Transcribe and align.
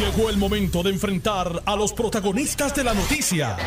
Llegó 0.00 0.30
el 0.30 0.38
momento 0.38 0.82
de 0.82 0.88
enfrentar 0.88 1.60
a 1.66 1.76
los 1.76 1.92
protagonistas 1.92 2.74
de 2.74 2.84
la 2.84 2.94
noticia. 2.94 3.58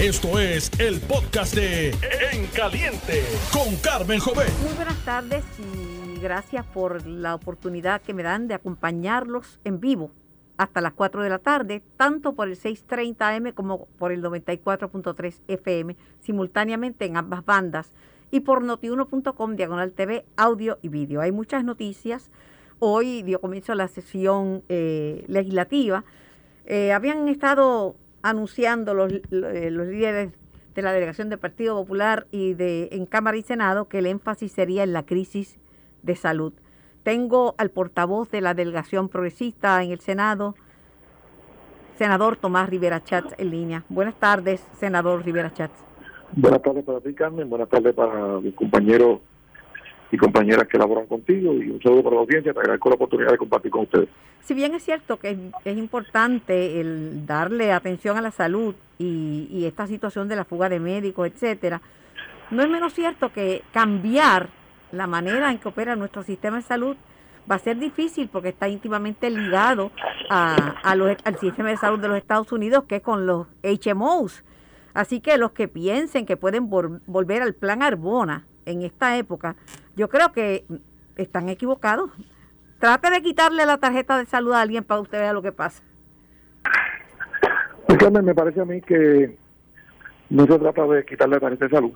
Esto 0.00 0.40
es 0.40 0.68
el 0.80 1.00
podcast 1.00 1.54
de 1.54 1.90
En 2.32 2.48
Caliente 2.48 3.22
con 3.52 3.76
Carmen 3.76 4.18
Jovet. 4.18 4.52
Muy 4.64 4.74
buenas 4.74 4.98
tardes 5.04 5.44
y 5.60 6.18
gracias 6.18 6.66
por 6.66 7.06
la 7.06 7.36
oportunidad 7.36 8.02
que 8.02 8.14
me 8.14 8.24
dan 8.24 8.48
de 8.48 8.54
acompañarlos 8.54 9.60
en 9.62 9.78
vivo 9.78 10.10
hasta 10.56 10.80
las 10.80 10.92
4 10.92 11.22
de 11.22 11.30
la 11.30 11.38
tarde, 11.38 11.84
tanto 11.96 12.34
por 12.34 12.48
el 12.48 12.58
630M 12.58 13.54
como 13.54 13.86
por 13.96 14.10
el 14.10 14.24
94.3 14.24 15.38
FM, 15.46 15.96
simultáneamente 16.18 17.04
en 17.04 17.16
ambas 17.16 17.44
bandas, 17.44 17.92
y 18.32 18.40
por 18.40 18.64
notiuno.com, 18.64 19.54
diagonal 19.54 19.92
TV, 19.92 20.24
audio 20.36 20.80
y 20.82 20.88
vídeo. 20.88 21.20
Hay 21.20 21.30
muchas 21.30 21.62
noticias. 21.62 22.28
Hoy 22.78 23.22
dio 23.22 23.40
comienzo 23.40 23.74
la 23.74 23.88
sesión 23.88 24.62
eh, 24.68 25.24
legislativa. 25.28 26.04
Eh, 26.66 26.92
habían 26.92 27.28
estado 27.28 27.96
anunciando 28.22 28.92
los, 28.92 29.12
eh, 29.12 29.70
los 29.70 29.86
líderes 29.86 30.32
de 30.74 30.82
la 30.82 30.92
delegación 30.92 31.30
del 31.30 31.38
Partido 31.38 31.74
Popular 31.74 32.26
y 32.30 32.52
de 32.52 32.90
en 32.92 33.06
Cámara 33.06 33.38
y 33.38 33.42
Senado 33.42 33.88
que 33.88 33.98
el 33.98 34.06
énfasis 34.06 34.52
sería 34.52 34.82
en 34.82 34.92
la 34.92 35.04
crisis 35.04 35.56
de 36.02 36.16
salud. 36.16 36.52
Tengo 37.02 37.54
al 37.56 37.70
portavoz 37.70 38.30
de 38.30 38.42
la 38.42 38.52
delegación 38.52 39.08
progresista 39.08 39.82
en 39.82 39.92
el 39.92 40.00
Senado, 40.00 40.54
senador 41.96 42.36
Tomás 42.36 42.68
Rivera 42.68 43.02
Chatz, 43.02 43.32
en 43.38 43.50
línea. 43.50 43.84
Buenas 43.88 44.16
tardes, 44.16 44.60
senador 44.78 45.24
Rivera 45.24 45.52
Chatz. 45.52 45.72
Buenas 46.32 46.60
tardes 46.60 46.84
para 46.84 47.00
ti, 47.00 47.14
Carmen. 47.14 47.48
Buenas 47.48 47.68
tardes 47.68 47.94
para 47.94 48.40
mis 48.40 48.54
compañeros 48.54 49.20
y 50.10 50.16
compañeras 50.16 50.68
que 50.68 50.78
laboran 50.78 51.06
contigo 51.06 51.52
y 51.54 51.70
un 51.70 51.82
saludo 51.82 52.04
para 52.04 52.16
la 52.16 52.22
audiencia. 52.22 52.52
Te 52.52 52.60
agradezco 52.60 52.88
la 52.88 52.94
oportunidad 52.94 53.32
de 53.32 53.38
compartir 53.38 53.70
con 53.70 53.82
ustedes. 53.82 54.08
Si 54.40 54.54
bien 54.54 54.74
es 54.74 54.84
cierto 54.84 55.18
que 55.18 55.36
es, 55.64 55.76
importante 55.76 56.80
el 56.80 57.26
darle 57.26 57.72
atención 57.72 58.16
a 58.16 58.20
la 58.20 58.30
salud 58.30 58.74
y, 58.98 59.64
esta 59.66 59.86
situación 59.86 60.28
de 60.28 60.36
la 60.36 60.44
fuga 60.44 60.68
de 60.68 60.78
médicos, 60.78 61.26
etcétera, 61.26 61.80
no 62.50 62.62
es 62.62 62.68
menos 62.68 62.92
cierto 62.92 63.32
que 63.32 63.62
cambiar 63.72 64.48
la 64.92 65.08
manera 65.08 65.50
en 65.50 65.58
que 65.58 65.68
opera 65.68 65.96
nuestro 65.96 66.22
sistema 66.22 66.58
de 66.58 66.62
salud 66.62 66.96
va 67.50 67.56
a 67.56 67.58
ser 67.58 67.78
difícil 67.78 68.28
porque 68.28 68.50
está 68.50 68.68
íntimamente 68.68 69.30
ligado 69.30 69.90
a, 70.30 70.76
al 70.84 71.38
sistema 71.40 71.70
de 71.70 71.76
salud 71.76 71.98
de 71.98 72.08
los 72.08 72.16
Estados 72.16 72.52
Unidos, 72.52 72.84
que 72.84 72.96
es 72.96 73.02
con 73.02 73.26
los 73.26 73.48
HMOs. 73.62 74.44
Así 74.94 75.20
que 75.20 75.36
los 75.38 75.52
que 75.52 75.66
piensen 75.68 76.24
que 76.24 76.36
pueden 76.36 76.70
vol 76.70 77.02
volver 77.06 77.42
al 77.42 77.54
plan 77.54 77.82
Arbona 77.82 78.46
en 78.64 78.82
esta 78.82 79.16
época, 79.16 79.56
yo 79.96 80.08
creo 80.08 80.32
que 80.32 80.64
están 81.16 81.48
equivocados. 81.48 82.10
Trate 82.78 83.10
de 83.10 83.22
quitarle 83.22 83.66
la 83.66 83.78
tarjeta 83.78 84.18
de 84.18 84.26
salud 84.26 84.52
a 84.52 84.60
alguien 84.60 84.84
para 84.84 85.00
usted 85.00 85.18
vea 85.18 85.32
lo 85.32 85.42
que 85.42 85.52
pasa. 85.52 85.82
Pues, 87.86 87.98
Carmen, 87.98 88.24
me 88.24 88.34
parece 88.34 88.60
a 88.60 88.64
mí 88.64 88.80
que 88.82 89.36
no 90.28 90.46
se 90.46 90.58
trata 90.58 90.86
de 90.86 91.04
quitarle 91.04 91.36
la 91.36 91.40
tarjeta 91.40 91.64
de 91.64 91.70
salud 91.70 91.92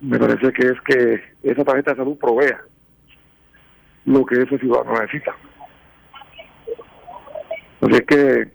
me 0.00 0.18
parece 0.18 0.52
que 0.52 0.66
es 0.68 0.80
que 0.82 1.22
esa 1.42 1.64
tarjeta 1.64 1.92
de 1.92 1.96
salud 1.96 2.16
provea 2.18 2.60
lo 4.04 4.24
que 4.24 4.42
ese 4.42 4.58
ciudadano 4.58 5.00
necesita. 5.00 5.34
Así 7.80 7.94
es 7.94 8.02
que 8.02 8.48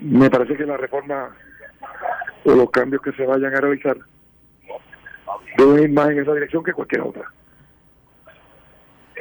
me 0.00 0.30
parece 0.30 0.56
que 0.56 0.66
la 0.66 0.76
reforma 0.76 1.30
o 2.44 2.54
los 2.54 2.70
cambios 2.70 3.02
que 3.02 3.12
se 3.12 3.24
vayan 3.24 3.54
a 3.54 3.60
realizar 3.60 3.96
deben 5.56 5.82
ir 5.82 5.90
más 5.92 6.10
en 6.10 6.20
esa 6.20 6.32
dirección 6.32 6.64
que 6.64 6.72
cualquier 6.72 7.02
otra. 7.02 7.30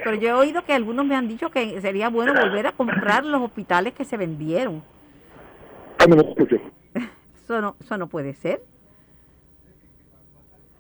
Pero 0.04 0.16
yo 0.16 0.30
he 0.30 0.34
oído 0.34 0.64
que 0.64 0.74
algunos 0.74 1.06
me 1.06 1.16
han 1.16 1.28
dicho 1.28 1.52
que 1.52 1.80
sería 1.82 2.10
bueno 2.10 2.34
volver 2.34 2.68
a 2.68 2.72
comprar 2.72 3.24
los 3.24 3.42
hospitales 3.42 3.94
que 3.94 4.06
se 4.06 4.18
vendieron. 4.18 4.84
Eso 7.44 7.62
no, 7.62 7.76
eso 7.80 7.98
no 7.98 8.08
puede 8.08 8.34
ser. 8.34 8.62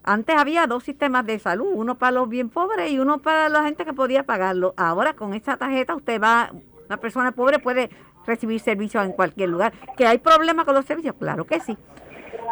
Antes 0.03 0.35
había 0.35 0.65
dos 0.67 0.83
sistemas 0.83 1.25
de 1.25 1.37
salud, 1.37 1.67
uno 1.73 1.95
para 1.95 2.13
los 2.13 2.29
bien 2.29 2.49
pobres 2.49 2.89
y 2.91 2.97
uno 2.97 3.19
para 3.19 3.49
la 3.49 3.63
gente 3.63 3.85
que 3.85 3.93
podía 3.93 4.23
pagarlo. 4.23 4.73
Ahora 4.77 5.13
con 5.13 5.33
esta 5.33 5.57
tarjeta 5.57 5.95
usted 5.95 6.19
va, 6.19 6.51
una 6.87 6.97
persona 6.97 7.31
pobre 7.33 7.59
puede 7.59 7.89
recibir 8.25 8.59
servicios 8.59 9.05
en 9.05 9.11
cualquier 9.11 9.49
lugar. 9.49 9.73
¿Que 9.97 10.07
hay 10.07 10.17
problemas 10.17 10.65
con 10.65 10.73
los 10.73 10.85
servicios? 10.85 11.15
Claro 11.19 11.45
que 11.45 11.59
sí. 11.59 11.77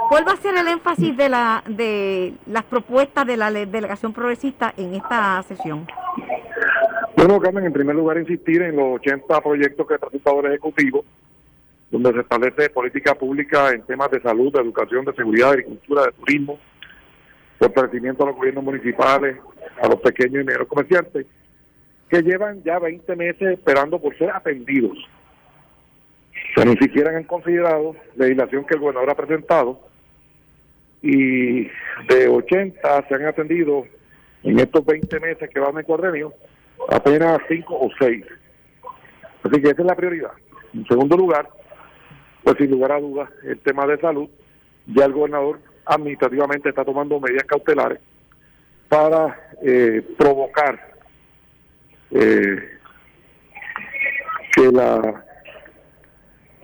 ¿Cuál 0.10 0.28
va 0.28 0.34
a 0.34 0.38
ser 0.38 0.56
el 0.56 0.68
énfasis 0.68 1.16
de, 1.16 1.30
la, 1.30 1.64
de 1.68 2.34
las 2.48 2.64
propuestas 2.64 3.28
de 3.28 3.38
la 3.38 3.52
delegación 3.52 4.14
progresista 4.14 4.74
en 4.76 4.96
esta 4.96 5.44
sesión? 5.44 5.88
Bueno, 7.16 7.40
Carmen, 7.40 7.66
en 7.66 7.74
primer 7.74 7.96
lugar 7.96 8.18
insistir 8.18 8.62
en 8.62 8.76
los 8.76 8.96
80 8.96 9.42
proyectos 9.42 9.88
que 9.88 9.94
ha 9.94 9.98
presentado 9.98 10.40
el 10.40 10.48
Ejecutivo, 10.48 11.04
donde 11.92 12.14
se 12.14 12.20
establece 12.22 12.70
política 12.70 13.14
pública 13.16 13.72
en 13.72 13.82
temas 13.84 14.10
de 14.12 14.22
salud, 14.22 14.54
de 14.54 14.62
educación, 14.62 15.06
de 15.06 15.14
seguridad, 15.14 15.48
de 15.48 15.54
agricultura, 15.54 16.06
de 16.06 16.12
turismo, 16.14 16.60
fortalecimiento 17.60 18.24
a 18.24 18.28
los 18.28 18.36
gobiernos 18.36 18.64
municipales, 18.64 19.38
a 19.82 19.88
los 19.88 20.00
pequeños 20.00 20.42
y 20.42 20.46
medianos 20.46 20.68
comerciantes, 20.68 21.26
que 22.10 22.22
llevan 22.24 22.64
ya 22.64 22.80
20 22.80 23.16
meses 23.16 23.54
esperando 23.54 24.00
por 24.00 24.18
ser 24.18 24.32
atendidos. 24.32 24.98
Sea, 26.56 26.66
ni 26.66 26.76
siquiera 26.78 27.16
han 27.16 27.24
considerado 27.24 27.96
legislación 28.16 28.66
que 28.66 28.76
el 28.76 28.80
gobernador 28.82 29.12
ha 29.12 29.16
presentado 29.16 29.80
y 31.02 31.64
de 32.08 32.28
80 32.28 33.08
se 33.08 33.16
han 33.16 33.26
atendido 33.26 33.86
en 34.44 34.60
estos 34.60 34.86
20 34.86 35.20
meses 35.20 35.50
que 35.50 35.60
van 35.60 35.78
en 35.78 35.84
cuadrenio 35.84 36.34
apenas 36.90 37.40
5 37.48 37.78
o 37.78 37.90
6. 38.00 38.26
Así 39.44 39.62
que 39.62 39.70
esa 39.70 39.82
es 39.82 39.88
la 39.88 39.96
prioridad. 39.96 40.32
En 40.74 40.86
segundo 40.86 41.16
lugar, 41.16 41.50
pues 42.44 42.58
sin 42.58 42.72
lugar 42.72 42.92
a 42.92 43.00
dudas, 43.00 43.30
el 43.44 43.60
tema 43.60 43.86
de 43.86 43.98
salud, 44.00 44.30
ya 44.88 45.06
el 45.06 45.14
gobernador 45.14 45.60
administrativamente 45.86 46.70
está 46.70 46.84
tomando 46.84 47.20
medidas 47.20 47.46
cautelares 47.46 48.00
para 48.88 49.52
eh, 49.64 50.02
provocar 50.18 50.80
eh, 52.12 52.80
que 54.56 54.72
la, 54.72 55.26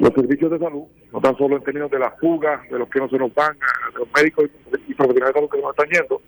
los 0.05 0.13
servicios 0.13 0.51
de 0.51 0.59
salud, 0.59 0.83
no 1.11 1.19
tan 1.19 1.35
solo 1.35 1.57
en 1.57 1.63
términos 1.63 1.89
de 1.89 1.97
la 1.97 2.11
fuga, 2.11 2.61
de 2.69 2.77
los 2.77 2.88
que 2.89 2.99
no 2.99 3.09
se 3.09 3.17
nos 3.17 3.33
van, 3.33 3.57
de 3.93 3.99
los 3.99 4.07
médicos 4.16 4.45
y, 4.88 4.93
profesionales 4.93 5.33
de 5.33 5.39
salud 5.39 5.49
que 5.49 5.61
nos 5.61 5.71
están 5.71 5.89
yendo, 5.89 6.21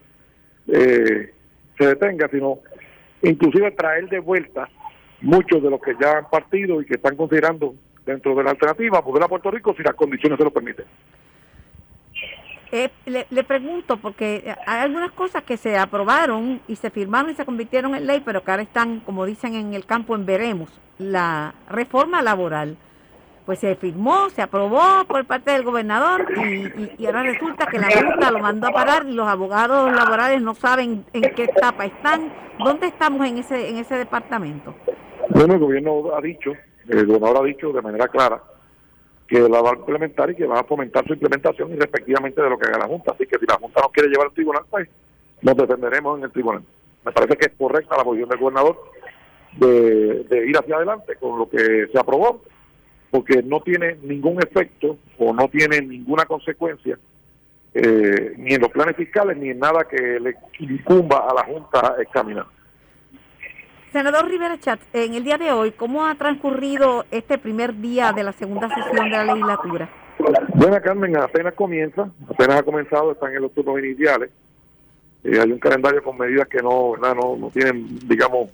eh, 0.67 1.33
se 1.77 1.87
detenga, 1.87 2.27
sino 2.29 2.59
inclusive 3.21 3.71
traer 3.71 4.09
de 4.09 4.19
vuelta 4.19 4.67
muchos 5.21 5.61
de 5.61 5.69
los 5.69 5.79
que 5.79 5.95
ya 6.01 6.17
han 6.17 6.29
partido 6.29 6.81
y 6.81 6.85
que 6.85 6.95
están 6.95 7.15
considerando 7.15 7.75
dentro 8.05 8.33
de 8.35 8.43
la 8.43 8.51
alternativa 8.51 8.99
volver 9.01 9.23
a 9.23 9.27
Puerto 9.27 9.51
Rico 9.51 9.75
si 9.75 9.83
las 9.83 9.93
condiciones 9.93 10.37
se 10.39 10.43
lo 10.43 10.51
permiten. 10.51 10.85
Eh, 12.71 12.89
le, 13.05 13.27
le, 13.29 13.43
pregunto, 13.43 13.97
porque 13.97 14.53
hay 14.65 14.81
algunas 14.81 15.11
cosas 15.11 15.43
que 15.43 15.55
se 15.55 15.77
aprobaron 15.77 16.59
y 16.67 16.75
se 16.75 16.89
firmaron 16.89 17.31
y 17.31 17.35
se 17.35 17.45
convirtieron 17.45 17.95
en 17.95 18.07
ley, 18.07 18.21
pero 18.25 18.43
que 18.43 18.51
ahora 18.51 18.63
están, 18.63 18.99
como 19.01 19.25
dicen 19.25 19.55
en 19.55 19.73
el 19.73 19.85
campo, 19.85 20.15
en 20.15 20.25
veremos. 20.25 20.69
La 20.97 21.53
reforma 21.69 22.21
laboral, 22.21 22.75
pues 23.47 23.59
se 23.59 23.77
firmó, 23.77 24.29
se 24.29 24.41
aprobó 24.41 25.05
por 25.07 25.25
parte 25.25 25.51
del 25.51 25.63
gobernador 25.63 26.27
y, 26.35 27.05
ahora 27.05 27.23
resulta 27.23 27.65
que 27.65 27.79
la 27.79 27.87
Junta 27.89 28.29
lo 28.29 28.39
mandó 28.39 28.67
a 28.67 28.71
parar 28.71 29.05
y 29.07 29.13
los 29.13 29.25
abogados 29.25 29.89
laborales 29.93 30.41
no 30.41 30.53
saben 30.53 31.05
en 31.13 31.21
qué 31.33 31.45
etapa 31.45 31.85
están. 31.85 32.29
¿Dónde 32.59 32.87
estamos 32.87 33.25
en 33.25 33.37
ese, 33.37 33.69
en 33.69 33.77
ese 33.77 33.95
departamento? 33.95 34.75
Bueno, 35.29 35.53
el 35.53 35.61
gobierno 35.61 36.13
ha 36.13 36.19
dicho, 36.19 36.51
el 36.89 37.05
gobernador 37.05 37.37
ha 37.37 37.47
dicho 37.47 37.71
de 37.71 37.81
manera 37.81 38.09
clara 38.09 38.43
que 39.25 39.39
la 39.39 39.61
va 39.61 39.69
a 39.69 39.75
implementar 39.75 40.29
y 40.29 40.35
que 40.35 40.45
va 40.45 40.59
a 40.59 40.65
fomentar 40.65 41.07
su 41.07 41.13
implementación 41.13 41.71
y 41.71 41.77
respectivamente 41.77 42.41
de 42.41 42.49
lo 42.49 42.59
que 42.59 42.67
haga 42.67 42.79
la 42.79 42.87
Junta. 42.87 43.13
Así 43.13 43.25
que 43.27 43.39
si 43.39 43.45
la 43.45 43.55
Junta 43.55 43.79
no 43.81 43.89
quiere 43.91 44.09
llevar 44.09 44.27
al 44.27 44.33
tribunal, 44.33 44.63
pues 44.69 44.89
nos 45.41 45.55
defenderemos 45.55 46.17
en 46.17 46.25
el 46.25 46.31
tribunal. 46.31 46.63
Me 47.05 47.13
parece 47.13 47.37
que 47.37 47.45
es 47.45 47.53
correcta 47.57 47.95
la 47.95 48.03
posición 48.03 48.27
del 48.27 48.39
gobernador 48.39 48.77
de, 49.53 50.25
de 50.25 50.47
ir 50.49 50.57
hacia 50.57 50.75
adelante 50.75 51.15
con 51.15 51.39
lo 51.39 51.49
que 51.49 51.87
se 51.89 51.97
aprobó, 51.97 52.41
porque 53.11 53.41
no 53.43 53.61
tiene 53.61 53.97
ningún 54.03 54.41
efecto 54.41 54.97
o 55.17 55.33
no 55.33 55.47
tiene 55.47 55.81
ninguna 55.81 56.25
consecuencia 56.25 56.97
eh, 57.73 58.33
ni 58.37 58.53
en 58.53 58.61
los 58.61 58.71
planes 58.71 58.95
fiscales 58.95 59.37
ni 59.37 59.49
en 59.49 59.59
nada 59.59 59.85
que 59.85 60.19
le 60.19 60.35
incumba 60.59 61.27
a 61.29 61.33
la 61.33 61.43
Junta 61.43 61.95
examinar. 61.99 62.45
Senador 63.91 64.27
Rivera 64.27 64.59
Chat, 64.59 64.79
en 64.93 65.13
el 65.13 65.23
día 65.23 65.37
de 65.37 65.51
hoy, 65.51 65.71
¿cómo 65.71 66.05
ha 66.05 66.15
transcurrido 66.15 67.05
este 67.11 67.37
primer 67.37 67.75
día 67.75 68.11
de 68.11 68.23
la 68.23 68.33
segunda 68.33 68.67
sesión 68.67 69.09
de 69.09 69.09
la 69.11 69.25
legislatura? 69.25 69.89
Bueno, 70.55 70.81
Carmen, 70.81 71.17
apenas 71.17 71.53
comienza, 71.53 72.09
apenas 72.29 72.57
ha 72.57 72.63
comenzado, 72.63 73.11
están 73.11 73.33
en 73.33 73.43
los 73.43 73.53
turnos 73.53 73.79
iniciales. 73.79 74.29
Eh, 75.23 75.39
hay 75.39 75.51
un 75.51 75.59
calendario 75.59 76.03
con 76.03 76.17
medidas 76.17 76.47
que 76.47 76.61
no, 76.61 76.91
¿verdad? 76.91 77.15
no, 77.15 77.37
no 77.37 77.49
tienen, 77.49 77.87
digamos, 78.07 78.49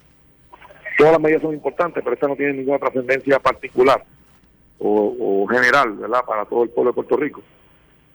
todas 0.98 1.14
las 1.14 1.22
medidas 1.22 1.42
son 1.42 1.54
importantes, 1.54 2.04
pero 2.04 2.14
esta 2.14 2.28
no 2.28 2.36
tiene 2.36 2.54
ninguna 2.54 2.80
trascendencia 2.80 3.40
particular 3.40 4.04
o, 4.80 5.16
o, 5.20 5.48
general, 5.48 5.94
¿verdad?, 5.94 6.26
para 6.26 6.46
todo 6.46 6.64
el 6.64 6.70
pueblo 6.70 6.92
de 6.92 6.96
Puerto 6.96 7.18
Rico. 7.18 7.42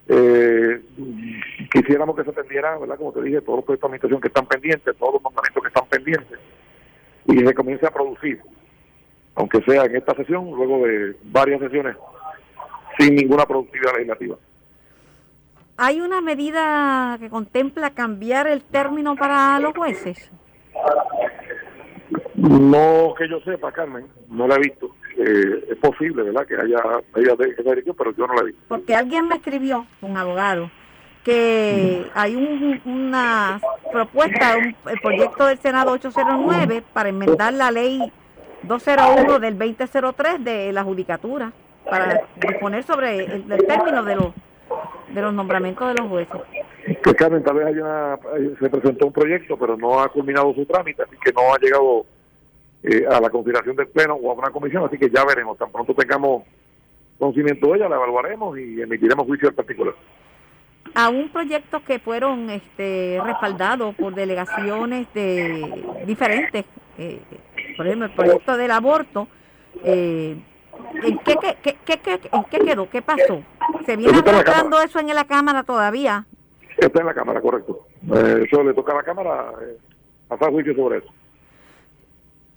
Eh, 0.09 0.81
quisiéramos 1.73 2.17
que 2.17 2.25
se 2.25 2.31
atendiera, 2.31 2.79
¿verdad?, 2.79 2.97
como 2.97 3.13
te 3.13 3.23
dije, 3.23 3.41
todos 3.41 3.59
los 3.59 3.65
proyectos 3.65 3.91
de 3.91 3.97
administración 3.97 4.21
que 4.21 4.29
están 4.29 4.47
pendientes, 4.47 4.97
todos 4.97 5.15
los 5.15 5.23
mandamientos 5.23 5.63
que 5.63 5.69
están 5.69 5.87
pendientes 5.87 6.39
y 7.27 7.39
se 7.39 7.55
comience 7.55 7.87
a 7.87 7.91
producir 7.91 8.41
aunque 9.39 9.63
sea 9.63 9.85
en 9.85 9.95
esta 9.95 10.15
sesión, 10.17 10.51
luego 10.51 10.85
de 10.85 11.15
varias 11.27 11.61
sesiones 11.61 11.97
sin 12.99 13.15
ninguna 13.15 13.47
productividad 13.47 13.93
legislativa. 13.93 14.37
¿Hay 15.77 16.01
una 16.01 16.21
medida 16.21 17.17
que 17.21 17.31
contempla 17.31 17.91
cambiar 17.91 18.49
el 18.49 18.63
término 18.63 19.15
para 19.15 19.61
los 19.61 19.77
jueces? 19.77 20.33
No 22.35 23.15
que 23.17 23.29
yo 23.29 23.39
sepa, 23.43 23.71
Carmen, 23.71 24.09
no 24.29 24.49
la 24.49 24.57
he 24.57 24.59
visto. 24.59 24.93
Eh, 25.21 25.65
es 25.71 25.77
posible, 25.79 26.23
¿verdad?, 26.23 26.47
que 26.47 26.55
haya 26.55 26.81
medidas 27.13 27.39
de 27.39 27.47
dirección, 27.47 27.97
pero 27.99 28.15
yo 28.15 28.27
no 28.29 28.35
la 28.35 28.45
visto. 28.45 28.61
Porque 28.69 28.95
alguien 28.95 29.27
me 29.27 29.35
escribió, 29.35 29.85
un 30.01 30.17
abogado, 30.17 30.71
que 31.25 32.07
hay 32.15 32.81
una 32.85 33.61
propuesta, 33.93 34.57
un, 34.57 34.77
el 34.89 35.01
proyecto 35.01 35.47
del 35.47 35.59
Senado 35.59 35.91
809 35.91 36.85
para 36.93 37.09
enmendar 37.09 37.53
la 37.53 37.73
ley 37.73 38.13
201 38.63 39.41
del 39.41 39.59
2003 39.59 40.45
de 40.45 40.73
la 40.73 40.85
judicatura, 40.85 41.53
para 41.85 42.21
disponer 42.37 42.85
sobre 42.85 43.25
el, 43.25 43.45
término 43.67 44.05
de 44.05 44.15
los 44.15 44.33
de 45.09 45.23
los 45.23 45.33
nombramientos 45.35 45.89
de 45.89 45.95
los 46.01 46.09
jueces. 46.09 46.41
Que 47.03 47.15
Carmen, 47.15 47.43
tal 47.43 47.57
vez 47.57 47.67
hay 47.67 47.79
una, 47.79 48.19
se 48.61 48.71
presentó 48.71 49.07
un 49.07 49.13
proyecto, 49.13 49.57
pero 49.57 49.77
no 49.77 50.01
ha 50.01 50.09
culminado 50.09 50.55
su 50.55 50.65
trámite, 50.67 51.03
así 51.03 51.17
que 51.25 51.33
no 51.33 51.53
ha 51.53 51.59
llegado 51.59 52.07
eh, 52.83 53.05
a 53.11 53.21
la 53.21 53.31
consideración 53.31 53.77
del 53.77 53.89
Pleno 53.89 54.15
o 54.15 54.31
a 54.31 54.35
una 54.35 54.51
comisión, 54.51 54.85
así 54.85 54.99
que 54.99 55.11
ya 55.11 55.25
veremos. 55.25 55.59
Tan 55.59 55.71
pronto 55.71 55.95
tengamos 55.95 56.45
conocimiento 57.19 57.69
de 57.69 57.79
ella, 57.79 57.89
la 57.89 57.97
evaluaremos 57.97 58.59
y 58.59 58.81
emitiremos 58.81 59.27
juicio 59.27 59.49
en 59.49 59.55
particular. 59.55 59.95
A 60.95 61.09
un 61.09 61.29
proyecto 61.29 61.83
que 61.85 61.99
fueron 61.99 62.49
este, 62.51 63.21
respaldados 63.23 63.95
por 63.95 64.15
delegaciones 64.15 65.07
de 65.13 65.85
diferentes, 66.07 66.65
eh, 66.97 67.21
por 67.77 67.87
ejemplo, 67.87 68.07
el 68.07 68.15
proyecto 68.15 68.57
del 68.57 68.71
aborto, 68.71 69.29
eh, 69.85 70.37
¿en, 71.03 71.19
qué, 71.19 71.37
qué, 71.63 71.77
qué, 71.85 72.21
¿en 72.33 72.45
qué 72.45 72.59
quedó? 72.61 72.89
¿Qué 72.89 73.03
pasó? 73.03 73.43
¿Se 73.85 73.97
viene 73.97 74.23
tratando 74.23 74.81
eso 74.81 74.99
en 74.99 75.15
la 75.15 75.25
Cámara 75.25 75.63
todavía? 75.63 76.25
Está 76.77 77.01
en 77.01 77.07
la 77.07 77.15
Cámara, 77.15 77.41
correcto. 77.41 77.87
Eh, 78.15 78.45
eso 78.47 78.63
le 78.63 78.73
toca 78.73 78.93
a 78.93 78.97
la 78.97 79.03
Cámara 79.03 79.53
eh, 79.63 79.77
pasar 80.29 80.51
juicio 80.51 80.75
sobre 80.75 80.99
eso. 80.99 81.09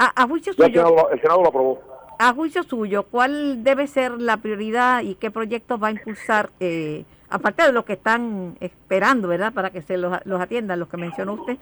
A, 0.03 0.27
juicio 0.27 0.53
suyo. 0.53 1.09
El 1.11 1.21
Senado, 1.21 1.43
lo 1.43 1.49
aprobó. 1.49 1.81
A 2.17 2.33
juicio 2.33 2.63
suyo, 2.63 3.03
¿cuál 3.03 3.63
debe 3.63 3.85
ser 3.85 4.19
la 4.19 4.37
prioridad 4.37 5.03
y 5.03 5.13
qué 5.15 5.29
proyectos 5.29 5.81
va 5.81 5.89
a 5.89 5.91
impulsar, 5.91 6.49
eh, 6.59 7.03
aparte 7.29 7.63
de 7.63 7.71
los 7.71 7.85
que 7.85 7.93
están 7.93 8.55
esperando, 8.59 9.27
¿verdad?, 9.27 9.53
para 9.53 9.69
que 9.69 9.81
se 9.83 9.97
los, 9.97 10.17
los 10.25 10.41
atiendan, 10.41 10.79
los 10.79 10.87
que 10.87 10.97
mencionó 10.97 11.33
usted, 11.33 11.57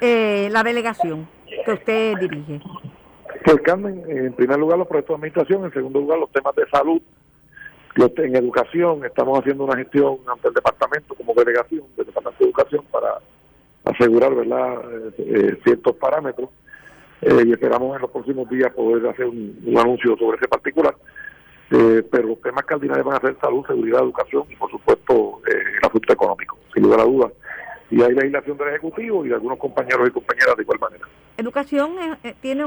eh, 0.00 0.48
la 0.50 0.62
delegación 0.62 1.28
que 1.66 1.72
usted 1.72 2.16
dirige. 2.18 2.60
Pues 3.44 3.60
Carmen, 3.62 4.02
en 4.08 4.32
primer 4.32 4.58
lugar 4.58 4.78
los 4.78 4.88
proyectos 4.88 5.14
de 5.14 5.18
administración, 5.18 5.64
en 5.64 5.72
segundo 5.72 6.00
lugar 6.00 6.18
los 6.18 6.30
temas 6.30 6.54
de 6.54 6.66
salud, 6.68 7.02
en 7.96 8.36
educación 8.36 9.04
estamos 9.04 9.38
haciendo 9.38 9.64
una 9.64 9.76
gestión 9.76 10.16
ante 10.26 10.48
el 10.48 10.54
departamento 10.54 11.14
como 11.14 11.34
delegación 11.34 11.82
del 11.96 12.06
departamento 12.06 12.42
de 12.42 12.50
educación 12.50 12.84
para 12.90 13.18
asegurar 13.84 14.34
verdad 14.34 14.80
eh, 14.90 15.12
eh, 15.18 15.60
ciertos 15.62 15.94
parámetros 15.96 16.48
eh, 17.22 17.44
y 17.46 17.52
esperamos 17.52 17.96
en 17.96 18.02
los 18.02 18.10
próximos 18.10 18.48
días 18.50 18.72
poder 18.72 19.06
hacer 19.06 19.26
un, 19.26 19.74
anuncio 19.78 20.16
sobre 20.16 20.36
ese 20.36 20.48
particular 20.48 20.94
pero 22.10 22.28
los 22.28 22.40
temas 22.42 22.66
cardinales 22.66 23.02
van 23.02 23.16
a 23.16 23.20
ser 23.20 23.34
salud, 23.40 23.64
seguridad, 23.66 24.02
educación 24.02 24.44
y 24.50 24.56
por 24.56 24.70
supuesto 24.70 25.40
el 25.46 25.82
asunto 25.82 26.12
económico, 26.12 26.58
sin 26.74 26.82
lugar 26.82 27.00
a 27.00 27.04
dudas 27.04 27.32
y 27.92 28.02
hay 28.02 28.14
legislación 28.14 28.56
del 28.56 28.68
Ejecutivo 28.68 29.24
y 29.24 29.28
de 29.28 29.34
algunos 29.34 29.58
compañeros 29.58 30.08
y 30.08 30.10
compañeras 30.10 30.56
de 30.56 30.62
igual 30.62 30.80
manera. 30.80 31.04
Educación 31.36 31.90
eh, 31.98 32.16
eh, 32.24 32.34
tiene 32.40 32.64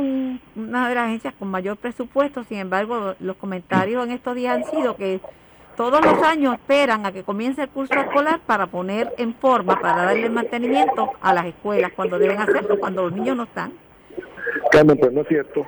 una 0.55 0.87
de 0.87 0.95
las 0.95 1.05
agencias 1.05 1.33
con 1.33 1.47
mayor 1.47 1.77
presupuesto, 1.77 2.43
sin 2.43 2.59
embargo, 2.59 3.15
los 3.19 3.35
comentarios 3.37 4.05
en 4.05 4.11
estos 4.11 4.35
días 4.35 4.55
han 4.55 4.65
sido 4.65 4.95
que 4.95 5.19
todos 5.75 5.99
los 6.05 6.21
años 6.21 6.53
esperan 6.53 7.07
a 7.07 7.11
que 7.11 7.23
comience 7.23 7.63
el 7.63 7.69
curso 7.69 7.95
escolar 7.95 8.39
para 8.45 8.67
poner 8.67 9.13
en 9.17 9.33
forma, 9.33 9.79
para 9.81 10.05
darle 10.05 10.29
mantenimiento 10.29 11.13
a 11.21 11.33
las 11.33 11.47
escuelas 11.47 11.91
cuando 11.95 12.19
deben 12.19 12.39
hacerlo, 12.39 12.79
cuando 12.79 13.03
los 13.03 13.13
niños 13.13 13.35
no 13.35 13.43
están. 13.43 13.73
Carmen, 14.75 14.97
pues 14.97 15.13
no 15.13 15.21
es 15.21 15.27
cierto. 15.29 15.65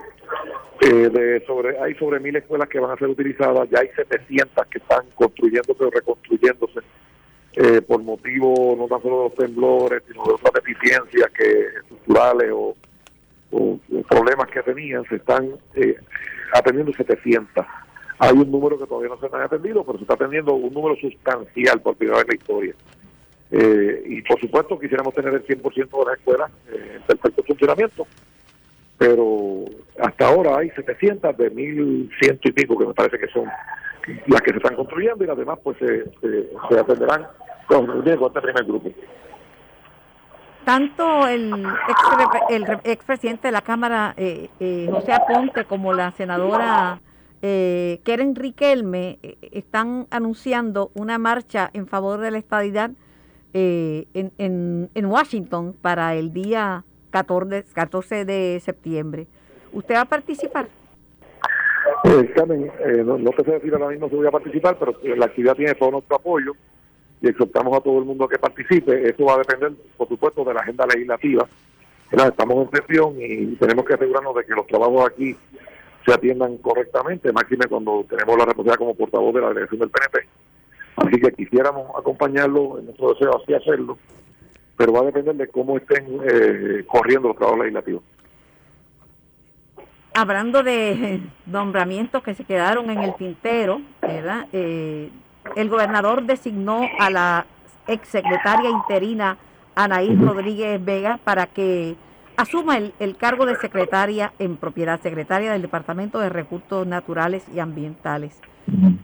Eh, 0.81 1.09
de 1.09 1.44
sobre 1.45 1.80
Hay 1.80 1.95
sobre 1.95 2.19
mil 2.19 2.36
escuelas 2.36 2.68
que 2.68 2.80
van 2.80 2.92
a 2.92 2.98
ser 2.98 3.07
utilizadas, 3.07 3.69
ya 3.69 3.80
hay 3.80 3.89
700 3.95 4.68
que 4.68 4.77
están 4.80 5.06
construyendo 5.15 5.74
pero 5.74 5.89
reconstruyéndose 5.89 6.81
eh, 7.54 7.81
por 7.81 8.04
motivo 8.04 8.75
no 8.77 8.88
tan 8.88 9.01
solo 9.01 9.18
de 9.18 9.24
los 9.24 9.36
temblores, 9.36 10.04
sino 10.07 10.24
de 10.25 10.33
otras 10.33 10.54
deficiencias 10.54 11.31
que 11.31 11.68
estructurales 11.80 12.51
o, 12.54 12.75
problemas 14.09 14.50
que 14.50 14.62
tenían, 14.62 15.06
se 15.06 15.15
están 15.15 15.51
eh, 15.74 15.95
atendiendo 16.54 16.92
700. 16.94 17.65
Hay 18.19 18.33
un 18.33 18.51
número 18.51 18.77
que 18.77 18.86
todavía 18.86 19.09
no 19.09 19.19
se 19.19 19.33
han 19.33 19.42
atendido, 19.42 19.86
pero 19.86 19.98
se 19.98 20.04
está 20.04 20.15
atendiendo 20.15 20.54
un 20.54 20.74
número 20.74 20.98
sustancial 20.98 21.81
por 21.81 21.95
primera 21.95 22.18
vez 22.18 22.25
en 22.25 22.30
la 22.30 22.36
historia. 22.36 22.75
Eh, 23.51 24.04
y 24.06 24.21
por 24.24 24.39
supuesto 24.42 24.77
quisiéramos 24.77 25.13
tener 25.13 25.33
el 25.33 25.45
100% 25.45 26.00
de 26.00 26.06
las 26.06 26.19
escuelas 26.19 26.51
en 26.74 27.01
perfecto 27.04 27.44
funcionamiento, 27.44 28.06
pero 28.97 29.65
hasta 29.99 30.27
ahora 30.27 30.57
hay 30.59 30.69
700 30.71 31.38
de 31.38 31.51
1.100 31.51 32.39
y 32.44 32.51
pico 32.51 32.77
que 32.77 32.85
me 32.85 32.94
parece 32.94 33.19
que 33.19 33.27
son 33.27 33.45
las 34.27 34.41
que 34.41 34.51
se 34.51 34.57
están 34.57 34.75
construyendo 34.75 35.23
y 35.23 35.27
las 35.27 35.38
demás 35.38 35.59
pues 35.63 35.77
se, 35.77 36.05
se 36.69 36.79
atenderán 36.79 37.27
este 37.69 38.41
primer 38.41 38.63
grupo. 38.65 38.89
Tanto 40.65 41.27
el 41.27 41.65
ex, 42.83 43.05
presidente 43.05 43.47
de 43.47 43.51
la 43.53 43.61
Cámara, 43.61 44.13
eh, 44.17 44.49
eh, 44.59 44.89
José 44.91 45.13
Aponte, 45.13 45.63
como 45.63 45.94
la 45.94 46.11
senadora 46.11 46.99
eh, 47.41 48.01
Keren 48.03 48.35
Riquelme 48.35 49.19
eh, 49.23 49.38
están 49.53 50.07
anunciando 50.09 50.91
una 50.94 51.17
marcha 51.19 51.69
en 51.73 51.88
favor 51.88 52.19
de 52.19 52.31
la 52.31 52.38
estadidad 52.38 52.91
en, 53.53 54.33
en, 54.38 54.91
en, 54.94 55.05
Washington 55.07 55.75
para 55.81 56.13
el 56.13 56.31
día 56.31 56.83
14, 57.12 57.65
14 57.74 58.25
de 58.25 58.59
septiembre. 58.63 59.27
¿Usted 59.71 59.95
va 59.95 60.01
a 60.01 60.06
participar? 60.06 60.68
no, 63.06 63.18
no 63.18 63.31
te 63.31 63.44
sé 63.44 63.51
decir 63.51 63.74
ahora 63.74 63.89
mismo 63.89 64.09
si 64.09 64.15
voy 64.15 64.27
a 64.27 64.31
participar, 64.31 64.77
pero 64.80 64.94
la 65.15 65.25
actividad 65.25 65.56
tiene 65.56 65.74
todo 65.75 65.92
nuestro 65.92 66.15
apoyo 66.15 66.54
y 67.21 67.27
exhortamos 67.27 67.77
a 67.77 67.81
todo 67.81 68.00
el 68.00 68.06
mundo 68.06 68.25
a 68.25 68.30
que 68.30 68.38
participe. 68.38 69.09
Eso 69.09 69.25
va 69.25 69.36
a 69.36 69.38
depender, 69.39 69.71
por 69.98 70.07
supuesto, 70.07 70.44
de 70.44 70.54
la 70.54 70.62
agenda 70.62 70.86
legislativa. 70.86 71.48
Estamos 72.12 72.68
en 72.68 72.81
sesión 72.81 73.15
y 73.19 73.56
tenemos 73.56 73.86
que 73.86 73.95
asegurarnos 73.95 74.36
de 74.36 74.45
que 74.45 74.54
los 74.54 74.68
trabajos 74.68 75.09
aquí 75.12 75.36
se 76.06 76.13
atiendan 76.13 76.57
correctamente, 76.57 77.33
máxime 77.33 77.65
cuando 77.68 78.06
tenemos 78.09 78.37
la 78.37 78.45
responsabilidad 78.45 78.78
como 78.78 78.95
portavoz 78.95 79.33
de 79.35 79.42
la 79.42 79.49
delegación 79.49 79.80
del 79.81 79.90
PNP. 79.90 80.28
Así 80.95 81.19
que 81.19 81.31
quisiéramos 81.33 81.92
acompañarlo 81.97 82.80
en 82.80 82.85
nuestro 82.85 83.14
deseo 83.14 83.42
así 83.42 83.54
hacerlo, 83.54 83.97
pero 84.77 84.93
va 84.93 85.01
a 85.01 85.05
depender 85.05 85.35
de 85.35 85.47
cómo 85.47 85.77
estén 85.77 86.19
eh, 86.23 86.85
corriendo 86.87 87.29
los 87.29 87.37
trabajos 87.37 87.59
legislativos. 87.59 88.03
Hablando 90.13 90.63
de 90.63 91.19
nombramientos 91.45 92.23
que 92.23 92.35
se 92.35 92.45
quedaron 92.45 92.89
en 92.89 92.99
el 92.99 93.15
tintero, 93.15 93.81
¿verdad? 94.01 94.47
Eh, 94.53 95.09
el 95.55 95.69
gobernador 95.69 96.23
designó 96.23 96.87
a 96.99 97.09
la 97.09 97.45
exsecretaria 97.87 98.69
interina 98.69 99.37
Anaí 99.75 100.15
Rodríguez 100.15 100.83
Vega 100.83 101.19
para 101.23 101.47
que 101.47 101.95
asuma 102.35 102.77
el, 102.77 103.17
cargo 103.17 103.45
de 103.45 103.55
secretaria 103.55 104.33
en 104.39 104.57
propiedad, 104.57 104.99
secretaria 105.01 105.51
del 105.51 105.61
Departamento 105.61 106.19
de 106.19 106.29
Recursos 106.29 106.85
Naturales 106.85 107.45
y 107.53 107.59
Ambientales. 107.59 108.39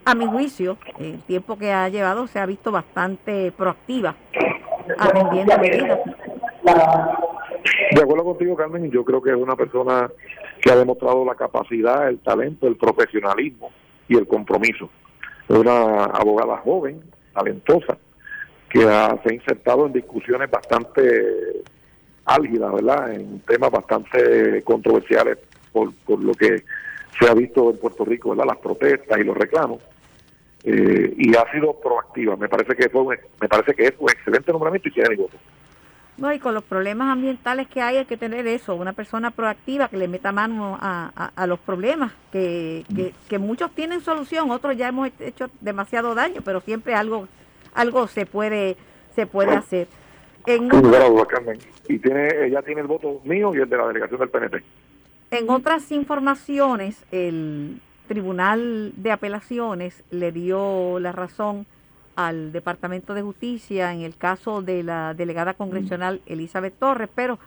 A 0.04 0.14
mi 0.14 0.26
juicio, 0.26 0.78
el 1.00 1.20
tiempo 1.24 1.58
que 1.58 1.72
ha 1.72 1.88
llevado 1.88 2.28
se 2.28 2.40
ha 2.40 2.46
visto 2.46 2.72
bastante 2.72 3.52
proactiva, 3.54 4.16
atendiendo 4.98 5.58
medidas. 5.60 6.00
De 7.92 8.02
acuerdo 8.02 8.24
contigo, 8.24 8.56
Carmen, 8.56 8.92
yo 8.92 9.04
creo 9.04 9.22
que 9.22 9.32
es 9.32 9.38
una 9.38 9.56
persona 9.56 10.10
que 10.62 10.72
ha 10.72 10.76
demostrado 10.76 11.26
la 11.26 11.36
capacidad, 11.36 12.08
el 12.08 12.20
talento, 12.20 12.68
el 12.68 12.78
profesionalismo 12.78 13.72
y 14.08 14.18
el 14.18 14.28
compromiso 14.28 14.90
una 15.50 16.06
abogada 16.06 16.58
joven, 16.58 17.02
talentosa, 17.34 17.98
que 18.70 18.82
se 18.82 18.90
ha 18.90 19.18
insertado 19.32 19.86
en 19.86 19.94
discusiones 19.94 20.50
bastante 20.50 21.64
álgidas, 22.26 22.74
¿verdad? 22.74 23.14
En 23.14 23.40
temas 23.42 23.72
bastante 23.72 24.64
controversiales 24.64 25.38
por 25.72 25.92
lo 26.08 26.34
que 26.34 26.64
se 27.20 27.30
ha 27.30 27.34
visto 27.34 27.70
en 27.70 27.78
Puerto 27.78 28.06
Rico, 28.06 28.30
¿verdad? 28.32 28.46
Las 28.48 28.58
protestas 28.58 29.20
y 29.20 29.24
los 29.24 29.38
reclamos. 29.38 29.82
Eh, 30.66 31.14
y 31.18 31.36
ha 31.36 31.52
sido 31.52 31.74
proactiva. 31.74 32.38
Me 32.38 32.48
parece 32.48 32.76
que 32.76 32.90
fue 32.90 33.20
me 33.42 33.48
parece 33.50 33.74
que 33.74 33.86
es 33.86 33.94
un 34.00 34.10
excelente 34.10 34.52
nombramiento 34.52 34.88
y 34.88 34.92
tiene 34.92 35.10
mi 35.10 35.16
voto. 35.18 35.38
No, 36.16 36.32
y 36.32 36.40
con 36.40 36.54
los 36.54 36.64
problemas 36.64 37.12
ambientales 37.12 37.68
que 37.68 37.82
hay 37.82 37.98
hay 37.98 38.06
que 38.06 38.18
tener 38.18 38.46
eso, 38.46 38.76
una 38.76 38.94
persona 38.94 39.32
proactiva 39.32 39.88
que 39.88 39.98
le 39.98 40.08
meta 40.08 40.32
mano 40.32 40.78
a, 40.80 41.32
a, 41.36 41.48
los 41.48 41.60
problemas, 41.60 42.14
que, 42.32 42.84
que, 43.28 43.40
muchos 43.40 43.72
tienen 43.72 44.00
solución, 44.02 44.52
otros 44.52 44.78
ya 44.78 44.90
hemos 44.90 45.10
hecho 45.20 45.50
demasiado 45.60 46.14
daño, 46.14 46.42
pero 46.46 46.62
siempre 46.62 46.94
algo 46.94 47.28
algo 47.74 48.08
se 48.08 48.28
puede 48.28 48.78
se 49.16 49.26
puede 49.26 49.56
hacer. 49.56 49.88
En 50.46 50.70
y 51.88 52.00
tiene, 52.00 52.46
ella 52.46 52.62
tiene 52.62 52.82
el 52.82 52.88
voto 52.88 53.22
mío 53.24 53.54
y 53.56 53.60
el 53.60 53.70
de 53.70 53.78
la 53.78 53.88
delegación 53.88 54.20
del 54.20 54.30
PNP. 54.30 54.64
En 55.32 55.50
otras 55.50 55.92
informaciones, 55.92 57.04
el 57.12 57.80
Tribunal 58.14 58.94
de 58.96 59.12
Apelaciones 59.12 60.04
le 60.12 60.32
dio 60.32 61.00
la 61.00 61.12
razón 61.12 61.66
al 62.16 62.52
Departamento 62.52 63.16
de 63.16 63.24
Justicia 63.24 63.92
en 63.92 64.02
el 64.02 64.16
caso 64.16 64.62
de 64.62 64.84
la 64.84 65.16
delegada 65.16 65.56
congresional 65.56 66.22
Elizabeth 66.28 66.78
Torres, 66.78 67.10
pero 67.16 67.40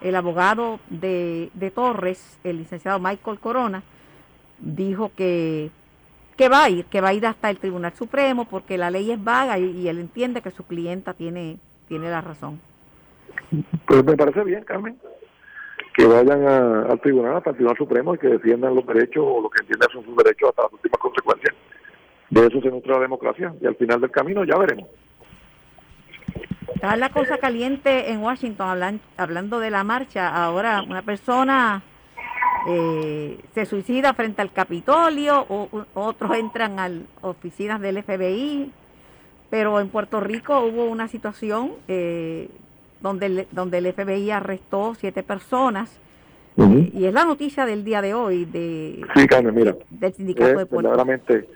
el 0.00 0.16
abogado 0.16 0.80
de, 0.88 1.50
Torres, 1.74 2.38
el 2.42 2.56
licenciado 2.56 2.98
Michael 3.00 3.38
Corona, 3.38 3.82
dijo 4.60 5.12
que, 5.14 5.70
que 6.38 6.48
va 6.48 6.64
a 6.64 6.70
ir, 6.70 6.86
que 6.86 7.02
va 7.02 7.08
a 7.08 7.14
ir 7.14 7.26
hasta 7.26 7.50
el 7.50 7.58
Tribunal 7.58 7.92
Supremo 7.92 8.46
porque 8.46 8.78
la 8.78 8.90
ley 8.90 9.10
es 9.10 9.22
vaga 9.22 9.58
y, 9.58 9.86
él 9.88 9.98
entiende 9.98 10.40
que 10.40 10.52
su 10.52 10.64
clienta 10.64 11.12
tiene, 11.12 11.58
tiene 11.86 12.08
la 12.08 12.22
razón. 12.22 12.58
Pues 13.86 14.02
me 14.02 14.16
parece 14.16 14.42
bien, 14.42 14.64
Carmen 14.64 14.96
que 15.94 16.06
vayan 16.06 16.44
al 16.44 17.00
tribunal, 17.00 17.36
al 17.36 17.42
Tribunal 17.42 17.76
Supremo 17.78 18.14
y 18.14 18.18
que 18.18 18.26
defiendan 18.26 18.74
los 18.74 18.84
derechos 18.84 19.24
o 19.24 19.40
lo 19.40 19.48
que 19.48 19.62
entiendan 19.62 19.88
son 19.92 20.04
sus 20.04 20.16
derechos 20.16 20.50
hasta 20.50 20.62
las 20.62 20.72
últimas 20.72 20.98
consecuencias. 20.98 21.54
De 22.30 22.46
eso 22.46 22.60
se 22.60 22.68
nutre 22.68 22.92
la 22.92 22.98
democracia 22.98 23.54
y 23.60 23.66
al 23.66 23.76
final 23.76 24.00
del 24.00 24.10
camino 24.10 24.44
ya 24.44 24.58
veremos. 24.58 24.88
Está 26.74 26.96
la 26.96 27.10
cosa 27.10 27.38
caliente 27.38 28.10
en 28.10 28.20
Washington, 28.22 29.00
hablando 29.16 29.60
de 29.60 29.70
la 29.70 29.84
marcha. 29.84 30.28
Ahora 30.28 30.82
una 30.82 31.02
persona 31.02 31.84
eh, 32.66 33.38
se 33.54 33.64
suicida 33.64 34.14
frente 34.14 34.42
al 34.42 34.52
Capitolio, 34.52 35.46
o, 35.48 35.68
otros 35.94 36.36
entran 36.36 36.80
a 36.80 36.90
oficinas 37.20 37.80
del 37.80 38.02
FBI, 38.02 38.72
pero 39.48 39.78
en 39.78 39.88
Puerto 39.90 40.18
Rico 40.18 40.58
hubo 40.60 40.86
una 40.86 41.06
situación 41.06 41.72
eh, 41.86 42.48
donde 43.04 43.26
el, 43.26 43.46
donde 43.52 43.78
el 43.78 43.92
FBI 43.92 44.30
arrestó 44.30 44.94
siete 44.94 45.22
personas. 45.22 46.00
Y 46.56 47.04
es 47.04 47.12
la 47.12 47.24
noticia 47.24 47.66
del 47.66 47.84
día 47.84 48.00
de 48.00 48.14
hoy 48.14 48.44
de, 48.44 49.04
mira, 49.52 49.76
del 49.90 50.14
sindicato 50.14 50.58
de 50.60 50.66
Puerto 50.66 50.76
verdaderamente, 50.76 51.48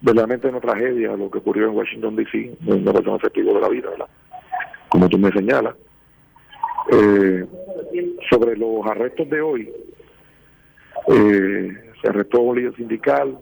verdaderamente 0.00 0.48
una 0.48 0.60
tragedia 0.60 1.16
lo 1.16 1.28
que 1.28 1.38
ocurrió 1.38 1.68
en 1.68 1.76
Washington, 1.76 2.16
D.C., 2.16 2.56
una 2.64 2.92
persona 2.92 3.16
efectivo 3.16 3.52
de 3.52 3.60
la 3.60 3.68
vida, 3.68 3.90
¿verdad? 3.90 4.06
como 4.88 5.08
tú 5.08 5.18
me 5.18 5.30
señalas. 5.32 5.74
Eh, 6.90 7.44
sobre 8.30 8.56
los 8.56 8.86
arrestos 8.86 9.28
de 9.28 9.40
hoy, 9.40 9.70
eh, 11.08 11.92
se 12.00 12.08
arrestó 12.08 12.38
a 12.38 12.42
un 12.42 12.56
líder 12.56 12.76
sindical, 12.76 13.38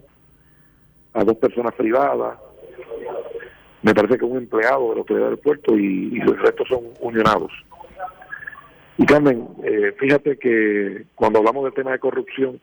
a 1.13 1.23
dos 1.23 1.37
personas 1.37 1.73
privadas, 1.75 2.39
me 3.87 3.95
parece 3.95 4.17
que 4.17 4.25
un 4.25 4.37
empleado 4.37 4.89
de 4.89 4.95
la 4.95 4.99
autoridad 4.99 5.27
del 5.29 5.37
puerto 5.37 5.77
y, 5.77 6.19
los 6.19 6.37
restos 6.39 6.67
son 6.67 6.81
unionados. 6.99 7.53
Y 8.97 9.05
Carmen, 9.05 9.47
eh, 9.63 9.95
fíjate 9.97 10.37
que 10.37 11.05
cuando 11.15 11.39
hablamos 11.39 11.63
del 11.63 11.73
tema 11.73 11.93
de 11.93 11.99
corrupción, 11.99 12.59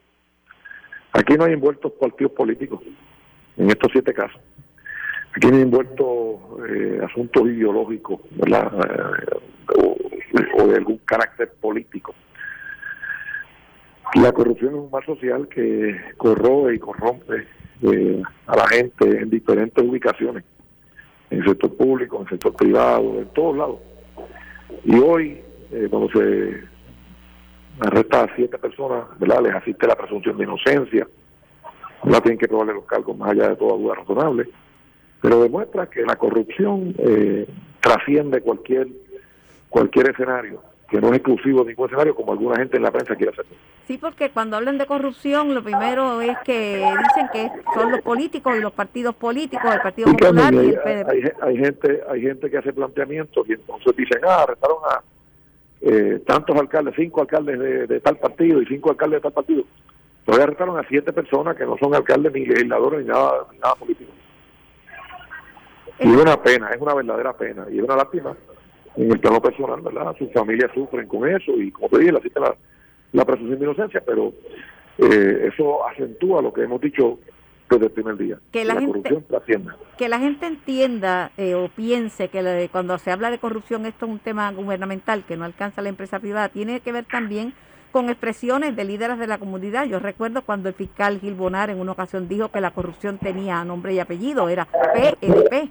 aquí 1.13 1.33
no 1.33 1.45
hay 1.45 1.53
envueltos 1.53 1.93
partidos 1.93 2.33
políticos 2.33 2.81
en 3.57 3.69
estos 3.69 3.91
siete 3.91 4.13
casos. 4.13 4.39
Aquí 5.35 5.47
no 5.47 5.55
hay 5.55 5.63
envueltos 5.63 6.35
eh, 6.69 7.01
asuntos 7.03 7.47
ideológicos, 7.47 8.21
¿verdad? 8.29 8.71
Eh, 8.87 9.95
o, 10.59 10.67
de 10.67 10.75
algún 10.75 10.99
carácter 11.05 11.51
político. 11.59 12.13
La 14.13 14.31
corrupción 14.31 14.75
es 14.75 14.79
un 14.79 14.91
mal 14.91 15.03
social 15.03 15.47
que 15.47 15.99
corroe 16.17 16.75
y 16.75 16.79
corrompe 16.79 17.47
a 18.45 18.55
la 18.55 18.67
gente 18.67 19.21
en 19.21 19.29
diferentes 19.31 19.83
ubicaciones 19.83 20.43
en 21.29 21.39
el 21.39 21.45
sector 21.45 21.75
público, 21.75 22.17
en 22.17 22.23
el 22.23 22.29
sector 22.29 22.53
privado, 22.53 23.19
en 23.19 23.27
todos 23.27 23.57
lados. 23.57 23.79
Y 24.83 24.97
hoy, 24.99 25.41
eh, 25.71 25.87
cuando 25.89 26.09
se 26.09 26.63
arresta 27.79 28.21
a 28.23 28.35
siete 28.35 28.57
personas, 28.57 29.05
¿verdad? 29.19 29.41
les 29.43 29.55
asiste 29.55 29.87
la 29.87 29.95
presunción 29.95 30.37
de 30.37 30.43
inocencia, 30.43 31.07
no 32.03 32.21
tienen 32.21 32.37
que 32.37 32.47
probarle 32.47 32.73
los 32.73 32.85
cargos 32.85 33.17
más 33.17 33.31
allá 33.31 33.49
de 33.49 33.55
toda 33.55 33.77
duda 33.77 33.95
razonable, 33.95 34.47
pero 35.21 35.41
demuestra 35.41 35.87
que 35.87 36.01
la 36.01 36.15
corrupción 36.15 36.93
eh, 36.97 37.47
trasciende 37.79 38.41
cualquier 38.41 38.87
cualquier 39.69 40.11
escenario 40.11 40.61
que 40.89 41.01
no 41.01 41.07
es 41.07 41.15
exclusivo 41.15 41.63
de 41.63 41.69
ningún 41.69 41.87
escenario 41.87 42.15
como 42.15 42.31
alguna 42.31 42.57
gente 42.57 42.77
en 42.77 42.83
la 42.83 42.91
prensa 42.91 43.15
quiere 43.15 43.31
hacer. 43.31 43.45
Sí, 43.87 43.97
porque 43.97 44.29
cuando 44.29 44.57
hablan 44.57 44.77
de 44.77 44.85
corrupción, 44.85 45.53
lo 45.53 45.63
primero 45.63 46.21
es 46.21 46.37
que 46.45 46.75
dicen 46.77 47.29
que 47.33 47.51
son 47.73 47.91
los 47.91 48.01
políticos 48.01 48.55
y 48.57 48.61
los 48.61 48.71
partidos 48.71 49.15
políticos, 49.15 49.73
el 49.73 49.81
Partido 49.81 50.11
Popular 50.11 50.53
y 50.53 50.57
el 50.57 50.79
PDP. 50.79 51.43
Hay, 51.43 51.57
gente, 51.57 52.01
hay 52.09 52.21
gente 52.21 52.49
que 52.49 52.57
hace 52.57 52.73
planteamientos 52.73 53.47
y 53.49 53.53
entonces 53.53 53.95
dicen, 53.95 54.19
ah, 54.27 54.43
arrestaron 54.43 54.77
a 54.89 55.01
eh, 55.81 56.21
tantos 56.25 56.55
alcaldes, 56.55 56.93
cinco 56.95 57.21
alcaldes 57.21 57.87
de, 57.87 57.99
tal 57.99 58.17
partido 58.17 58.61
y 58.61 58.65
cinco 58.65 58.91
alcaldes 58.91 59.17
de 59.17 59.21
tal 59.21 59.33
partido. 59.33 59.63
Entonces 60.19 60.43
arrestaron 60.43 60.79
a 60.79 60.87
siete 60.87 61.13
personas 61.13 61.55
que 61.55 61.65
no 61.65 61.77
son 61.77 61.93
alcaldes 61.95 62.31
ni 62.33 62.45
legisladores 62.45 63.01
ni 63.01 63.07
nada, 63.07 63.47
ni 63.51 63.57
nada 63.57 63.75
político. 63.75 64.11
Y 65.99 66.11
es 66.11 66.21
una 66.21 66.41
pena, 66.41 66.69
es 66.69 66.81
una 66.81 66.93
verdadera 66.93 67.33
pena 67.33 67.65
y 67.71 67.77
es 67.77 67.83
una 67.83 67.95
lástima 67.95 68.35
en 68.97 69.11
el 69.11 69.19
plano 69.19 69.41
personal, 69.41 69.81
¿verdad? 69.81 70.15
Sus 70.17 70.31
familias 70.31 70.71
sufren 70.73 71.07
con 71.07 71.27
eso 71.27 71.51
y 71.53 71.71
como 71.71 71.89
te 71.89 71.99
dije, 71.99 72.11
la, 72.11 72.21
la, 72.35 72.55
la 73.11 73.25
presunción 73.25 73.59
de 73.59 73.65
inocencia, 73.65 74.01
pero 74.05 74.33
eh, 74.97 75.49
eso 75.51 75.85
acentúa 75.87 76.41
lo 76.41 76.53
que 76.53 76.63
hemos 76.63 76.79
dicho 76.81 77.19
desde 77.69 77.85
el 77.85 77.91
primer 77.91 78.17
día. 78.17 78.37
Que 78.51 78.63
la, 78.63 78.79
gente, 78.79 79.23
Que 79.97 80.07
la 80.07 80.19
gente 80.19 80.45
entienda 80.45 81.31
eh, 81.37 81.55
o 81.55 81.67
piense 81.69 82.29
que 82.29 82.69
cuando 82.71 82.97
se 82.97 83.11
habla 83.11 83.31
de 83.31 83.39
corrupción 83.39 83.85
esto 83.85 84.05
es 84.05 84.11
un 84.11 84.19
tema 84.19 84.51
gubernamental 84.51 85.23
que 85.25 85.35
no 85.35 85.45
alcanza 85.45 85.81
la 85.81 85.89
empresa 85.89 86.19
privada, 86.19 86.49
tiene 86.49 86.79
que 86.79 86.91
ver 86.91 87.05
también 87.05 87.53
con 87.91 88.09
expresiones 88.09 88.75
de 88.75 88.83
líderes 88.83 89.17
de 89.17 89.27
la 89.27 89.37
comunidad. 89.37 89.85
Yo 89.85 89.99
recuerdo 89.99 90.43
cuando 90.43 90.69
el 90.69 90.75
fiscal 90.75 91.19
Gil 91.19 91.33
Bonar 91.33 91.69
en 91.69 91.79
una 91.79 91.93
ocasión 91.93 92.27
dijo 92.27 92.49
que 92.49 92.61
la 92.61 92.71
corrupción 92.71 93.17
tenía 93.17 93.63
nombre 93.63 93.93
y 93.93 93.99
apellido, 93.99 94.49
era 94.49 94.65
PLP. 94.65 95.69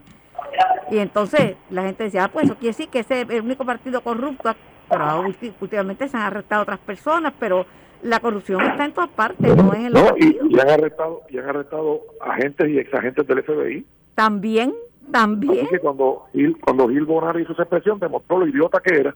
Y 0.90 0.98
entonces 0.98 1.56
la 1.70 1.82
gente 1.82 2.04
decía, 2.04 2.24
ah, 2.24 2.28
pues 2.28 2.46
eso 2.46 2.54
quiere 2.54 2.68
decir 2.68 2.88
que 2.88 3.00
ese 3.00 3.22
es 3.22 3.30
el 3.30 3.42
único 3.42 3.64
partido 3.64 4.00
corrupto, 4.02 4.54
pero 4.88 5.24
últimamente 5.60 6.08
se 6.08 6.16
han 6.16 6.24
arrestado 6.24 6.62
otras 6.62 6.78
personas, 6.80 7.32
pero 7.38 7.66
la 8.02 8.20
corrupción 8.20 8.60
está 8.62 8.84
en 8.84 8.92
todas 8.92 9.10
partes, 9.10 9.56
no 9.56 9.74
en 9.74 9.86
el 9.86 9.92
no, 9.92 10.14
y, 10.18 10.38
y, 10.50 10.60
han 10.60 10.68
arrestado 10.68 11.22
y 11.30 11.38
han 11.38 11.48
arrestado 11.48 12.02
agentes 12.20 12.68
y 12.68 12.78
exagentes 12.78 13.26
del 13.26 13.42
FBI. 13.42 13.86
También, 14.14 14.74
también. 15.10 15.66
Así 15.66 15.70
que 15.70 15.78
cuando 15.80 16.26
Gil, 16.32 16.56
cuando 16.60 16.88
Gil 16.88 17.06
Bonar 17.06 17.40
hizo 17.40 17.52
esa 17.52 17.62
expresión, 17.62 17.98
demostró 17.98 18.38
lo 18.38 18.46
idiota 18.46 18.80
que 18.80 18.94
era, 18.94 19.14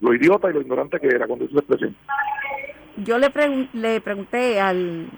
lo 0.00 0.14
idiota 0.14 0.50
y 0.50 0.54
lo 0.54 0.62
ignorante 0.62 0.98
que 0.98 1.08
era 1.08 1.26
cuando 1.26 1.44
hizo 1.44 1.52
esa 1.52 1.60
expresión. 1.60 1.96
Yo 2.96 3.18
le, 3.18 3.30
le 3.74 4.00
pregunté 4.00 4.60
al 4.60 5.10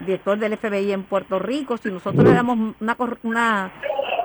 director 0.00 0.38
del 0.38 0.56
FBI 0.56 0.92
en 0.92 1.04
Puerto 1.04 1.38
Rico 1.38 1.76
si 1.76 1.90
nosotros 1.90 2.24
le 2.24 2.32
damos 2.32 2.74
una, 2.80 2.96
una 3.22 3.72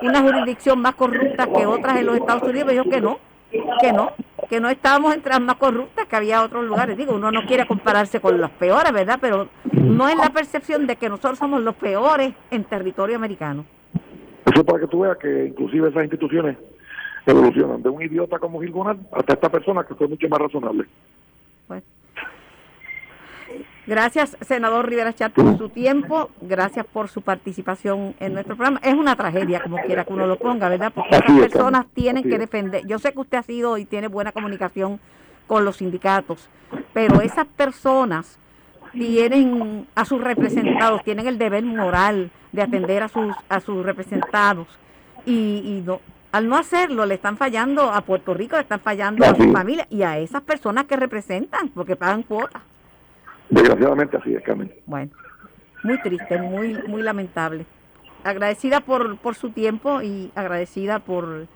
una 0.02 0.22
jurisdicción 0.22 0.80
más 0.80 0.94
corrupta 0.94 1.46
que 1.46 1.66
otras 1.66 1.98
en 1.98 2.06
los 2.06 2.16
Estados 2.16 2.42
Unidos, 2.42 2.70
dijo 2.70 2.84
que 2.84 3.00
no, 3.00 3.18
que 3.80 3.92
no, 3.92 4.12
que 4.48 4.60
no 4.60 4.68
estábamos 4.68 5.14
entre 5.14 5.32
las 5.32 5.40
más 5.40 5.56
corruptas 5.56 6.06
que 6.06 6.16
había 6.16 6.42
otros 6.42 6.64
lugares. 6.64 6.96
Digo, 6.96 7.14
uno 7.14 7.30
no 7.30 7.44
quiere 7.46 7.66
compararse 7.66 8.20
con 8.20 8.40
los 8.40 8.50
peores, 8.52 8.92
¿verdad? 8.92 9.18
Pero 9.20 9.48
no 9.72 10.08
es 10.08 10.16
la 10.16 10.30
percepción 10.30 10.86
de 10.86 10.96
que 10.96 11.08
nosotros 11.08 11.38
somos 11.38 11.60
los 11.62 11.74
peores 11.74 12.34
en 12.50 12.64
territorio 12.64 13.16
americano. 13.16 13.64
Eso 14.46 14.64
para 14.64 14.80
que 14.80 14.86
tú 14.86 15.00
veas 15.00 15.18
que 15.18 15.46
inclusive 15.46 15.88
esas 15.90 16.02
instituciones 16.02 16.56
evolucionan 17.26 17.82
de 17.82 17.88
un 17.88 18.02
idiota 18.02 18.38
como 18.38 18.60
Gil 18.60 18.72
hasta 19.12 19.34
esta 19.34 19.48
persona 19.50 19.84
que 19.84 19.94
fue 19.94 20.08
mucho 20.08 20.28
más 20.28 20.40
razonable. 20.40 20.86
Gracias, 23.90 24.36
senador 24.42 24.88
Rivera 24.88 25.12
Chat, 25.12 25.32
por 25.32 25.58
su 25.58 25.68
tiempo. 25.68 26.30
Gracias 26.40 26.86
por 26.86 27.08
su 27.08 27.22
participación 27.22 28.14
en 28.20 28.34
nuestro 28.34 28.54
programa. 28.54 28.78
Es 28.84 28.94
una 28.94 29.16
tragedia, 29.16 29.60
como 29.64 29.78
quiera 29.78 30.04
que 30.04 30.12
uno 30.12 30.28
lo 30.28 30.38
ponga, 30.38 30.68
¿verdad? 30.68 30.92
Porque 30.94 31.16
esas 31.16 31.40
personas 31.40 31.86
tienen 31.92 32.22
que 32.22 32.38
defender. 32.38 32.86
Yo 32.86 33.00
sé 33.00 33.12
que 33.12 33.18
usted 33.18 33.38
ha 33.38 33.42
sido 33.42 33.78
y 33.78 33.86
tiene 33.86 34.06
buena 34.06 34.30
comunicación 34.30 35.00
con 35.48 35.64
los 35.64 35.78
sindicatos, 35.78 36.48
pero 36.92 37.20
esas 37.20 37.48
personas 37.48 38.38
tienen 38.92 39.88
a 39.96 40.04
sus 40.04 40.22
representados, 40.22 41.02
tienen 41.02 41.26
el 41.26 41.36
deber 41.36 41.64
moral 41.64 42.30
de 42.52 42.62
atender 42.62 43.02
a 43.02 43.08
sus 43.08 43.34
a 43.48 43.58
sus 43.58 43.84
representados 43.84 44.68
y, 45.26 45.82
no, 45.84 46.00
al 46.30 46.48
no 46.48 46.56
hacerlo 46.56 47.06
le 47.06 47.16
están 47.16 47.36
fallando 47.36 47.92
a 47.92 48.02
Puerto 48.02 48.34
Rico, 48.34 48.54
le 48.54 48.62
están 48.62 48.78
fallando 48.78 49.24
a 49.24 49.34
su 49.34 49.50
familia 49.50 49.88
y 49.90 50.02
a 50.02 50.16
esas 50.18 50.42
personas 50.42 50.84
que 50.84 50.94
representan 50.94 51.70
porque 51.70 51.96
pagan 51.96 52.22
cuotas. 52.22 52.62
Desgraciadamente 53.50 54.16
así 54.16 54.34
es, 54.34 54.42
Carmen. 54.42 54.72
Bueno, 54.86 55.12
muy 55.82 56.00
triste, 56.02 56.40
muy, 56.40 56.74
muy 56.86 57.02
lamentable. 57.02 57.66
Agradecida 58.22 58.80
por, 58.80 59.18
por 59.18 59.34
su 59.34 59.50
tiempo 59.50 60.02
y 60.02 60.30
agradecida 60.34 61.00
por 61.00 61.46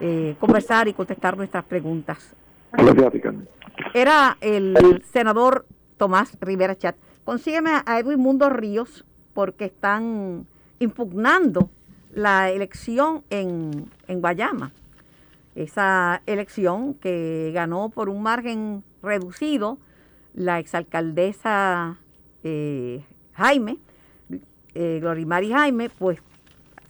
eh, 0.00 0.36
conversar 0.38 0.88
y 0.88 0.92
contestar 0.92 1.36
nuestras 1.36 1.64
preguntas. 1.64 2.34
Gracias 2.72 3.06
a 3.06 3.10
ti, 3.10 3.20
Carmen. 3.20 3.48
Era 3.94 4.36
el 4.40 5.02
senador 5.10 5.66
Tomás 5.96 6.38
Rivera 6.40 6.76
Chat. 6.76 6.96
Consígueme 7.24 7.70
a 7.84 7.98
Edwin 7.98 8.20
Mundo 8.20 8.48
Ríos 8.48 9.04
porque 9.34 9.66
están 9.66 10.46
impugnando 10.78 11.70
la 12.12 12.50
elección 12.50 13.22
en, 13.30 13.90
en 14.08 14.20
Guayama. 14.20 14.72
Esa 15.54 16.22
elección 16.26 16.94
que 16.94 17.50
ganó 17.54 17.88
por 17.88 18.08
un 18.08 18.22
margen 18.22 18.82
reducido 19.02 19.78
la 20.34 20.58
exalcaldesa 20.58 21.98
eh, 22.44 23.04
Jaime, 23.34 23.78
eh, 24.74 24.98
Glorimari 25.00 25.50
Jaime, 25.50 25.90
pues 25.90 26.18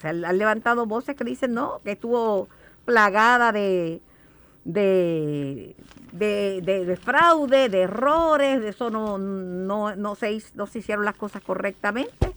se 0.01 0.09
han 0.09 0.39
levantado 0.39 0.87
voces 0.87 1.17
que 1.17 1.25
dicen 1.25 1.55
no, 1.55 1.81
que 1.85 1.93
estuvo 1.93 2.49
plagada 2.85 3.53
de, 3.53 4.01
de, 4.65 5.75
de, 6.13 6.99
fraude, 7.01 7.69
de 7.69 7.83
errores, 7.83 8.61
de 8.61 8.69
eso 8.71 8.91
no, 8.91 9.19
no, 9.19 9.95
no, 9.97 10.15
se, 10.15 10.43
no 10.55 10.67
se 10.67 10.79
hicieron 10.81 11.05
las 11.05 11.17
cosas 11.17 11.43
correctamente. 11.43 12.33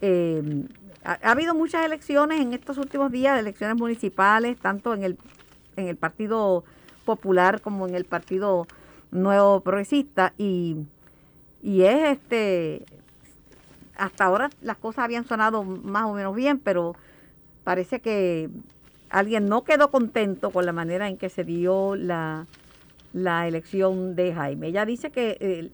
Eh, 0.00 0.64
ha, 1.04 1.30
habido 1.30 1.54
muchas 1.54 1.84
elecciones 1.84 2.40
en 2.40 2.52
estos 2.52 2.78
últimos 2.78 3.10
días, 3.10 3.38
elecciones 3.38 3.76
municipales, 3.76 4.58
tanto 4.58 4.94
en 4.94 5.04
el, 5.04 5.18
en 5.76 5.88
el 5.88 5.96
Partido 5.96 6.64
Popular 7.04 7.60
como 7.60 7.86
en 7.86 7.94
el 7.94 8.04
Partido 8.04 8.66
Nuevo 9.10 9.60
Progresista, 9.60 10.32
y, 10.38 10.76
y 11.62 11.82
es 11.82 12.18
este, 12.18 12.84
hasta 13.96 14.24
ahora 14.24 14.50
las 14.62 14.76
cosas 14.76 15.04
habían 15.04 15.26
sonado 15.26 15.64
más 15.64 16.04
o 16.04 16.14
menos 16.14 16.34
bien, 16.34 16.58
pero 16.58 16.94
parece 17.64 18.00
que 18.00 18.48
alguien 19.10 19.48
no 19.48 19.64
quedó 19.64 19.90
contento 19.90 20.50
con 20.50 20.66
la 20.66 20.72
manera 20.72 21.08
en 21.08 21.16
que 21.16 21.28
se 21.28 21.44
dio 21.44 21.96
la, 21.96 22.46
la 23.12 23.48
elección 23.48 24.14
de 24.14 24.34
Jaime. 24.34 24.68
Ella 24.68 24.84
dice 24.84 25.10
que, 25.10 25.36
eh, 25.40 25.70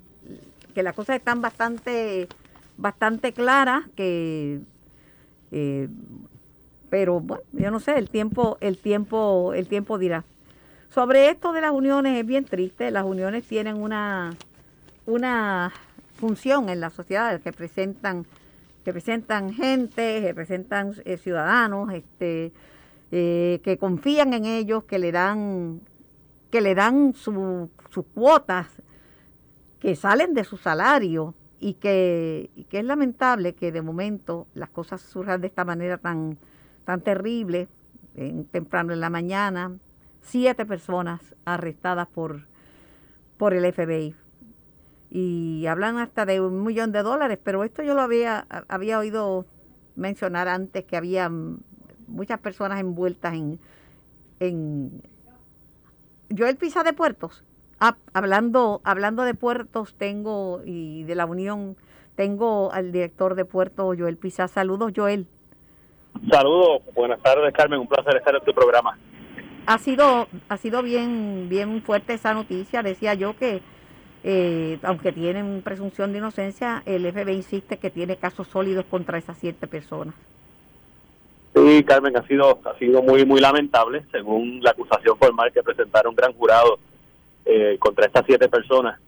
que 0.75 0.83
las 0.83 0.95
cosas 0.95 1.17
están 1.17 1.41
bastante, 1.41 2.29
bastante 2.76 3.33
claras, 3.33 3.85
que 3.97 4.61
eh, 5.53 5.88
pero 6.91 7.21
bueno, 7.21 7.43
yo 7.53 7.71
no 7.71 7.81
sé, 7.81 7.99
el 7.99 8.09
tiempo, 8.09 8.57
el 8.61 8.79
tiempo, 8.79 9.53
el 9.55 9.67
tiempo 9.67 9.99
dirá. 9.99 10.25
Sobre 10.95 11.29
esto 11.29 11.53
de 11.53 11.61
las 11.61 11.73
uniones 11.73 12.21
es 12.21 12.25
bien 12.25 12.45
triste, 12.45 12.93
las 12.93 13.05
uniones 13.05 13.43
tienen 13.49 13.83
una, 13.83 14.33
una 15.07 15.73
función 16.15 16.69
en 16.69 16.79
la 16.79 16.91
sociedad, 16.91 17.41
que 17.41 17.53
presentan, 17.53 18.27
que 18.85 18.93
presentan 18.93 19.53
gente, 19.53 20.21
que 20.21 20.33
presentan 20.33 20.95
eh, 21.05 21.17
ciudadanos, 21.17 21.93
este, 21.93 22.53
eh, 23.11 23.61
que 23.65 23.77
confían 23.77 24.35
en 24.35 24.45
ellos, 24.45 24.85
que 24.85 25.01
le 25.01 25.11
dan, 25.11 25.81
que 26.53 26.61
le 26.61 26.77
dan 26.77 27.13
sus 27.13 27.69
cuotas, 28.15 28.69
que 29.81 29.97
salen 29.97 30.33
de 30.33 30.45
su 30.45 30.59
salario 30.59 31.35
y 31.59 31.75
que, 31.75 32.51
que, 32.71 32.79
es 32.79 32.85
lamentable 32.85 33.57
que 33.57 33.73
de 33.73 33.83
momento 33.83 34.47
las 34.55 34.71
cosas 34.71 35.01
surjan 35.01 35.41
de 35.41 35.49
esta 35.49 35.65
manera 35.65 35.99
tan, 35.99 36.39
tan 36.85 37.01
terrible, 37.01 37.67
en, 38.15 38.45
temprano 38.45 38.93
en 38.93 39.01
la 39.01 39.11
mañana, 39.11 39.73
siete 40.25 40.66
personas 40.66 41.21
arrestadas 41.45 42.09
por, 42.09 42.47
por 43.37 43.54
el 43.54 43.73
FBI. 43.73 44.14
Y 45.11 45.66
hablan 45.66 45.99
hasta 45.99 46.26
de 46.26 46.40
un 46.40 46.64
millón 46.64 46.90
de 46.90 47.02
dólares, 47.02 47.38
pero 47.43 47.62
esto 47.62 47.83
yo 47.83 47.95
lo 47.95 48.00
había, 48.00 48.47
había 48.69 48.99
oído 48.99 49.47
mencionar 49.95 50.49
antes 50.49 50.85
que 50.85 50.97
había 50.97 51.31
muchas 52.09 52.40
personas 52.40 52.81
envueltas 52.81 53.35
en, 53.35 53.61
en 54.40 55.02
Joel 56.37 56.57
Pisa 56.57 56.83
de 56.83 56.93
Puertos. 56.93 57.45
Hablando, 58.12 58.81
hablando 58.83 59.25
de 59.25 59.35
puertos, 59.35 59.95
tengo 59.95 60.62
y 60.64 61.02
de 61.04 61.14
la 61.14 61.26
Unión, 61.26 61.76
tengo 62.16 62.73
al 62.73 62.93
director 62.93 63.35
de 63.35 63.45
puertos, 63.45 63.97
Joel 63.99 64.16
Pisa. 64.16 64.49
Saludos, 64.49 64.93
Joel. 64.97 65.26
Saludos, 66.31 66.83
buenas 66.95 67.21
tardes, 67.21 67.52
Carmen. 67.52 67.81
Un 67.81 67.88
placer 67.88 68.16
estar 68.16 68.35
en 68.35 68.43
tu 68.43 68.54
programa. 68.54 68.97
Ha 69.66 69.78
sido, 69.78 70.28
ha 70.49 70.56
sido 70.56 70.83
bien, 70.83 71.49
bien 71.49 71.83
fuerte 71.83 72.14
esa 72.14 72.35
noticia. 72.35 72.83
Decía 72.83 73.14
yo 73.14 73.37
que, 73.37 73.62
eh, 74.23 74.78
aunque 74.83 75.12
tienen 75.12 75.62
presunción 75.62 76.12
de 76.12 76.18
inocencia, 76.18 76.83
el 76.87 77.11
FBI 77.11 77.35
insiste 77.35 77.78
que 77.78 77.90
tiene 77.90 78.16
casos 78.16 78.49
sólidos 78.49 78.85
contra 78.87 79.18
esas 79.18 79.38
siete 79.38 79.66
personas. 79.66 80.14
Sí, 81.54 81.84
Carmen, 81.84 82.17
ha 82.17 82.26
sido, 82.26 82.58
ha 82.65 82.78
sido 82.78 83.00
muy, 83.02 83.25
muy 83.25 83.41
lamentable, 83.41 84.04
según 84.10 84.60
la 84.60 84.73
acusación 84.73 85.17
formal 85.17 85.52
que 85.52 85.62
presentaron 85.62 86.15
gran 86.15 86.32
jurado 86.32 86.78
eh, 87.45 87.76
contra 87.78 88.06
estas 88.06 88.25
siete 88.26 88.49
personas, 88.49 88.99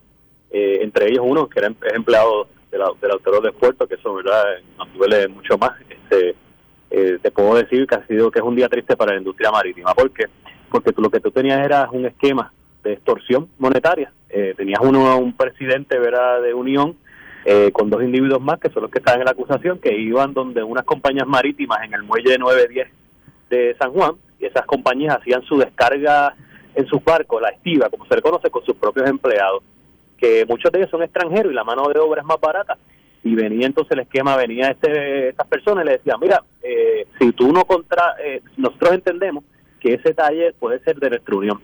eh, 0.51 0.79
entre 0.83 1.09
ellos 1.09 1.25
uno 1.27 1.49
que 1.49 1.59
era 1.59 1.69
em, 1.69 1.75
empleado 1.95 2.47
del, 2.71 2.83
del 3.01 3.11
autor 3.11 3.43
de 3.43 3.53
puerto, 3.53 3.89
que 3.89 3.97
eso, 3.97 4.15
¿verdad?, 4.15 4.45
nos 4.79 4.93
duele 4.95 5.27
mucho 5.27 5.59
más. 5.59 5.73
Este, 5.91 6.37
eh, 6.91 7.19
te 7.21 7.31
puedo 7.31 7.55
decir 7.57 7.87
que 7.87 7.97
ha 7.97 8.07
sido 8.07 8.31
que 8.31 8.39
es 8.39 8.45
un 8.45 8.55
día 8.55 8.69
triste 8.69 8.97
para 8.97 9.13
la 9.13 9.19
industria 9.19 9.51
marítima. 9.51 9.93
¿Por 9.93 10.11
qué? 10.13 10.27
Porque 10.71 10.93
lo 10.97 11.11
que 11.11 11.21
tú 11.21 11.31
tenías 11.31 11.65
era 11.65 11.89
un 11.91 12.07
esquema 12.07 12.53
de 12.83 12.95
extorsión 12.95 13.49
monetaria. 13.59 14.13
tenías 14.57 14.81
uno, 14.83 15.19
un 15.19 15.37
presidente, 15.37 15.99
¿verdad?, 15.99 16.43
de 16.43 16.55
Unión 16.55 16.97
eh, 17.49 17.71
con 17.73 17.89
dos 17.91 18.03
individuos 18.03 18.43
más, 18.43 18.59
que 18.59 18.71
son 18.71 18.83
los 18.83 18.91
que 18.91 18.99
estaban 18.99 19.21
en 19.21 19.27
la 19.27 19.31
acusación, 19.31 19.79
que 19.79 19.97
iban 19.97 20.35
donde 20.35 20.65
unas 20.65 20.85
compañías 20.85 21.29
marítimas 21.29 21.79
en 21.85 21.95
el 21.95 22.03
muelle 22.03 22.37
910 22.37 22.89
de 23.49 23.77
San 23.79 23.93
Juan, 23.93 24.15
y 24.41 24.47
esas 24.47 24.67
compañías 24.67 25.17
hacían 25.17 25.43
su 25.43 25.57
descarga 25.57 26.35
en 26.75 26.87
sus 26.89 27.05
barcos, 27.05 27.41
la 27.41 27.51
estiva, 27.51 27.89
como 27.89 28.05
se 28.07 28.17
le 28.17 28.21
conoce, 28.21 28.51
con 28.51 28.65
sus 28.65 28.75
propios 28.75 29.09
empleados, 29.09 29.63
que 30.19 30.45
muchos 30.45 30.73
de 30.73 30.81
ellos 30.81 30.91
son 30.91 31.05
extranjeros 31.05 31.53
y 31.53 31.55
la 31.55 31.63
mano 31.63 31.89
de 31.89 32.01
obra 32.01 32.23
es 32.23 32.27
más 32.27 32.41
barata. 32.41 32.77
Y 33.23 33.37
venía 33.37 33.69
entonces 33.69 33.93
el 33.93 34.01
esquema, 34.01 34.37
venía 34.37 34.73
este, 34.73 35.29
estas 35.29 35.47
personas 35.47 35.85
y 35.85 35.87
le 35.87 35.99
decían, 35.99 36.19
mira, 36.21 36.43
eh, 36.65 37.07
si 37.21 37.31
tú 37.31 37.53
no 37.53 37.65
contra, 37.65 38.17
eh, 38.25 38.43
nosotros 38.57 38.91
entendemos 38.91 39.45
que 39.87 39.95
ese 39.95 40.15
taller 40.15 40.55
puede 40.59 40.81
ser 40.81 40.97
de 40.97 41.11
nuestra 41.11 41.37
unión 41.37 41.61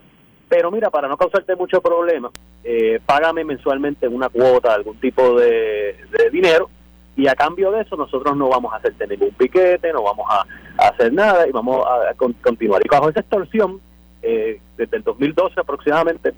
pero 0.52 0.70
mira, 0.70 0.90
para 0.90 1.08
no 1.08 1.16
causarte 1.16 1.56
mucho 1.56 1.80
problema, 1.80 2.30
eh, 2.62 3.00
págame 3.06 3.42
mensualmente 3.42 4.06
una 4.06 4.28
cuota, 4.28 4.74
algún 4.74 5.00
tipo 5.00 5.40
de, 5.40 5.96
dinero, 6.30 6.68
y 7.16 7.26
a 7.26 7.34
cambio 7.34 7.70
de 7.70 7.80
eso 7.80 7.96
nosotros 7.96 8.36
no 8.36 8.50
vamos 8.50 8.70
a 8.70 8.76
hacerte 8.76 9.06
ningún 9.06 9.30
piquete, 9.30 9.90
no 9.94 10.02
vamos 10.02 10.26
a, 10.28 10.44
hacer 10.88 11.10
nada 11.10 11.48
y 11.48 11.52
vamos 11.52 11.82
a, 11.86 12.12
continuar. 12.42 12.82
Y 12.84 12.88
bajo 12.90 13.08
esa 13.08 13.20
extorsión, 13.20 13.80
eh, 14.20 14.60
desde 14.76 14.98
el 14.98 15.02
2012 15.02 15.58
aproximadamente, 15.58 16.34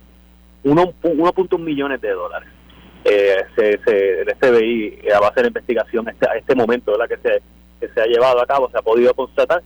1.1 0.63 1.59
millones 1.59 2.01
de 2.01 2.11
dólares. 2.11 2.49
Eh, 3.05 3.39
se, 3.57 3.81
se, 3.85 4.21
el 4.21 4.33
FBI, 4.37 5.09
a 5.13 5.19
base 5.19 5.35
de 5.35 5.43
la 5.43 5.49
investigación, 5.49 6.09
este, 6.09 6.31
a 6.31 6.37
este 6.37 6.55
momento 6.55 6.93
¿verdad? 6.93 7.09
Que, 7.09 7.17
se, 7.17 7.43
que 7.81 7.93
se 7.93 8.01
ha 8.01 8.07
llevado 8.07 8.41
a 8.41 8.47
cabo, 8.47 8.71
se 8.71 8.79
ha 8.79 8.83
podido 8.83 9.13
constatar, 9.13 9.61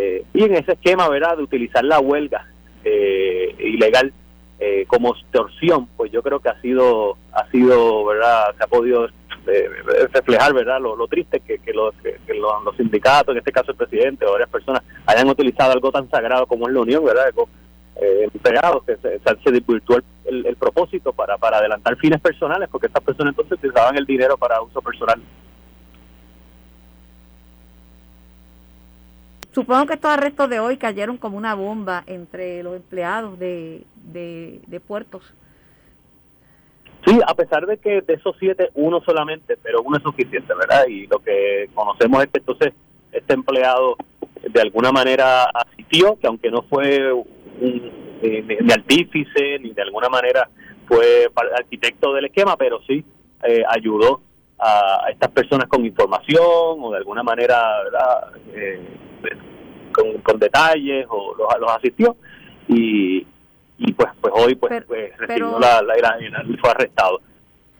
eh, 0.00 0.24
y 0.32 0.44
en 0.44 0.54
ese 0.54 0.72
esquema 0.72 1.08
¿verdad? 1.08 1.36
de 1.36 1.42
utilizar 1.42 1.84
la 1.84 1.98
huelga 1.98 2.46
eh, 2.84 3.54
ilegal 3.58 4.12
eh, 4.60 4.84
como 4.86 5.12
extorsión, 5.14 5.88
pues 5.96 6.12
yo 6.12 6.22
creo 6.22 6.38
que 6.38 6.48
ha 6.48 6.60
sido, 6.60 7.16
ha 7.32 7.50
sido, 7.50 8.04
verdad, 8.04 8.54
se 8.56 8.62
ha 8.62 8.66
podido 8.68 9.06
eh, 9.06 9.70
reflejar, 10.12 10.52
verdad, 10.54 10.80
lo, 10.80 11.06
triste 11.08 11.40
que, 11.40 11.58
que, 11.58 11.72
los, 11.72 11.94
que, 11.96 12.34
los, 12.34 12.76
sindicatos, 12.76 13.32
en 13.32 13.38
este 13.38 13.50
caso 13.50 13.72
el 13.72 13.76
presidente 13.76 14.24
o 14.24 14.32
varias 14.32 14.50
personas, 14.50 14.82
hayan 15.06 15.28
utilizado 15.28 15.72
algo 15.72 15.90
tan 15.90 16.08
sagrado 16.10 16.46
como 16.46 16.68
es 16.68 16.74
la 16.74 16.80
unión, 16.80 17.04
verdad, 17.04 17.32
eh, 17.96 18.28
empleados, 18.32 18.84
que 18.84 18.96
se, 18.98 19.18
se 19.18 19.50
desvirtuó 19.50 19.96
el, 20.24 20.46
el, 20.46 20.56
propósito 20.56 21.12
para, 21.12 21.36
para 21.38 21.58
adelantar 21.58 21.96
fines 21.96 22.20
personales, 22.20 22.68
porque 22.70 22.86
estas 22.86 23.02
personas 23.02 23.32
entonces 23.32 23.58
utilizaban 23.58 23.96
el 23.96 24.06
dinero 24.06 24.36
para 24.36 24.62
uso 24.62 24.80
personal. 24.80 25.20
Supongo 29.58 29.86
que 29.86 29.94
estos 29.94 30.12
arrestos 30.12 30.48
de 30.48 30.60
hoy 30.60 30.76
cayeron 30.76 31.16
como 31.16 31.36
una 31.36 31.56
bomba 31.56 32.04
entre 32.06 32.62
los 32.62 32.76
empleados 32.76 33.36
de, 33.40 33.82
de, 34.04 34.80
puertos. 34.86 35.34
Sí, 37.04 37.18
a 37.26 37.34
pesar 37.34 37.66
de 37.66 37.76
que 37.76 38.00
de 38.02 38.14
esos 38.14 38.36
siete, 38.38 38.70
uno 38.74 39.00
solamente, 39.00 39.56
pero 39.60 39.82
uno 39.82 39.96
es 39.96 40.02
suficiente, 40.04 40.54
¿verdad? 40.54 40.86
Y 40.86 41.08
lo 41.08 41.18
que 41.18 41.68
conocemos 41.74 42.22
es 42.22 42.30
que 42.30 42.38
entonces 42.38 42.72
este 43.10 43.34
empleado 43.34 43.96
de 44.48 44.60
alguna 44.60 44.92
manera 44.92 45.46
asistió, 45.46 46.16
que 46.20 46.28
aunque 46.28 46.52
no 46.52 46.62
fue 46.62 47.12
un, 47.12 47.92
eh, 48.22 48.58
ni 48.60 48.72
artífice, 48.72 49.58
ni 49.58 49.72
de 49.72 49.82
alguna 49.82 50.08
manera 50.08 50.48
fue 50.86 51.28
arquitecto 51.34 52.12
del 52.12 52.26
esquema, 52.26 52.56
pero 52.56 52.78
sí 52.86 53.04
eh, 53.42 53.64
ayudó 53.68 54.20
a, 54.58 55.06
estas 55.10 55.30
personas 55.30 55.68
con 55.68 55.84
información 55.84 56.42
o 56.80 56.90
de 56.90 56.98
alguna 56.98 57.22
manera, 57.22 57.82
¿verdad? 57.84 58.32
Eh, 58.54 58.80
con, 60.22 60.38
detalles 60.38 61.06
o 61.08 61.34
los, 61.34 61.48
los 61.60 61.70
asistió 61.72 62.16
y, 62.68 63.26
y 63.78 63.92
pues 63.92 64.08
pues 64.20 64.32
hoy 64.36 64.54
pues, 64.54 64.84
pues 64.86 65.16
recibió 65.18 65.58
la, 65.58 65.82
la, 65.82 66.18
fue 66.60 66.70
arrestado. 66.70 67.20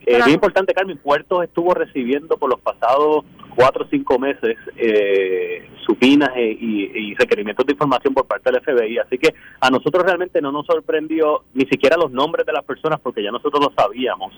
Es 0.06 0.24
bien 0.24 0.36
importante, 0.36 0.72
Carmen, 0.72 0.96
Puertos 0.96 1.44
estuvo 1.44 1.74
recibiendo 1.74 2.38
por 2.38 2.48
los 2.48 2.60
pasados 2.60 3.24
cuatro 3.54 3.84
o 3.84 3.88
cinco 3.88 4.18
meses 4.18 4.56
eh, 4.76 5.68
supinas 5.84 6.30
e, 6.36 6.56
y, 6.60 7.14
requerimientos 7.14 7.66
de 7.66 7.72
información 7.72 8.14
por 8.14 8.26
parte 8.26 8.50
del 8.50 8.62
FBI, 8.62 8.98
así 8.98 9.18
que 9.18 9.34
a 9.60 9.68
nosotros 9.68 10.04
realmente 10.04 10.40
no 10.40 10.52
nos 10.52 10.64
sorprendió 10.64 11.42
ni 11.52 11.66
siquiera 11.66 11.96
los 11.96 12.12
nombres 12.12 12.46
de 12.46 12.52
las 12.52 12.64
personas 12.64 13.00
porque 13.00 13.22
ya 13.22 13.32
nosotros 13.32 13.60
lo 13.60 13.72
sabíamos 13.74 14.32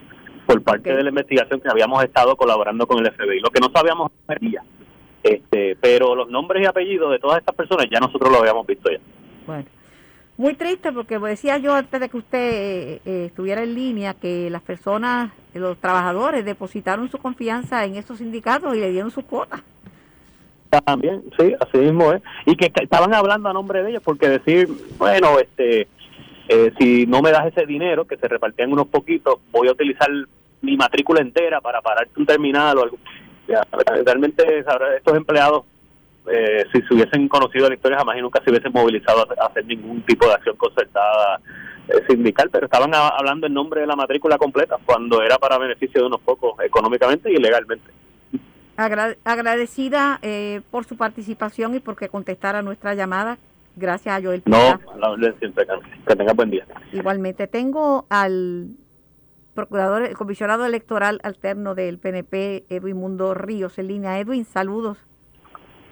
por 0.46 0.62
parte 0.62 0.94
de 0.94 1.02
la 1.02 1.10
investigación 1.10 1.60
que 1.60 1.68
habíamos 1.68 2.02
estado 2.02 2.36
colaborando 2.36 2.86
con 2.86 3.04
el 3.04 3.12
FBI. 3.12 3.40
Lo 3.40 3.50
que 3.50 3.60
no 3.60 3.70
sabíamos 3.70 4.10
era 4.28 4.64
este, 5.22 5.76
pero 5.80 6.14
los 6.14 6.28
nombres 6.30 6.62
y 6.62 6.66
apellidos 6.66 7.12
de 7.12 7.18
todas 7.18 7.38
estas 7.38 7.54
personas 7.54 7.86
ya 7.90 8.00
nosotros 8.00 8.30
lo 8.30 8.38
habíamos 8.38 8.66
visto 8.66 8.90
ya. 8.90 8.98
Bueno. 9.46 9.66
Muy 10.36 10.54
triste 10.54 10.90
porque 10.90 11.18
decía 11.18 11.58
yo 11.58 11.74
antes 11.74 12.00
de 12.00 12.08
que 12.08 12.16
usted 12.16 12.38
eh, 12.38 13.00
eh, 13.04 13.24
estuviera 13.26 13.62
en 13.62 13.74
línea 13.74 14.14
que 14.14 14.48
las 14.48 14.62
personas, 14.62 15.30
los 15.52 15.76
trabajadores 15.78 16.46
depositaron 16.46 17.10
su 17.10 17.18
confianza 17.18 17.84
en 17.84 17.96
esos 17.96 18.18
sindicatos 18.18 18.74
y 18.74 18.80
le 18.80 18.90
dieron 18.90 19.10
su 19.10 19.22
cuota. 19.22 19.62
También, 20.86 21.24
sí, 21.38 21.52
así 21.60 21.76
mismo 21.76 22.12
es. 22.12 22.22
Y 22.46 22.56
que 22.56 22.72
estaban 22.80 23.12
hablando 23.12 23.50
a 23.50 23.52
nombre 23.52 23.82
de 23.82 23.90
ellos 23.90 24.02
porque 24.02 24.30
decir, 24.30 24.66
bueno, 24.96 25.38
este, 25.38 25.88
eh, 26.52 26.72
si 26.78 27.06
no 27.06 27.22
me 27.22 27.30
das 27.30 27.46
ese 27.46 27.64
dinero, 27.64 28.06
que 28.06 28.16
se 28.16 28.26
repartían 28.26 28.72
unos 28.72 28.88
poquitos, 28.88 29.38
voy 29.52 29.68
a 29.68 29.72
utilizar 29.72 30.10
mi 30.62 30.76
matrícula 30.76 31.20
entera 31.20 31.60
para 31.60 31.80
pararte 31.80 32.18
un 32.18 32.26
terminal 32.26 32.76
o 32.76 32.82
algo. 32.82 32.98
realmente 34.04 34.58
estos 34.58 35.16
empleados 35.16 35.64
eh, 36.28 36.66
si 36.72 36.82
se 36.82 36.94
hubiesen 36.94 37.28
conocido 37.28 37.68
la 37.68 37.74
historia, 37.74 37.98
jamás 37.98 38.16
y 38.18 38.20
nunca 38.20 38.42
se 38.42 38.50
hubiesen 38.50 38.72
movilizado 38.72 39.26
a 39.40 39.46
hacer 39.46 39.64
ningún 39.64 40.02
tipo 40.02 40.26
de 40.26 40.34
acción 40.34 40.56
concertada 40.56 41.40
eh, 41.88 42.04
sindical, 42.08 42.50
pero 42.50 42.66
estaban 42.66 42.92
hablando 42.94 43.46
en 43.46 43.54
nombre 43.54 43.80
de 43.80 43.86
la 43.86 43.96
matrícula 43.96 44.36
completa, 44.36 44.76
cuando 44.84 45.22
era 45.22 45.38
para 45.38 45.58
beneficio 45.58 46.00
de 46.00 46.06
unos 46.08 46.20
pocos, 46.20 46.54
económicamente 46.64 47.32
y 47.32 47.36
legalmente. 47.36 47.90
agradecida 49.24 50.18
eh, 50.22 50.60
por 50.70 50.84
su 50.84 50.96
participación 50.96 51.74
y 51.74 51.80
porque 51.80 52.08
contestara 52.08 52.62
nuestra 52.62 52.94
llamada. 52.94 53.38
Gracias 53.80 54.14
a 54.14 54.22
Joel. 54.22 54.42
No, 54.44 54.56
a 54.56 54.98
la 54.98 55.32
siempre, 55.38 55.66
que 56.06 56.14
tenga 56.14 56.34
buen 56.34 56.50
día. 56.50 56.66
Igualmente, 56.92 57.46
tengo 57.46 58.06
al 58.10 58.76
procurador, 59.54 60.02
el 60.02 60.16
comisionado 60.16 60.66
electoral 60.66 61.18
alterno 61.22 61.74
del 61.74 61.98
PNP, 61.98 62.66
Edwin 62.68 62.98
Mundo 62.98 63.32
Ríos, 63.32 63.78
en 63.78 63.88
línea. 63.88 64.18
Edwin, 64.18 64.44
saludos. 64.44 64.98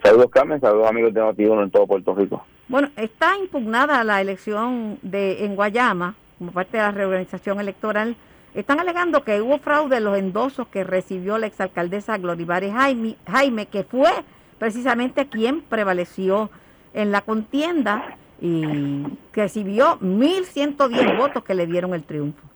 Saludos 0.02 0.30
Carmen, 0.30 0.60
saludos 0.60 0.86
amigos 0.86 1.12
de 1.14 1.20
noti 1.20 1.44
en 1.44 1.70
todo 1.70 1.86
Puerto 1.86 2.14
Rico. 2.14 2.44
Bueno, 2.68 2.90
está 2.96 3.36
impugnada 3.38 4.04
la 4.04 4.20
elección 4.20 4.98
de 5.02 5.44
en 5.44 5.56
Guayama 5.56 6.14
como 6.38 6.52
parte 6.52 6.76
de 6.76 6.82
la 6.82 6.90
reorganización 6.92 7.58
electoral. 7.58 8.16
Están 8.54 8.80
alegando 8.80 9.24
que 9.24 9.40
hubo 9.40 9.58
fraude 9.58 9.96
en 9.96 10.04
los 10.04 10.16
endosos 10.16 10.68
que 10.68 10.84
recibió 10.84 11.38
la 11.38 11.46
exalcaldesa 11.46 12.18
Gloribares 12.18 12.72
Jaime, 12.72 13.16
Jaime, 13.26 13.66
que 13.66 13.82
fue 13.82 14.10
precisamente 14.58 15.26
quien 15.28 15.62
prevaleció 15.62 16.50
en 16.94 17.12
la 17.12 17.20
contienda 17.22 18.16
y 18.40 19.04
recibió 19.32 19.98
1.110 20.00 21.16
votos 21.16 21.44
que 21.44 21.54
le 21.54 21.66
dieron 21.66 21.94
el 21.94 22.04
triunfo. 22.04 22.46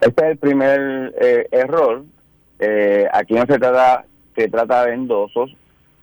Este 0.00 0.24
es 0.24 0.30
el 0.32 0.38
primer 0.38 1.14
eh, 1.20 1.46
error. 1.50 2.04
Eh, 2.58 3.06
aquí 3.12 3.34
no 3.34 3.44
se 3.46 3.58
trata, 3.58 4.04
se 4.34 4.48
trata 4.48 4.86
de 4.86 4.94
endosos, 4.94 5.54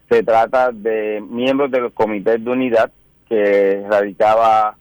se 0.10 0.24
trata 0.24 0.72
de 0.72 1.24
miembros 1.28 1.72
del 1.72 1.92
comité 1.92 2.38
de 2.38 2.50
unidad 2.50 2.92
que 3.28 3.84
radicaba 3.90 4.76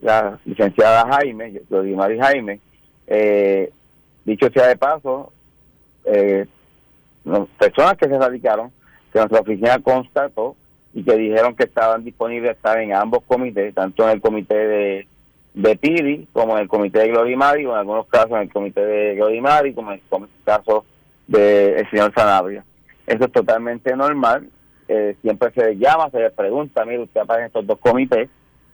la 0.00 0.38
licenciada 0.44 1.06
Jaime, 1.08 1.60
Mari 1.70 2.18
Jaime. 2.18 2.60
Eh, 3.06 3.70
dicho 4.24 4.48
sea 4.50 4.66
de 4.66 4.76
paso, 4.76 5.32
eh, 6.04 6.46
personas 7.58 7.96
que 7.96 8.08
se 8.08 8.18
radicaron, 8.18 8.70
que 9.12 9.18
nuestra 9.18 9.40
oficina 9.40 9.78
constató 9.78 10.56
y 10.96 11.04
que 11.04 11.16
dijeron 11.16 11.54
que 11.54 11.64
estaban 11.64 12.02
disponibles 12.02 12.56
estar 12.56 12.80
en 12.80 12.92
ambos 12.92 13.22
comités, 13.22 13.72
tanto 13.72 14.02
en 14.02 14.10
el 14.10 14.20
comité 14.20 14.56
de, 14.56 15.06
de 15.54 15.76
PIDI 15.76 16.26
como 16.32 16.56
en 16.56 16.62
el 16.62 16.68
comité 16.68 17.00
de 17.00 17.08
Glorimari, 17.08 17.64
o 17.66 17.72
en 17.72 17.78
algunos 17.78 18.06
casos 18.08 18.32
en 18.32 18.38
el 18.38 18.52
comité 18.52 18.84
de 18.84 19.14
Glorimari, 19.14 19.72
como 19.72 19.92
en 19.92 20.00
el 20.00 20.30
caso 20.44 20.84
del 21.28 21.88
señor 21.90 22.12
Sanabria. 22.12 22.64
Eso 23.06 23.26
es 23.26 23.32
totalmente 23.32 23.94
normal 23.94 24.48
eh, 24.88 25.16
siempre 25.20 25.50
se 25.52 25.64
le 25.64 25.76
llama, 25.76 26.10
se 26.10 26.20
le 26.20 26.30
pregunta, 26.30 26.84
mire, 26.84 27.00
usted 27.00 27.20
aparece 27.20 27.42
en 27.42 27.46
estos 27.46 27.66
dos 27.66 27.78
comités, 27.78 28.28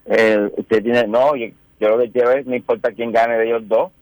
eh, 0.07 0.51
usted 0.57 0.83
tiene, 0.83 1.07
no, 1.07 1.35
yo, 1.37 1.49
lo 1.81 1.99
que 1.99 2.11
quiero 2.11 2.33
es, 2.33 2.47
no 2.47 2.55
importa 2.55 2.93
quién 2.93 3.13
gane 3.13 3.39
de 3.39 3.47
ellos 3.47 3.67
dos, 3.67 3.93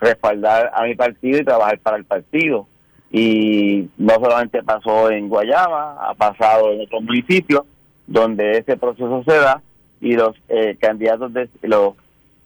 respaldar 0.00 0.70
a 0.74 0.84
mi 0.84 0.94
partido 0.94 1.38
y 1.38 1.44
trabajar 1.44 1.78
para 1.78 1.96
el 1.96 2.04
partido. 2.04 2.66
Y 3.10 3.88
no 3.98 4.14
solamente 4.14 4.62
pasó 4.62 5.10
en 5.10 5.28
Guayama, 5.28 5.96
ha 6.00 6.14
pasado 6.14 6.72
en 6.72 6.82
otros 6.82 7.02
municipios 7.02 7.62
donde 8.06 8.58
ese 8.58 8.76
proceso 8.76 9.22
se 9.26 9.36
da 9.36 9.62
y 10.00 10.14
los 10.14 10.36
eh, 10.48 10.76
candidatos, 10.80 11.32
de 11.32 11.48
los 11.62 11.94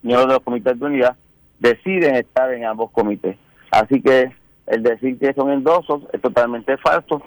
miembros 0.01 0.27
de 0.27 0.33
los 0.33 0.43
comités 0.43 0.79
de 0.79 0.85
unidad 0.85 1.15
deciden 1.59 2.15
estar 2.15 2.51
en 2.53 2.65
ambos 2.65 2.91
comités. 2.91 3.37
Así 3.71 4.01
que 4.01 4.31
el 4.67 4.83
decir 4.83 5.17
que 5.19 5.33
son 5.33 5.51
endosos 5.51 6.03
es 6.11 6.21
totalmente 6.21 6.77
falso, 6.77 7.21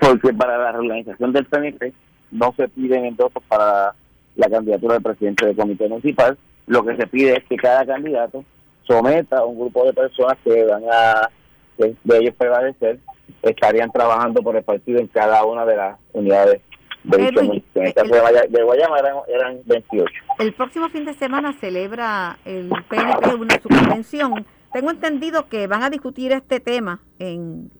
porque 0.00 0.32
para 0.32 0.58
la 0.58 0.72
reorganización 0.72 1.32
del 1.32 1.46
PNP 1.46 1.92
no 2.30 2.54
se 2.56 2.68
piden 2.68 3.04
endosos 3.04 3.42
para 3.48 3.94
la 4.36 4.48
candidatura 4.48 4.94
del 4.94 5.02
presidente 5.02 5.46
del 5.46 5.56
comité 5.56 5.88
municipal. 5.88 6.38
Lo 6.66 6.84
que 6.84 6.96
se 6.96 7.06
pide 7.06 7.32
es 7.32 7.44
que 7.44 7.56
cada 7.56 7.84
candidato 7.84 8.44
someta 8.86 9.38
a 9.38 9.44
un 9.44 9.58
grupo 9.58 9.84
de 9.84 9.92
personas 9.92 10.38
que 10.44 10.64
van 10.64 10.82
a, 10.90 11.30
de 12.04 12.18
ellos 12.18 12.34
prevalecer, 12.36 12.98
estarían 13.42 13.90
trabajando 13.90 14.42
por 14.42 14.56
el 14.56 14.62
partido 14.62 15.00
en 15.00 15.06
cada 15.08 15.44
una 15.44 15.64
de 15.64 15.76
las 15.76 15.98
unidades 16.12 16.60
de, 17.04 17.28
Edwin, 17.28 17.64
en 17.74 17.86
este 17.86 18.02
de 18.02 18.62
Guayama 18.62 18.98
eran, 18.98 19.16
eran 19.28 19.60
28. 19.64 20.12
El 20.38 20.52
próximo 20.52 20.88
fin 20.90 21.06
de 21.06 21.14
semana 21.14 21.54
celebra 21.54 22.38
el 22.44 22.70
PNP 22.88 23.34
una 23.36 23.58
su 23.60 23.68
convención 23.68 24.44
tengo 24.72 24.90
entendido 24.90 25.48
que 25.48 25.66
van 25.66 25.82
a 25.82 25.90
discutir 25.90 26.32
este 26.32 26.60
tema 26.60 27.00
en, 27.18 27.70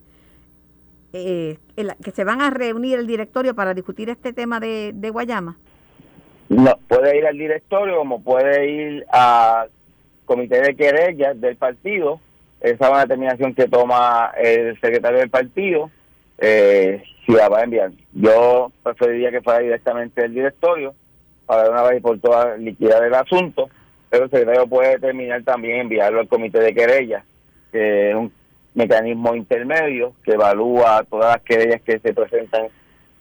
eh, 1.12 1.58
que 2.02 2.10
se 2.10 2.24
van 2.24 2.40
a 2.40 2.50
reunir 2.50 2.98
el 2.98 3.06
directorio 3.06 3.54
para 3.54 3.74
discutir 3.74 4.10
este 4.10 4.32
tema 4.32 4.58
de, 4.58 5.10
Guayama. 5.12 5.56
No, 6.48 6.76
puede 6.88 7.16
ir 7.16 7.26
al 7.26 7.38
directorio 7.38 7.98
como 7.98 8.22
puede 8.22 8.68
ir 8.68 9.06
al 9.12 9.70
comité 10.24 10.60
de 10.60 10.74
querellas 10.74 11.40
del 11.40 11.56
partido. 11.56 12.20
Esa 12.60 12.84
es 12.84 12.90
una 12.90 13.00
determinación 13.00 13.54
que 13.54 13.68
toma 13.68 14.32
el 14.36 14.78
secretario 14.80 15.18
del 15.18 15.30
partido. 15.30 15.90
Eh, 16.38 17.02
si 17.26 17.32
la 17.32 17.48
va 17.48 17.58
a 17.58 17.64
enviar. 17.64 17.90
Yo 18.12 18.72
preferiría 18.82 19.30
que 19.30 19.42
fuera 19.42 19.60
directamente 19.60 20.24
el 20.24 20.34
directorio 20.34 20.94
para 21.44 21.64
de 21.64 21.70
una 21.70 21.82
vez 21.82 22.00
por 22.00 22.18
todas 22.18 22.58
liquidar 22.58 23.04
el 23.04 23.14
asunto 23.14 23.68
pero 24.10 24.24
el 24.24 24.30
secretario 24.30 24.66
puede 24.66 24.90
determinar 24.90 25.42
también 25.44 25.82
enviarlo 25.82 26.20
al 26.20 26.28
comité 26.28 26.58
de 26.58 26.74
querellas, 26.74 27.24
que 27.70 28.10
es 28.10 28.16
un 28.16 28.32
mecanismo 28.74 29.34
intermedio 29.36 30.12
que 30.24 30.32
evalúa 30.32 31.04
todas 31.08 31.36
las 31.36 31.42
querellas 31.42 31.80
que 31.82 32.00
se 32.00 32.12
presentan 32.12 32.66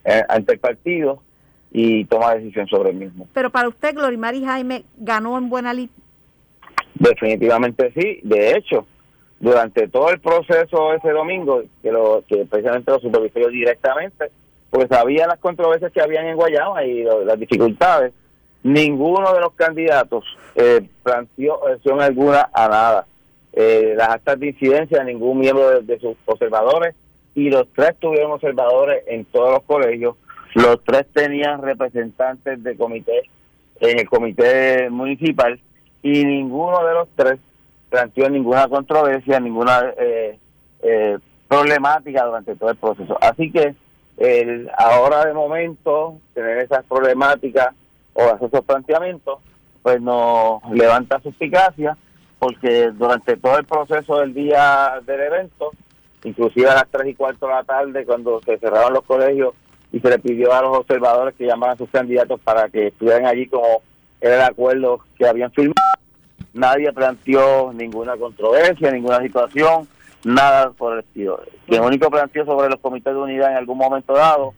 eh, 0.04 0.24
ante 0.28 0.54
el 0.54 0.60
partido 0.60 1.22
y 1.72 2.06
toma 2.06 2.34
decisión 2.34 2.68
sobre 2.68 2.90
el 2.90 2.96
mismo. 2.96 3.28
Pero 3.34 3.52
para 3.52 3.68
usted, 3.68 3.94
Glorimar 3.94 4.34
y 4.34 4.44
Jaime, 4.44 4.84
¿ganó 4.98 5.38
en 5.38 5.50
buena 5.50 5.74
lid? 5.74 5.90
Definitivamente 6.96 7.92
sí. 7.96 8.20
De 8.24 8.58
hecho, 8.58 8.88
durante 9.40 9.88
todo 9.88 10.10
el 10.10 10.20
proceso 10.20 10.94
ese 10.94 11.12
domingo, 11.12 11.64
que, 11.82 11.92
lo, 11.92 12.24
que 12.28 12.46
precisamente 12.46 12.92
lo 12.92 13.00
supervisó 13.00 13.48
directamente, 13.50 14.32
pues 14.70 14.88
sabía 14.90 15.28
las 15.28 15.40
controversias 15.40 15.92
que 15.92 16.02
habían 16.02 16.28
en 16.28 16.36
Guayama 16.36 16.84
y 16.84 17.04
las 17.04 17.40
dificultades, 17.40 18.14
ninguno 18.64 19.34
de 19.34 19.40
los 19.40 19.54
candidatos 19.54 20.26
eh, 20.56 20.82
planteó 21.04 21.56
opción 21.56 22.02
alguna 22.02 22.50
a 22.54 22.68
nada. 22.68 23.06
Eh, 23.54 23.94
las 23.96 24.10
actas 24.10 24.40
de 24.40 24.48
incidencia, 24.48 25.04
ningún 25.04 25.40
miembro 25.40 25.82
de, 25.82 26.00
sus 26.00 26.16
observadores, 26.26 26.96
y 27.34 27.50
los 27.50 27.68
tres 27.74 27.96
tuvieron 28.00 28.32
observadores 28.32 29.04
en 29.08 29.26
todos 29.26 29.52
los 29.54 29.64
colegios. 29.64 30.16
Los 30.54 30.84
tres 30.84 31.06
tenían 31.14 31.62
representantes 31.62 32.62
de 32.62 32.76
comité 32.76 33.22
en 33.80 34.00
el 34.00 34.10
comité 34.10 34.90
municipal 34.90 35.60
y 36.04 36.26
ninguno 36.26 36.86
de 36.86 36.94
los 36.94 37.08
tres 37.16 37.40
planteó 37.90 38.30
ninguna 38.30 38.68
controversia, 38.68 39.40
ninguna 39.40 39.94
eh, 39.98 40.38
eh, 40.82 41.18
problemática 41.48 42.26
durante 42.26 42.56
todo 42.56 42.70
el 42.70 42.78
proceso. 42.78 43.18
Así 43.22 43.52
que 43.52 43.76
el, 44.18 44.70
ahora 44.78 45.26
de 45.26 45.34
momento 45.34 46.18
tener 46.34 46.60
esas 46.60 46.84
problemáticas 46.86 47.74
o 48.14 48.24
hacer 48.24 48.48
esos 48.48 48.66
planteamientos, 48.66 49.40
pues 49.82 50.02
nos 50.02 50.62
levanta 50.72 51.22
suspicacia, 51.22 51.98
porque 52.38 52.92
durante 52.92 53.38
todo 53.38 53.58
el 53.58 53.66
proceso 53.66 54.20
del 54.20 54.34
día 54.34 55.02
del 55.06 55.22
evento, 55.22 55.72
inclusive 56.24 56.70
a 56.70 56.76
las 56.76 56.88
tres 56.90 57.08
y 57.08 57.16
cuarto 57.16 57.48
de 57.48 57.54
la 57.54 57.64
tarde, 57.64 58.06
cuando 58.06 58.42
se 58.42 58.58
cerraron 58.58 58.94
los 58.94 59.04
colegios 59.04 59.54
y 59.92 60.00
se 60.00 60.10
le 60.10 60.20
pidió 60.20 60.54
a 60.54 60.62
los 60.62 60.78
observadores 60.78 61.36
que 61.36 61.46
llamaran 61.46 61.76
a 61.76 61.78
sus 61.78 61.90
candidatos 61.90 62.40
para 62.42 62.70
que 62.70 62.88
estuvieran 62.88 63.26
allí 63.26 63.48
como 63.48 63.82
era 64.22 64.36
el 64.36 64.42
acuerdo 64.42 65.00
que 65.18 65.28
habían 65.28 65.52
firmado, 65.52 65.99
nadie 66.54 66.92
planteó 66.94 67.72
ninguna 67.74 68.18
controversia, 68.18 68.92
ninguna 68.92 69.22
situación, 69.22 69.88
nada 70.24 70.72
por 70.72 70.94
el 70.94 71.00
estilo. 71.00 71.42
Quien 71.68 71.84
único 71.84 72.10
planteó 72.10 72.46
sobre 72.46 72.70
los 72.70 72.80
comités 72.80 73.14
de 73.14 73.20
unidad 73.20 73.52
en 73.52 73.58
algún 73.58 73.78
momento 73.78 74.14
dado 74.14 74.54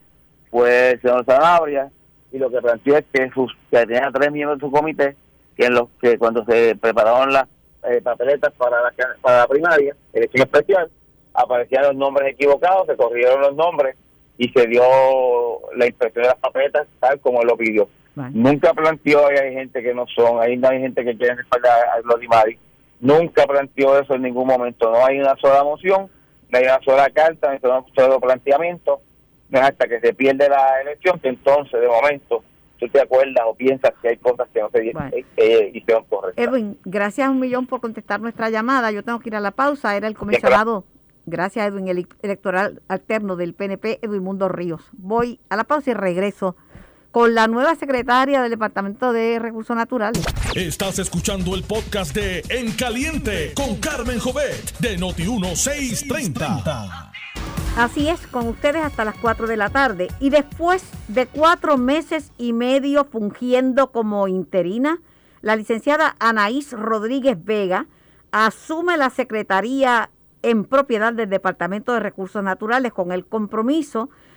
fue 0.49 0.91
el 0.91 1.01
señor 1.01 1.25
Sanabria, 1.25 1.91
y 2.31 2.37
lo 2.37 2.49
que 2.49 2.61
planteó 2.61 2.97
es 2.97 3.05
que, 3.11 3.29
sus, 3.31 3.53
que 3.69 3.85
tenía 3.85 4.09
tres 4.13 4.31
miembros 4.31 4.59
de 4.59 4.65
su 4.65 4.71
comité 4.71 5.15
que 5.55 5.65
en 5.65 5.73
los 5.73 5.89
que 6.01 6.17
cuando 6.17 6.45
se 6.45 6.75
prepararon 6.75 7.33
las 7.33 7.47
eh, 7.89 8.01
papeletas 8.01 8.53
para 8.53 8.81
la, 8.81 8.93
para 9.21 9.39
la 9.39 9.47
primaria, 9.47 9.95
elección 10.13 10.43
especial, 10.43 10.89
aparecían 11.33 11.83
los 11.83 11.95
nombres 11.95 12.33
equivocados, 12.33 12.87
se 12.87 12.95
corrieron 12.95 13.41
los 13.41 13.55
nombres 13.55 13.95
y 14.37 14.49
se 14.49 14.67
dio 14.67 14.83
la 15.75 15.87
impresión 15.87 16.23
de 16.23 16.29
las 16.29 16.37
papeletas 16.37 16.87
tal 16.99 17.19
como 17.19 17.43
lo 17.43 17.57
pidió. 17.57 17.89
Nunca 18.15 18.73
planteó, 18.73 19.27
ahí 19.27 19.37
hay 19.37 19.53
gente 19.53 19.81
que 19.81 19.93
no 19.93 20.05
son, 20.07 20.41
ahí 20.41 20.57
no 20.57 20.69
hay 20.69 20.79
gente 20.79 21.03
que 21.03 21.15
quiere 21.15 21.35
respaldar 21.35 21.79
a 21.95 22.01
Glorimari. 22.01 22.57
Nunca 22.99 23.45
planteó 23.45 23.99
eso 23.99 24.15
en 24.15 24.23
ningún 24.23 24.47
momento. 24.47 24.91
No 24.91 25.05
hay 25.05 25.19
una 25.19 25.35
sola 25.37 25.63
moción, 25.63 26.09
no 26.49 26.57
hay 26.57 26.65
una 26.65 26.79
sola 26.81 27.09
carta, 27.09 27.57
no 27.63 27.73
hay 27.73 27.79
un 27.79 27.95
solo 27.95 28.19
planteamiento. 28.19 29.01
No 29.49 29.59
es 29.59 29.65
hasta 29.65 29.87
que 29.87 29.99
se 29.99 30.13
pierde 30.13 30.47
la 30.49 30.81
elección 30.81 31.19
que 31.19 31.29
entonces, 31.29 31.79
de 31.79 31.87
momento, 31.87 32.43
tú 32.79 32.87
te 32.89 33.01
acuerdas 33.01 33.43
o 33.45 33.53
piensas 33.53 33.91
que 34.01 34.09
hay 34.09 34.17
cosas 34.17 34.47
que 34.53 34.61
no 34.61 34.69
se 34.69 34.87
eh, 34.87 35.25
eh, 35.37 35.71
hicieron 35.73 36.03
correctas. 36.05 36.45
Edwin, 36.45 36.77
gracias 36.83 37.29
un 37.29 37.39
millón 37.39 37.67
por 37.67 37.79
contestar 37.79 38.19
nuestra 38.19 38.49
llamada. 38.49 38.91
Yo 38.91 39.03
tengo 39.03 39.19
que 39.19 39.29
ir 39.29 39.35
a 39.35 39.39
la 39.39 39.51
pausa. 39.51 39.95
Era 39.95 40.07
el 40.07 40.15
comisionado, 40.15 40.85
gracias 41.25 41.67
Edwin, 41.67 41.87
el 41.87 42.07
electoral 42.21 42.81
alterno 42.87 43.35
del 43.35 43.53
PNP, 43.53 43.99
Edwin 44.01 44.23
Mundo 44.23 44.49
Ríos. 44.49 44.89
Voy 44.93 45.39
a 45.49 45.55
la 45.55 45.63
pausa 45.63 45.91
y 45.91 45.93
regreso 45.93 46.55
con 47.11 47.35
la 47.35 47.47
nueva 47.47 47.75
secretaria 47.75 48.41
del 48.41 48.51
Departamento 48.51 49.11
de 49.11 49.37
Recursos 49.37 49.75
Naturales. 49.75 50.23
Estás 50.55 50.97
escuchando 50.99 51.55
el 51.55 51.63
podcast 51.63 52.15
de 52.15 52.43
En 52.49 52.71
Caliente 52.71 53.53
con 53.53 53.75
Carmen 53.77 54.19
Jovet 54.19 54.77
de 54.79 54.97
Noti1630. 54.97 57.11
Así 57.77 58.09
es, 58.09 58.27
con 58.27 58.47
ustedes 58.47 58.83
hasta 58.83 59.05
las 59.05 59.15
4 59.17 59.47
de 59.47 59.57
la 59.57 59.69
tarde. 59.69 60.07
Y 60.19 60.29
después 60.29 60.83
de 61.07 61.27
cuatro 61.27 61.77
meses 61.77 62.31
y 62.37 62.53
medio 62.53 63.05
fungiendo 63.05 63.91
como 63.91 64.27
interina, 64.27 64.99
la 65.41 65.55
licenciada 65.55 66.15
Anaís 66.19 66.71
Rodríguez 66.71 67.37
Vega 67.43 67.87
asume 68.31 68.97
la 68.97 69.09
secretaría 69.09 70.09
en 70.43 70.65
propiedad 70.65 71.13
del 71.13 71.29
Departamento 71.29 71.93
de 71.93 71.99
Recursos 71.99 72.43
Naturales 72.43 72.93
con 72.93 73.11
el 73.11 73.25
compromiso 73.25 74.07
de 74.07 74.30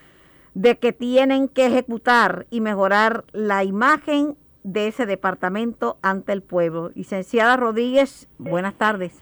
que 0.54 0.92
tienen 0.92 1.48
que 1.48 1.66
ejecutar 1.66 2.46
y 2.50 2.60
mejorar 2.60 3.24
la 3.32 3.64
imagen 3.64 4.36
de 4.62 4.88
ese 4.88 5.06
departamento 5.06 5.98
ante 6.02 6.32
el 6.32 6.42
pueblo. 6.42 6.90
Licenciada 6.94 7.56
Rodríguez, 7.56 8.28
buenas 8.38 8.74
tardes. 8.74 9.20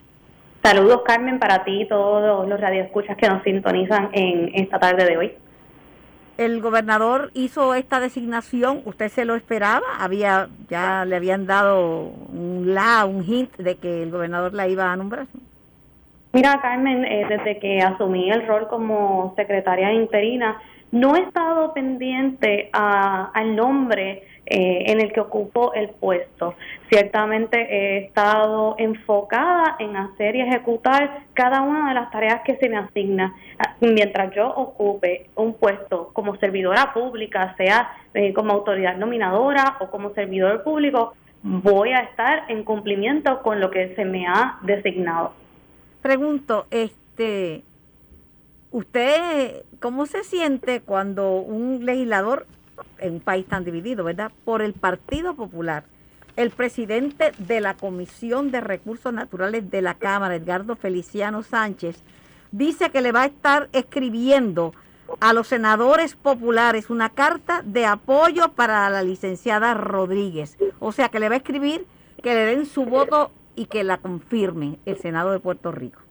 Saludos 0.63 1.01
Carmen 1.05 1.39
para 1.39 1.65
ti 1.65 1.81
y 1.81 1.87
todos 1.87 2.47
los 2.47 2.59
radioescuchas 2.59 3.17
que 3.17 3.27
nos 3.27 3.43
sintonizan 3.43 4.09
en 4.13 4.51
esta 4.55 4.79
tarde 4.79 5.05
de 5.05 5.17
hoy. 5.17 5.33
El 6.37 6.61
gobernador 6.61 7.29
hizo 7.33 7.75
esta 7.75 7.99
designación, 7.99 8.81
¿usted 8.85 9.09
se 9.09 9.25
lo 9.25 9.35
esperaba? 9.35 9.85
Había 9.99 10.47
ya 10.69 11.05
le 11.05 11.17
habían 11.17 11.45
dado 11.45 11.99
un 12.07 12.73
la, 12.73 13.05
un 13.05 13.23
hint 13.23 13.55
de 13.57 13.75
que 13.75 14.01
el 14.01 14.09
gobernador 14.09 14.53
la 14.53 14.67
iba 14.67 14.91
a 14.91 14.95
nombrar. 14.95 15.27
Mira, 16.31 16.59
Carmen, 16.61 17.05
eh, 17.05 17.27
desde 17.29 17.59
que 17.59 17.79
asumí 17.81 18.31
el 18.31 18.47
rol 18.47 18.67
como 18.67 19.33
secretaria 19.35 19.93
interina, 19.93 20.59
no 20.93 21.15
he 21.15 21.21
estado 21.21 21.73
pendiente 21.73 22.69
al 22.71 23.55
nombre 23.55 24.27
eh, 24.45 24.83
en 24.91 25.01
el 25.01 25.11
que 25.11 25.21
ocupo 25.21 25.73
el 25.73 25.89
puesto. 25.89 26.53
Ciertamente 26.87 27.57
he 27.57 28.05
estado 28.05 28.75
enfocada 28.77 29.75
en 29.79 29.95
hacer 29.95 30.35
y 30.35 30.41
ejecutar 30.41 31.23
cada 31.33 31.63
una 31.63 31.89
de 31.89 31.95
las 31.95 32.11
tareas 32.11 32.41
que 32.45 32.57
se 32.57 32.69
me 32.69 32.77
asigna. 32.77 33.33
Mientras 33.81 34.35
yo 34.35 34.47
ocupe 34.47 35.31
un 35.35 35.55
puesto 35.55 36.11
como 36.13 36.35
servidora 36.35 36.93
pública, 36.93 37.55
sea 37.57 37.97
eh, 38.13 38.31
como 38.31 38.53
autoridad 38.53 38.95
nominadora 38.95 39.77
o 39.79 39.89
como 39.89 40.13
servidor 40.13 40.63
público, 40.63 41.15
voy 41.41 41.89
a 41.93 42.01
estar 42.01 42.43
en 42.49 42.63
cumplimiento 42.63 43.41
con 43.41 43.59
lo 43.59 43.71
que 43.71 43.95
se 43.95 44.05
me 44.05 44.27
ha 44.27 44.59
designado. 44.61 45.33
Pregunto, 46.03 46.67
este, 46.69 47.63
¿Usted 48.73 49.65
cómo 49.79 50.07
se 50.07 50.23
siente 50.23 50.81
cuando 50.81 51.35
un 51.35 51.85
legislador 51.85 52.47
en 52.97 53.13
un 53.13 53.19
país 53.19 53.45
tan 53.45 53.63
dividido, 53.63 54.03
¿verdad? 54.03 54.31
Por 54.45 54.63
el 54.63 54.73
Partido 54.73 55.35
Popular, 55.35 55.83
el 56.37 56.49
presidente 56.49 57.33
de 57.37 57.61
la 57.61 57.75
Comisión 57.75 58.49
de 58.49 58.61
Recursos 58.61 59.13
Naturales 59.13 59.69
de 59.69 59.83
la 59.83 59.93
Cámara, 59.93 60.37
Edgardo 60.37 60.75
Feliciano 60.75 61.43
Sánchez, 61.43 62.01
dice 62.51 62.89
que 62.89 63.01
le 63.01 63.11
va 63.11 63.21
a 63.21 63.25
estar 63.27 63.69
escribiendo 63.73 64.73
a 65.19 65.33
los 65.33 65.49
senadores 65.49 66.15
populares 66.15 66.89
una 66.89 67.09
carta 67.09 67.61
de 67.63 67.85
apoyo 67.85 68.53
para 68.53 68.89
la 68.89 69.03
licenciada 69.03 69.75
Rodríguez. 69.75 70.57
O 70.79 70.91
sea, 70.91 71.09
que 71.09 71.19
le 71.19 71.29
va 71.29 71.35
a 71.35 71.37
escribir 71.37 71.85
que 72.23 72.33
le 72.33 72.45
den 72.47 72.65
su 72.65 72.85
voto 72.85 73.29
y 73.55 73.67
que 73.67 73.83
la 73.83 73.99
confirmen 73.99 74.79
el 74.87 74.97
Senado 74.97 75.31
de 75.31 75.39
Puerto 75.39 75.71
Rico. 75.71 76.02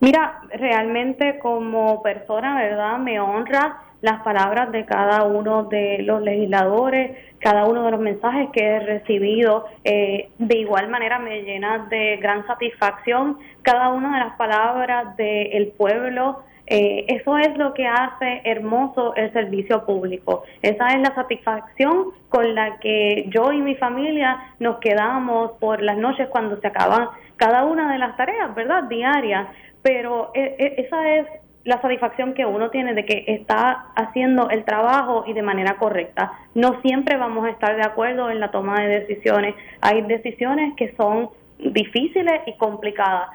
Mira, 0.00 0.42
realmente 0.50 1.38
como 1.40 2.02
persona, 2.02 2.56
¿verdad? 2.56 2.98
Me 2.98 3.18
honra 3.18 3.82
las 4.00 4.22
palabras 4.22 4.70
de 4.70 4.84
cada 4.84 5.24
uno 5.24 5.64
de 5.64 6.02
los 6.02 6.22
legisladores, 6.22 7.16
cada 7.40 7.64
uno 7.64 7.84
de 7.84 7.90
los 7.90 8.00
mensajes 8.00 8.48
que 8.52 8.64
he 8.64 8.80
recibido. 8.80 9.66
Eh, 9.84 10.30
de 10.38 10.58
igual 10.58 10.88
manera 10.88 11.18
me 11.18 11.42
llena 11.42 11.86
de 11.90 12.16
gran 12.18 12.46
satisfacción 12.46 13.38
cada 13.62 13.88
una 13.88 14.12
de 14.12 14.24
las 14.24 14.36
palabras 14.36 15.16
del 15.16 15.72
pueblo. 15.76 16.44
Eh, 16.70 17.06
eso 17.08 17.38
es 17.38 17.56
lo 17.56 17.72
que 17.72 17.86
hace 17.86 18.42
hermoso 18.44 19.14
el 19.16 19.32
servicio 19.32 19.84
público. 19.84 20.44
Esa 20.62 20.88
es 20.88 21.00
la 21.00 21.14
satisfacción 21.14 22.10
con 22.28 22.54
la 22.54 22.78
que 22.78 23.24
yo 23.30 23.52
y 23.52 23.62
mi 23.62 23.74
familia 23.76 24.38
nos 24.60 24.78
quedamos 24.78 25.52
por 25.52 25.82
las 25.82 25.96
noches 25.96 26.28
cuando 26.28 26.60
se 26.60 26.66
acaban 26.66 27.08
cada 27.36 27.64
una 27.64 27.90
de 27.92 27.98
las 27.98 28.16
tareas, 28.16 28.54
¿verdad? 28.54 28.84
Diarias 28.84 29.46
pero 29.82 30.30
e, 30.34 30.56
e, 30.58 30.82
esa 30.82 31.16
es 31.16 31.26
la 31.64 31.80
satisfacción 31.82 32.32
que 32.32 32.46
uno 32.46 32.70
tiene 32.70 32.94
de 32.94 33.04
que 33.04 33.24
está 33.26 33.88
haciendo 33.94 34.48
el 34.48 34.64
trabajo 34.64 35.24
y 35.26 35.34
de 35.34 35.42
manera 35.42 35.76
correcta. 35.76 36.32
No 36.54 36.80
siempre 36.80 37.16
vamos 37.18 37.44
a 37.46 37.50
estar 37.50 37.76
de 37.76 37.82
acuerdo 37.82 38.30
en 38.30 38.40
la 38.40 38.50
toma 38.50 38.80
de 38.80 39.00
decisiones. 39.00 39.54
Hay 39.82 40.02
decisiones 40.02 40.74
que 40.76 40.94
son 40.96 41.28
difíciles 41.58 42.40
y 42.46 42.56
complicadas, 42.56 43.28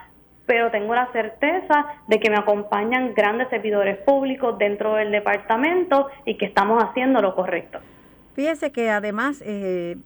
pero 0.45 0.71
tengo 0.71 0.95
la 0.95 1.11
certeza 1.11 1.85
de 2.07 2.19
que 2.19 2.29
me 2.29 2.37
acompañan 2.37 3.13
grandes 3.13 3.49
servidores 3.49 3.97
públicos 3.99 4.57
dentro 4.57 4.95
del 4.95 5.11
departamento 5.11 6.07
y 6.25 6.35
que 6.35 6.45
estamos 6.45 6.83
haciendo 6.83 7.21
lo 7.21 7.35
correcto. 7.35 7.79
Fíjese 8.33 8.71
que 8.71 8.89
además 8.89 9.43
eh, 9.45 9.97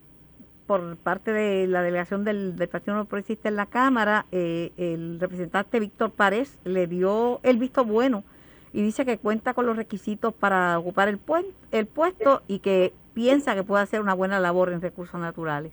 por 0.68 0.98
parte 0.98 1.32
de 1.32 1.66
la 1.66 1.82
delegación 1.82 2.24
del, 2.24 2.54
Partido 2.70 2.98
No 2.98 3.06
Progresista 3.06 3.50
en 3.50 3.56
la 3.56 3.66
Cámara, 3.66 4.26
eh, 4.32 4.72
el 4.78 5.20
representante 5.20 5.80
Víctor 5.80 6.12
Párez 6.12 6.60
le 6.66 6.86
dio 6.86 7.40
el 7.44 7.58
visto 7.58 7.86
bueno 7.86 8.24
y 8.74 8.82
dice 8.82 9.06
que 9.06 9.18
cuenta 9.18 9.54
con 9.54 9.66
los 9.66 9.78
requisitos 9.78 10.34
para 10.34 10.78
ocupar 10.78 11.08
el, 11.08 11.20
el 11.72 11.86
puesto 11.88 12.42
y 12.48 12.60
que 12.60 12.94
piensa 13.14 13.56
que 13.56 13.64
puede 13.64 13.82
hacer 13.82 14.02
una 14.02 14.14
buena 14.14 14.40
labor 14.40 14.72
en 14.72 14.82
recursos 14.82 15.20
naturales. 15.20 15.72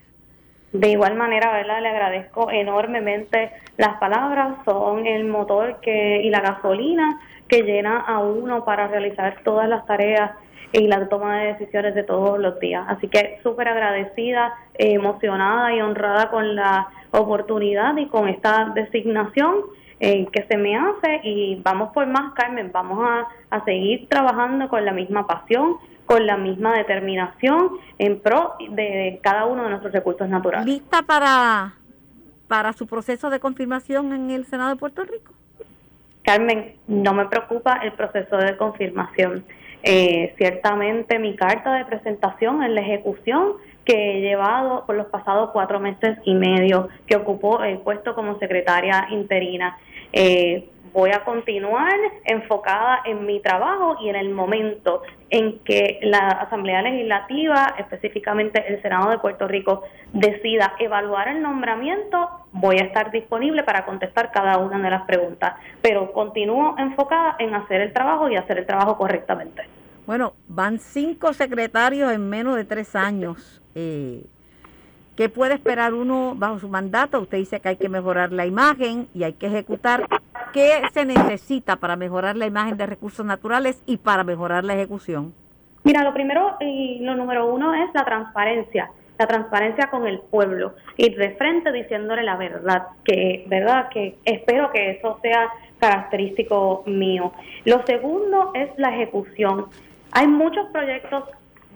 De 0.72 0.88
igual 0.88 1.14
manera, 1.14 1.52
¿verdad? 1.52 1.82
Le 1.82 1.88
agradezco 1.88 2.50
enormemente 2.50 3.52
las 3.76 3.98
palabras, 3.98 4.56
son 4.64 5.06
el 5.06 5.24
motor 5.24 5.80
que 5.80 6.22
y 6.22 6.30
la 6.30 6.40
gasolina 6.40 7.20
que 7.48 7.62
llena 7.62 8.00
a 8.00 8.20
uno 8.20 8.64
para 8.64 8.88
realizar 8.88 9.36
todas 9.44 9.68
las 9.68 9.86
tareas 9.86 10.32
y 10.72 10.88
la 10.88 11.08
toma 11.08 11.40
de 11.40 11.52
decisiones 11.52 11.94
de 11.94 12.02
todos 12.02 12.38
los 12.40 12.58
días. 12.58 12.84
Así 12.88 13.06
que 13.08 13.38
súper 13.42 13.68
agradecida, 13.68 14.54
emocionada 14.74 15.74
y 15.74 15.80
honrada 15.80 16.30
con 16.30 16.56
la 16.56 16.88
oportunidad 17.10 17.96
y 17.96 18.06
con 18.06 18.28
esta 18.28 18.72
designación 18.74 19.54
eh, 20.00 20.26
que 20.32 20.42
se 20.44 20.56
me 20.56 20.76
hace 20.76 21.20
y 21.22 21.60
vamos 21.62 21.92
por 21.92 22.06
más, 22.06 22.34
Carmen, 22.34 22.70
vamos 22.72 22.98
a, 23.02 23.28
a 23.50 23.64
seguir 23.64 24.08
trabajando 24.08 24.68
con 24.68 24.84
la 24.84 24.92
misma 24.92 25.26
pasión, 25.26 25.76
con 26.04 26.26
la 26.26 26.36
misma 26.36 26.76
determinación 26.76 27.70
en 27.98 28.20
pro 28.20 28.54
de 28.70 29.20
cada 29.22 29.46
uno 29.46 29.62
de 29.62 29.70
nuestros 29.70 29.92
recursos 29.92 30.28
naturales. 30.28 30.66
¿Lista 30.66 31.02
para, 31.02 31.74
para 32.48 32.72
su 32.72 32.86
proceso 32.86 33.30
de 33.30 33.38
confirmación 33.40 34.12
en 34.12 34.30
el 34.30 34.44
Senado 34.46 34.70
de 34.70 34.76
Puerto 34.76 35.04
Rico? 35.04 35.32
Carmen, 36.24 36.74
no 36.88 37.14
me 37.14 37.26
preocupa 37.26 37.80
el 37.82 37.92
proceso 37.92 38.36
de 38.38 38.56
confirmación. 38.56 39.44
Eh, 39.82 40.34
ciertamente 40.38 41.18
mi 41.18 41.36
carta 41.36 41.74
de 41.74 41.84
presentación 41.84 42.62
en 42.62 42.74
la 42.74 42.80
ejecución 42.80 43.52
que 43.84 44.18
he 44.18 44.20
llevado 44.20 44.84
por 44.86 44.96
los 44.96 45.06
pasados 45.06 45.50
cuatro 45.52 45.80
meses 45.80 46.18
y 46.24 46.34
medio 46.34 46.88
que 47.06 47.16
ocupó 47.16 47.62
el 47.62 47.78
puesto 47.78 48.14
como 48.14 48.38
secretaria 48.38 49.08
interina. 49.10 49.78
Eh, 50.12 50.68
voy 50.94 51.10
a 51.10 51.24
continuar 51.24 51.92
enfocada 52.24 53.00
en 53.04 53.26
mi 53.26 53.40
trabajo 53.40 53.96
y 54.00 54.08
en 54.08 54.14
el 54.14 54.30
momento 54.30 55.02
en 55.28 55.58
que 55.58 55.98
la 56.02 56.28
Asamblea 56.28 56.82
Legislativa, 56.82 57.74
específicamente 57.78 58.64
el 58.68 58.80
Senado 58.80 59.10
de 59.10 59.18
Puerto 59.18 59.48
Rico, 59.48 59.82
decida 60.12 60.74
evaluar 60.78 61.26
el 61.26 61.42
nombramiento, 61.42 62.30
voy 62.52 62.76
a 62.78 62.84
estar 62.84 63.10
disponible 63.10 63.64
para 63.64 63.84
contestar 63.84 64.30
cada 64.30 64.58
una 64.58 64.78
de 64.78 64.90
las 64.90 65.02
preguntas, 65.02 65.54
pero 65.82 66.12
continúo 66.12 66.76
enfocada 66.78 67.34
en 67.40 67.54
hacer 67.54 67.80
el 67.80 67.92
trabajo 67.92 68.28
y 68.28 68.36
hacer 68.36 68.58
el 68.58 68.66
trabajo 68.66 68.96
correctamente. 68.96 69.62
Bueno, 70.06 70.34
van 70.46 70.78
cinco 70.78 71.32
secretarios 71.32 72.12
en 72.12 72.28
menos 72.28 72.54
de 72.54 72.64
tres 72.64 72.94
años. 72.94 73.63
Eh, 73.74 74.24
¿Qué 75.16 75.28
puede 75.28 75.54
esperar 75.54 75.94
uno 75.94 76.34
bajo 76.36 76.58
su 76.58 76.68
mandato? 76.68 77.20
Usted 77.20 77.38
dice 77.38 77.60
que 77.60 77.68
hay 77.68 77.76
que 77.76 77.88
mejorar 77.88 78.32
la 78.32 78.46
imagen 78.46 79.06
y 79.14 79.22
hay 79.22 79.34
que 79.34 79.46
ejecutar. 79.46 80.08
¿Qué 80.52 80.82
se 80.92 81.04
necesita 81.04 81.76
para 81.76 81.94
mejorar 81.94 82.36
la 82.36 82.46
imagen 82.46 82.76
de 82.76 82.86
recursos 82.86 83.24
naturales 83.24 83.80
y 83.86 83.98
para 83.98 84.24
mejorar 84.24 84.64
la 84.64 84.74
ejecución? 84.74 85.32
Mira, 85.84 86.02
lo 86.02 86.12
primero 86.12 86.56
y 86.60 86.98
lo 87.00 87.14
número 87.14 87.46
uno 87.46 87.74
es 87.74 87.94
la 87.94 88.04
transparencia 88.04 88.90
la 89.18 89.26
transparencia 89.26 89.88
con 89.90 90.06
el 90.06 90.18
pueblo, 90.18 90.74
ir 90.96 91.16
de 91.16 91.30
frente 91.36 91.72
diciéndole 91.72 92.22
la 92.22 92.36
verdad, 92.36 92.88
que 93.04 93.44
verdad 93.46 93.88
que 93.90 94.16
espero 94.24 94.70
que 94.72 94.92
eso 94.92 95.18
sea 95.22 95.50
característico 95.78 96.82
mío. 96.86 97.32
Lo 97.64 97.84
segundo 97.86 98.50
es 98.54 98.70
la 98.76 98.94
ejecución. 98.94 99.66
Hay 100.12 100.26
muchos 100.26 100.66
proyectos 100.72 101.24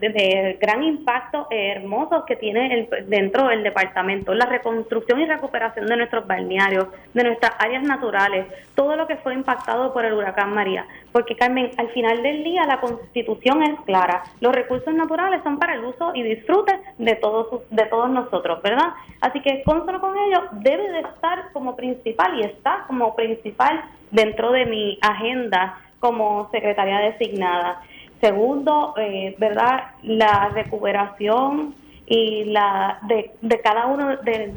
de 0.00 0.58
gran 0.60 0.82
impacto 0.82 1.46
hermoso 1.50 2.24
que 2.24 2.36
tiene 2.36 2.74
el, 2.74 3.08
dentro 3.08 3.48
del 3.48 3.62
departamento, 3.62 4.34
la 4.34 4.46
reconstrucción 4.46 5.20
y 5.20 5.26
recuperación 5.26 5.86
de 5.86 5.96
nuestros 5.96 6.26
balnearios, 6.26 6.88
de 7.14 7.24
nuestras 7.24 7.52
áreas 7.58 7.82
naturales, 7.82 8.46
todo 8.74 8.96
lo 8.96 9.06
que 9.06 9.16
fue 9.16 9.34
impactado 9.34 9.92
por 9.92 10.04
el 10.04 10.14
huracán 10.14 10.54
María. 10.54 10.86
Porque 11.12 11.36
Carmen, 11.36 11.70
al 11.76 11.88
final 11.90 12.22
del 12.22 12.44
día 12.44 12.64
la 12.66 12.80
constitución 12.80 13.62
es 13.62 13.80
clara, 13.80 14.22
los 14.40 14.54
recursos 14.54 14.94
naturales 14.94 15.42
son 15.42 15.58
para 15.58 15.74
el 15.74 15.84
uso 15.84 16.12
y 16.14 16.22
disfrute 16.22 16.78
de 16.98 17.14
todos, 17.16 17.62
de 17.70 17.86
todos 17.86 18.10
nosotros, 18.10 18.62
¿verdad? 18.62 18.90
Así 19.20 19.40
que 19.40 19.62
consono 19.64 20.00
con 20.00 20.16
ello 20.16 20.44
debe 20.52 20.90
de 20.90 21.00
estar 21.00 21.52
como 21.52 21.76
principal 21.76 22.38
y 22.38 22.44
está 22.44 22.84
como 22.86 23.14
principal 23.16 23.82
dentro 24.10 24.52
de 24.52 24.66
mi 24.66 24.98
agenda 25.02 25.78
como 26.00 26.48
secretaria 26.50 26.98
designada. 26.98 27.82
Segundo, 28.20 28.94
eh, 28.96 29.34
¿verdad? 29.38 29.92
La 30.02 30.48
recuperación 30.48 31.74
y 32.06 32.44
la 32.44 32.98
de, 33.02 33.32
de 33.40 33.60
cada 33.60 33.86
uno 33.86 34.16
de, 34.16 34.54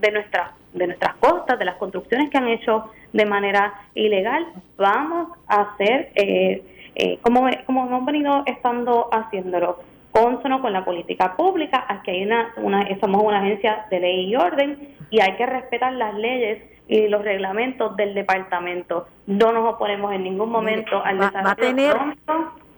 de, 0.00 0.10
nuestras 0.10 0.50
de 0.72 0.86
nuestras 0.88 1.14
costas, 1.16 1.58
de 1.58 1.64
las 1.64 1.76
construcciones 1.76 2.30
que 2.30 2.38
han 2.38 2.48
hecho 2.48 2.90
de 3.12 3.24
manera 3.24 3.74
ilegal, 3.94 4.46
vamos 4.76 5.28
a 5.46 5.62
hacer 5.62 6.10
eh, 6.16 6.62
eh, 6.96 7.18
como, 7.22 7.48
como 7.66 7.86
hemos 7.86 8.04
venido 8.04 8.42
estando 8.46 9.08
haciéndolo, 9.12 9.78
consono 10.10 10.60
con 10.60 10.72
la 10.72 10.84
política 10.84 11.36
pública. 11.36 11.84
Aquí 11.88 12.10
hay 12.10 12.24
una, 12.24 12.52
una, 12.56 12.86
somos 13.00 13.22
una 13.22 13.38
agencia 13.38 13.86
de 13.90 14.00
ley 14.00 14.26
y 14.26 14.36
orden 14.36 14.96
y 15.10 15.20
hay 15.20 15.36
que 15.36 15.46
respetar 15.46 15.92
las 15.92 16.14
leyes 16.14 16.62
y 16.88 17.08
los 17.08 17.22
reglamentos 17.22 17.96
del 17.96 18.14
departamento. 18.14 19.06
No 19.26 19.52
nos 19.52 19.74
oponemos 19.74 20.12
en 20.12 20.24
ningún 20.24 20.50
momento 20.50 21.02
al 21.04 21.18
desarrollo 21.18 21.46
va 21.46 21.52
a 21.52 21.56
tener, 21.56 21.96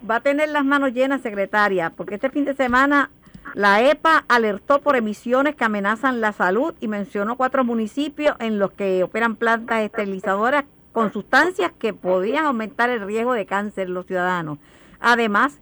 va 0.08 0.16
a 0.16 0.20
tener 0.20 0.48
las 0.48 0.64
manos 0.64 0.92
llenas, 0.92 1.20
secretaria, 1.22 1.90
porque 1.90 2.14
este 2.14 2.30
fin 2.30 2.44
de 2.44 2.54
semana 2.54 3.10
la 3.54 3.82
EPA 3.82 4.24
alertó 4.28 4.80
por 4.80 4.96
emisiones 4.96 5.54
que 5.54 5.64
amenazan 5.64 6.20
la 6.20 6.32
salud 6.32 6.74
y 6.80 6.88
mencionó 6.88 7.36
cuatro 7.36 7.64
municipios 7.64 8.36
en 8.38 8.58
los 8.58 8.72
que 8.72 9.02
operan 9.02 9.36
plantas 9.36 9.82
esterilizadoras 9.82 10.64
con 10.92 11.12
sustancias 11.12 11.72
que 11.78 11.92
podrían 11.92 12.46
aumentar 12.46 12.90
el 12.90 13.06
riesgo 13.06 13.34
de 13.34 13.46
cáncer 13.46 13.88
en 13.88 13.94
los 13.94 14.06
ciudadanos. 14.06 14.58
Además, 15.00 15.58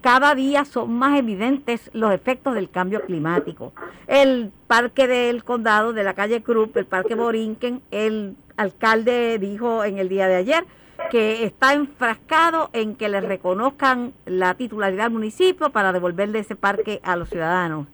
cada 0.00 0.34
día 0.34 0.64
son 0.64 0.92
más 0.92 1.18
evidentes 1.18 1.90
los 1.92 2.12
efectos 2.12 2.54
del 2.54 2.70
cambio 2.70 3.02
climático. 3.02 3.72
El 4.06 4.52
parque 4.66 5.06
del 5.06 5.44
condado 5.44 5.92
de 5.92 6.04
la 6.04 6.14
calle 6.14 6.42
Cruz, 6.42 6.70
el 6.74 6.86
parque 6.86 7.14
Borinquen, 7.14 7.82
el 7.90 8.36
alcalde 8.56 9.38
dijo 9.38 9.84
en 9.84 9.98
el 9.98 10.08
día 10.08 10.28
de 10.28 10.36
ayer 10.36 10.64
que 11.10 11.44
está 11.44 11.72
enfrascado 11.72 12.70
en 12.72 12.94
que 12.96 13.08
le 13.08 13.20
reconozcan 13.20 14.12
la 14.26 14.54
titularidad 14.54 15.06
al 15.06 15.12
municipio 15.12 15.70
para 15.70 15.92
devolverle 15.92 16.40
ese 16.40 16.56
parque 16.56 17.00
a 17.02 17.16
los 17.16 17.30
ciudadanos. 17.30 17.86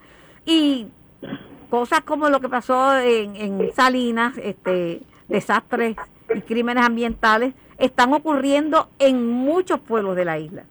Y 0.45 0.89
cosas 1.71 2.01
como 2.01 2.29
lo 2.29 2.41
que 2.41 2.49
pasó 2.49 2.99
en, 2.99 3.37
en 3.37 3.73
Salinas, 3.73 4.37
este, 4.39 5.01
desastres 5.29 5.97
y 6.35 6.41
crímenes 6.43 6.85
ambientales, 6.85 7.55
están 7.79 8.13
ocurriendo 8.13 8.89
en 8.99 9.27
muchos 9.27 9.81
pueblos 9.81 10.17
de 10.17 10.25
la 10.25 10.39
isla. 10.39 10.65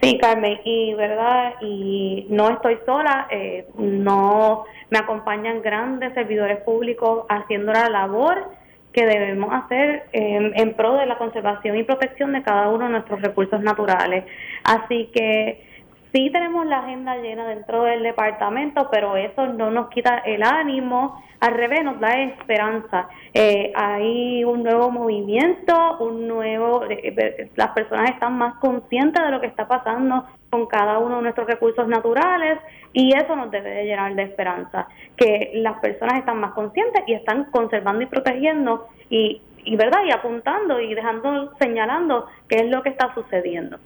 Sí, 0.00 0.18
Carmen, 0.18 0.58
y 0.64 0.92
verdad, 0.94 1.54
y 1.62 2.26
no 2.28 2.50
estoy 2.50 2.78
sola, 2.84 3.26
eh, 3.30 3.66
no 3.78 4.64
me 4.90 4.98
acompañan 4.98 5.62
grandes 5.62 6.12
servidores 6.12 6.60
públicos 6.60 7.24
haciendo 7.30 7.72
la 7.72 7.88
labor 7.88 8.50
que 8.94 9.04
debemos 9.04 9.52
hacer 9.52 10.04
en 10.12 10.74
pro 10.74 10.94
de 10.94 11.06
la 11.06 11.18
conservación 11.18 11.76
y 11.76 11.82
protección 11.82 12.32
de 12.32 12.42
cada 12.42 12.68
uno 12.68 12.84
de 12.84 12.92
nuestros 12.92 13.20
recursos 13.20 13.60
naturales. 13.60 14.24
Así 14.62 15.10
que 15.12 15.73
sí 16.14 16.30
tenemos 16.30 16.64
la 16.66 16.78
agenda 16.78 17.16
llena 17.16 17.44
dentro 17.48 17.82
del 17.82 18.04
departamento, 18.04 18.88
pero 18.90 19.16
eso 19.16 19.48
no 19.48 19.72
nos 19.72 19.88
quita 19.88 20.18
el 20.18 20.44
ánimo, 20.44 21.20
al 21.40 21.54
revés, 21.54 21.82
nos 21.82 21.98
da 21.98 22.22
esperanza. 22.22 23.08
Eh, 23.34 23.72
hay 23.74 24.44
un 24.44 24.62
nuevo 24.62 24.92
movimiento, 24.92 25.74
un 25.98 26.28
nuevo, 26.28 26.84
eh, 26.84 27.14
eh, 27.16 27.50
las 27.56 27.70
personas 27.70 28.10
están 28.10 28.38
más 28.38 28.54
conscientes 28.60 29.20
de 29.24 29.30
lo 29.30 29.40
que 29.40 29.48
está 29.48 29.66
pasando 29.66 30.24
con 30.50 30.66
cada 30.66 31.00
uno 31.00 31.16
de 31.16 31.22
nuestros 31.22 31.48
recursos 31.48 31.88
naturales 31.88 32.60
y 32.92 33.12
eso 33.12 33.34
nos 33.34 33.50
debe 33.50 33.70
de 33.70 33.84
llenar 33.84 34.14
de 34.14 34.22
esperanza, 34.22 34.86
que 35.16 35.50
las 35.54 35.80
personas 35.80 36.20
están 36.20 36.38
más 36.38 36.52
conscientes 36.52 37.02
y 37.08 37.14
están 37.14 37.46
conservando 37.50 38.04
y 38.04 38.06
protegiendo 38.06 38.86
y, 39.10 39.42
y 39.64 39.74
verdad 39.74 40.04
y 40.06 40.12
apuntando 40.12 40.80
y 40.80 40.94
dejando 40.94 41.52
señalando 41.58 42.28
qué 42.48 42.58
es 42.58 42.70
lo 42.70 42.84
que 42.84 42.90
está 42.90 43.12
sucediendo. 43.14 43.78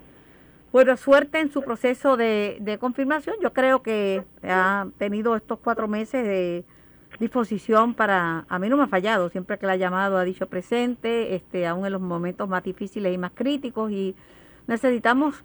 Bueno, 0.78 0.96
suerte 0.96 1.40
en 1.40 1.50
su 1.50 1.62
proceso 1.62 2.16
de, 2.16 2.78
confirmación. 2.78 3.34
Yo 3.42 3.52
creo 3.52 3.82
que 3.82 4.22
ha 4.44 4.86
tenido 4.96 5.34
estos 5.34 5.58
cuatro 5.58 5.88
meses 5.88 6.24
de 6.24 6.64
disposición 7.18 7.94
para, 7.94 8.44
a 8.48 8.58
mí 8.60 8.68
no 8.68 8.76
me 8.76 8.84
ha 8.84 8.86
fallado, 8.86 9.28
siempre 9.28 9.58
que 9.58 9.66
la 9.66 9.72
ha 9.72 9.76
llamado 9.76 10.18
ha 10.18 10.22
dicho 10.22 10.48
presente, 10.48 11.34
este, 11.34 11.66
aún 11.66 11.84
en 11.84 11.94
los 11.94 12.00
momentos 12.00 12.48
más 12.48 12.62
difíciles 12.62 13.12
y 13.12 13.18
más 13.18 13.32
críticos 13.32 13.90
y 13.90 14.14
necesitamos 14.68 15.44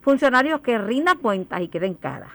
funcionarios 0.00 0.60
que 0.60 0.76
rindan 0.76 1.18
cuentas 1.18 1.60
y 1.60 1.68
que 1.68 1.78
den 1.78 1.94
cara. 1.94 2.30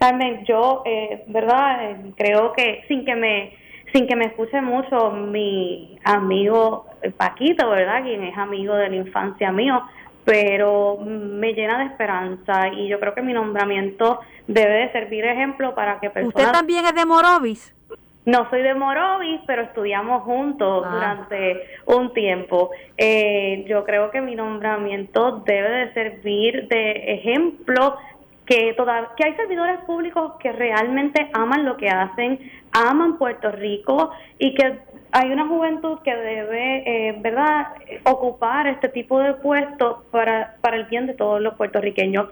Carmen, 0.00 0.44
yo, 0.46 0.82
eh, 0.84 1.22
verdad, 1.28 1.88
eh, 1.88 2.12
creo 2.16 2.52
que 2.52 2.82
sin 2.88 3.04
que 3.04 3.14
me 3.14 3.60
sin 3.92 4.06
que 4.06 4.16
me 4.16 4.26
escuche 4.26 4.60
mucho 4.60 5.10
mi 5.10 5.98
amigo 6.04 6.86
Paquito, 7.16 7.70
verdad, 7.70 8.02
quien 8.02 8.22
es 8.24 8.36
amigo 8.36 8.74
de 8.74 8.88
la 8.88 8.96
infancia 8.96 9.50
mío, 9.52 9.82
pero 10.30 10.96
me 10.98 11.54
llena 11.54 11.78
de 11.78 11.86
esperanza 11.86 12.68
y 12.68 12.86
yo 12.86 13.00
creo 13.00 13.14
que 13.14 13.22
mi 13.22 13.32
nombramiento 13.32 14.20
debe 14.46 14.74
de 14.74 14.92
servir 14.92 15.24
ejemplo 15.24 15.74
para 15.74 15.98
que 15.98 16.08
personas... 16.08 16.36
¿Usted 16.36 16.52
también 16.52 16.86
es 16.86 16.94
de 16.94 17.04
Morovis? 17.04 17.74
No 18.26 18.48
soy 18.48 18.62
de 18.62 18.74
Morovis, 18.74 19.40
pero 19.44 19.62
estudiamos 19.62 20.22
juntos 20.22 20.84
ah. 20.86 20.92
durante 20.92 21.66
un 21.86 22.12
tiempo. 22.12 22.70
Eh, 22.96 23.64
yo 23.68 23.84
creo 23.84 24.12
que 24.12 24.20
mi 24.20 24.36
nombramiento 24.36 25.42
debe 25.44 25.68
de 25.68 25.94
servir 25.94 26.68
de 26.68 27.14
ejemplo 27.14 27.96
que, 28.46 28.72
toda, 28.74 29.12
que 29.16 29.26
hay 29.26 29.34
servidores 29.34 29.80
públicos 29.80 30.34
que 30.38 30.52
realmente 30.52 31.28
aman 31.32 31.64
lo 31.64 31.76
que 31.76 31.88
hacen, 31.88 32.38
aman 32.70 33.18
Puerto 33.18 33.50
Rico 33.50 34.12
y 34.38 34.54
que 34.54 34.78
hay 35.12 35.30
una 35.30 35.46
juventud 35.46 35.98
que 36.04 36.14
debe, 36.14 37.08
eh, 37.08 37.16
¿verdad?, 37.20 37.68
ocupar 38.04 38.66
este 38.66 38.88
tipo 38.88 39.18
de 39.20 39.34
puestos 39.34 40.04
para, 40.10 40.56
para 40.60 40.76
el 40.76 40.84
bien 40.84 41.06
de 41.06 41.14
todos 41.14 41.40
los 41.40 41.54
puertorriqueños. 41.54 42.28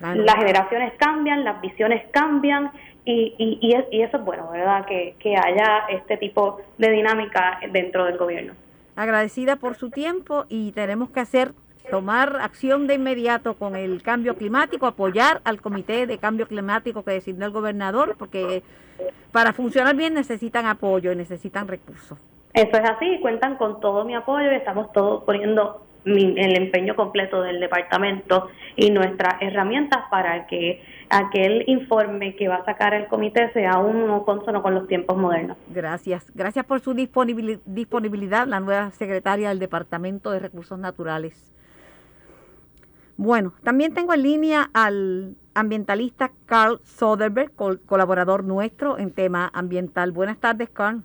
Las 0.00 0.36
generaciones 0.36 0.92
cambian, 0.96 1.42
las 1.42 1.60
visiones 1.60 2.04
cambian 2.12 2.70
y, 3.04 3.34
y, 3.36 3.58
y, 3.60 4.02
eso 4.02 4.16
es 4.18 4.24
bueno, 4.24 4.50
¿verdad?, 4.50 4.84
que, 4.86 5.14
que 5.18 5.36
haya 5.36 5.86
este 5.90 6.16
tipo 6.16 6.60
de 6.78 6.90
dinámica 6.90 7.58
dentro 7.72 8.04
del 8.04 8.16
gobierno. 8.16 8.54
Agradecida 8.96 9.56
por 9.56 9.76
su 9.76 9.90
tiempo 9.90 10.44
y 10.48 10.72
tenemos 10.72 11.10
que 11.10 11.20
hacer 11.20 11.52
tomar 11.90 12.36
acción 12.40 12.86
de 12.86 12.94
inmediato 12.94 13.54
con 13.54 13.76
el 13.76 14.02
cambio 14.02 14.36
climático, 14.36 14.86
apoyar 14.86 15.40
al 15.44 15.60
comité 15.60 16.06
de 16.06 16.18
cambio 16.18 16.46
climático 16.46 17.02
que 17.02 17.12
designó 17.12 17.46
el 17.46 17.52
gobernador, 17.52 18.16
porque 18.18 18.62
para 19.32 19.52
funcionar 19.52 19.96
bien 19.96 20.14
necesitan 20.14 20.66
apoyo 20.66 21.12
y 21.12 21.16
necesitan 21.16 21.68
recursos. 21.68 22.18
Eso 22.54 22.76
es 22.76 22.90
así, 22.90 23.18
cuentan 23.20 23.56
con 23.56 23.80
todo 23.80 24.04
mi 24.04 24.14
apoyo 24.14 24.50
y 24.50 24.56
estamos 24.56 24.92
todos 24.92 25.24
poniendo 25.24 25.84
el 26.04 26.56
empeño 26.56 26.96
completo 26.96 27.42
del 27.42 27.60
departamento 27.60 28.48
y 28.76 28.90
nuestras 28.90 29.42
herramientas 29.42 30.04
para 30.10 30.46
que 30.46 30.82
aquel 31.10 31.64
informe 31.66 32.34
que 32.36 32.48
va 32.48 32.56
a 32.56 32.64
sacar 32.64 32.94
el 32.94 33.08
comité 33.08 33.52
sea 33.52 33.78
uno 33.78 34.24
consono 34.24 34.62
con 34.62 34.74
los 34.74 34.86
tiempos 34.86 35.16
modernos. 35.18 35.56
Gracias. 35.68 36.32
Gracias 36.34 36.64
por 36.64 36.80
su 36.80 36.94
disponibilidad, 36.94 38.46
la 38.46 38.60
nueva 38.60 38.90
secretaria 38.92 39.50
del 39.50 39.58
Departamento 39.58 40.30
de 40.30 40.38
Recursos 40.38 40.78
Naturales. 40.78 41.52
Bueno, 43.18 43.52
también 43.64 43.94
tengo 43.94 44.14
en 44.14 44.22
línea 44.22 44.70
al 44.72 45.34
ambientalista 45.52 46.30
Carl 46.46 46.78
Soderberg, 46.84 47.50
colaborador 47.84 48.44
nuestro 48.44 48.96
en 48.96 49.10
tema 49.10 49.50
ambiental. 49.52 50.12
Buenas 50.12 50.38
tardes, 50.38 50.70
Carl. 50.70 51.02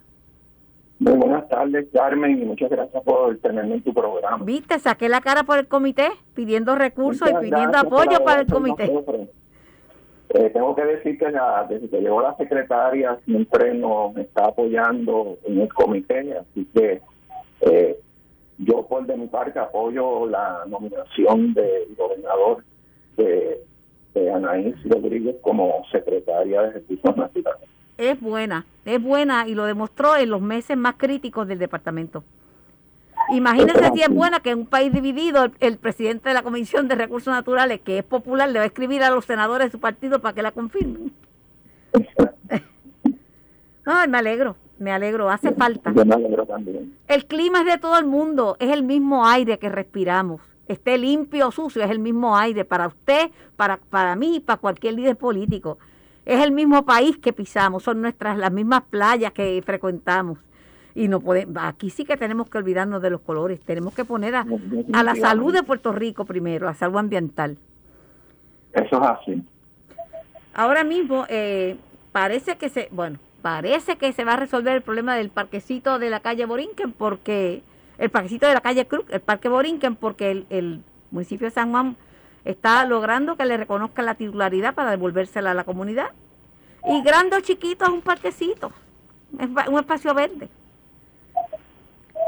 Muy 1.00 1.14
buenas 1.14 1.50
tardes, 1.50 1.88
Carmen, 1.92 2.40
y 2.40 2.46
muchas 2.46 2.70
gracias 2.70 3.04
por 3.04 3.36
tenerme 3.40 3.76
en 3.76 3.82
tu 3.82 3.96
programa. 3.96 4.46
Viste, 4.46 4.78
saqué 4.78 5.10
la 5.10 5.22
cara 5.22 5.44
por 5.44 5.58
el 5.58 5.68
comité, 5.68 6.10
pidiendo 6.36 6.76
recursos 6.76 7.28
y 7.32 7.34
pidiendo 7.50 7.80
apoyo 7.80 8.24
para 8.24 8.42
el 8.42 8.48
comité. 8.48 8.94
Eh, 10.30 10.50
tengo 10.52 10.76
que 10.76 10.86
decir 10.86 11.18
que 11.18 11.26
desde 11.70 11.90
que 11.90 12.00
llegó 12.00 12.22
la 12.22 12.38
secretaria 12.38 13.18
siempre 13.26 13.74
nos 13.74 14.16
está 14.18 14.46
apoyando 14.46 15.40
en 15.46 15.62
el 15.62 15.74
comité, 15.74 16.38
así 16.38 16.68
que 16.76 17.02
eh, 17.62 18.00
yo 18.58 18.86
por 18.88 19.06
de 19.06 19.18
mi 19.18 19.28
parte 19.28 19.60
apoyo 19.60 20.26
la 20.28 20.64
nominación 20.68 21.54
del 21.54 21.96
gobernador 21.98 22.64
de, 23.18 23.62
de 24.14 24.32
Anaís 24.32 24.76
Rodríguez 24.86 25.36
como 25.42 25.84
secretaria 25.92 26.62
de 26.62 26.72
Recursos 26.72 27.18
Naturales. 27.18 27.70
Es 27.98 28.20
buena, 28.20 28.66
es 28.86 29.02
buena 29.02 29.48
y 29.48 29.56
lo 29.56 29.66
demostró 29.66 30.16
en 30.18 30.30
los 30.30 30.42
meses 30.42 30.78
más 30.78 30.96
críticos 30.96 31.48
del 31.48 31.60
departamento. 31.60 32.24
Imagínense 33.30 33.92
si 33.94 34.02
es 34.02 34.10
buena 34.10 34.40
que 34.42 34.50
en 34.50 34.60
un 34.60 34.66
país 34.66 34.92
dividido 34.92 35.46
el, 35.60 35.78
presidente 35.78 36.30
de 36.30 36.36
la 36.36 36.44
Comisión 36.44 36.88
de 36.88 36.96
Recursos 36.96 37.34
Naturales, 37.34 37.80
que 37.82 38.00
es 38.00 38.04
popular, 38.04 38.50
le 38.50 38.60
va 38.60 38.64
a 38.64 38.68
escribir 38.68 39.02
a 39.04 39.10
los 39.12 39.26
senadores 39.26 39.68
de 39.68 39.72
su 39.72 39.80
partido 39.80 40.20
para 40.20 40.34
que 40.34 40.42
la 40.42 40.52
confirmen. 40.52 41.14
Ay, 43.86 44.08
me 44.10 44.18
alegro, 44.18 44.56
me 44.80 44.92
alegro, 44.92 45.30
hace 45.30 45.54
falta. 45.54 45.92
me 45.92 46.14
alegro 46.14 46.46
también. 46.46 46.96
El 47.08 47.26
clima 47.26 47.62
es 47.62 47.66
de 47.66 47.78
todo 47.78 47.98
el 47.98 48.06
mundo, 48.06 48.58
es 48.60 48.72
el 48.72 48.84
mismo 48.84 49.26
aire 49.26 49.58
que 49.60 49.70
respiramos. 49.70 50.42
Esté 50.68 50.98
limpio 50.98 51.50
o 51.50 51.52
sucio, 51.52 51.84
es 51.84 51.92
el 51.92 52.00
mismo 52.00 52.38
aire 52.38 52.66
para 52.66 52.88
usted, 52.88 53.30
para, 53.56 53.78
para 53.78 54.16
mí 54.16 54.38
y 54.38 54.40
para 54.40 54.58
cualquier 54.58 54.94
líder 54.94 55.18
político. 55.18 55.78
Es 56.26 56.42
el 56.42 56.52
mismo 56.52 56.86
país 56.86 57.18
que 57.18 57.34
pisamos, 57.34 57.84
son 57.84 58.02
nuestras 58.02 58.38
las 58.38 58.52
mismas 58.52 58.84
playas 58.90 59.34
que 59.34 59.62
frecuentamos 59.66 60.40
y 60.96 61.08
no 61.08 61.20
podemos, 61.20 61.56
aquí 61.60 61.90
sí 61.90 62.06
que 62.06 62.18
tenemos 62.18 62.50
que 62.50 62.58
olvidarnos 62.58 63.02
de 63.02 63.10
los 63.10 63.22
colores, 63.22 63.60
tenemos 63.62 63.94
que 63.94 64.06
poner 64.06 64.36
a, 64.36 64.46
a 64.94 65.04
la 65.04 65.16
salud 65.16 65.54
de 65.54 65.64
Puerto 65.64 65.92
Rico 65.92 66.26
primero, 66.26 66.70
a 66.70 66.74
salud 66.74 66.98
ambiental. 66.98 67.58
Eso 68.74 69.02
es 69.02 69.08
así. 69.08 69.44
Ahora 70.54 70.84
mismo 70.84 71.26
eh, 71.30 71.78
parece 72.12 72.58
que 72.58 72.70
se, 72.70 72.90
bueno, 72.92 73.18
parece 73.44 73.98
que 73.98 74.14
se 74.14 74.24
va 74.24 74.34
a 74.34 74.38
resolver 74.38 74.74
el 74.74 74.82
problema 74.82 75.16
del 75.16 75.30
parquecito 75.30 76.00
de 76.00 76.10
la 76.10 76.22
calle 76.22 76.46
Borinquen 76.46 76.94
porque 76.94 77.62
el 77.98 78.10
parquecito 78.10 78.48
de 78.48 78.54
la 78.54 78.62
calle 78.62 78.88
Cruz, 78.88 79.06
el 79.10 79.20
parque 79.20 79.50
Borinquen 79.50 79.98
porque 79.98 80.46
el, 80.50 80.82
municipio 81.12 81.46
de 81.46 81.52
San 81.52 81.70
Juan 81.70 81.96
está 82.46 82.86
logrando 82.86 83.36
que 83.36 83.46
le 83.46 83.58
reconozcan 83.58 84.06
la 84.06 84.16
titularidad 84.16 84.74
para 84.74 84.92
devolvérsela 84.92 85.52
a 85.52 85.54
la 85.54 85.66
comunidad. 85.66 86.08
Y 86.88 87.04
grande 87.04 87.36
o 87.36 87.42
chiquito 87.42 87.86
es 87.86 87.92
un 87.92 88.02
parquecito, 88.02 88.72
es 89.38 89.50
un 89.68 89.78
espacio 89.78 90.14
verde. 90.16 90.48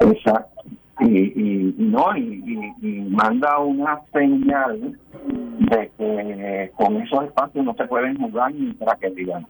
Exacto. 0.01 0.61
Y, 0.99 1.74
no 1.78 2.16
y, 2.16 3.07
manda 3.09 3.57
una 3.59 4.01
señal 4.13 4.99
de 5.59 5.91
que 5.97 6.72
con 6.76 6.97
esos 6.97 7.24
espacios 7.24 7.66
no 7.66 7.74
se 7.74 7.86
pueden 7.86 8.18
jugar 8.18 8.53
ni 8.53 8.78
digan 9.16 9.47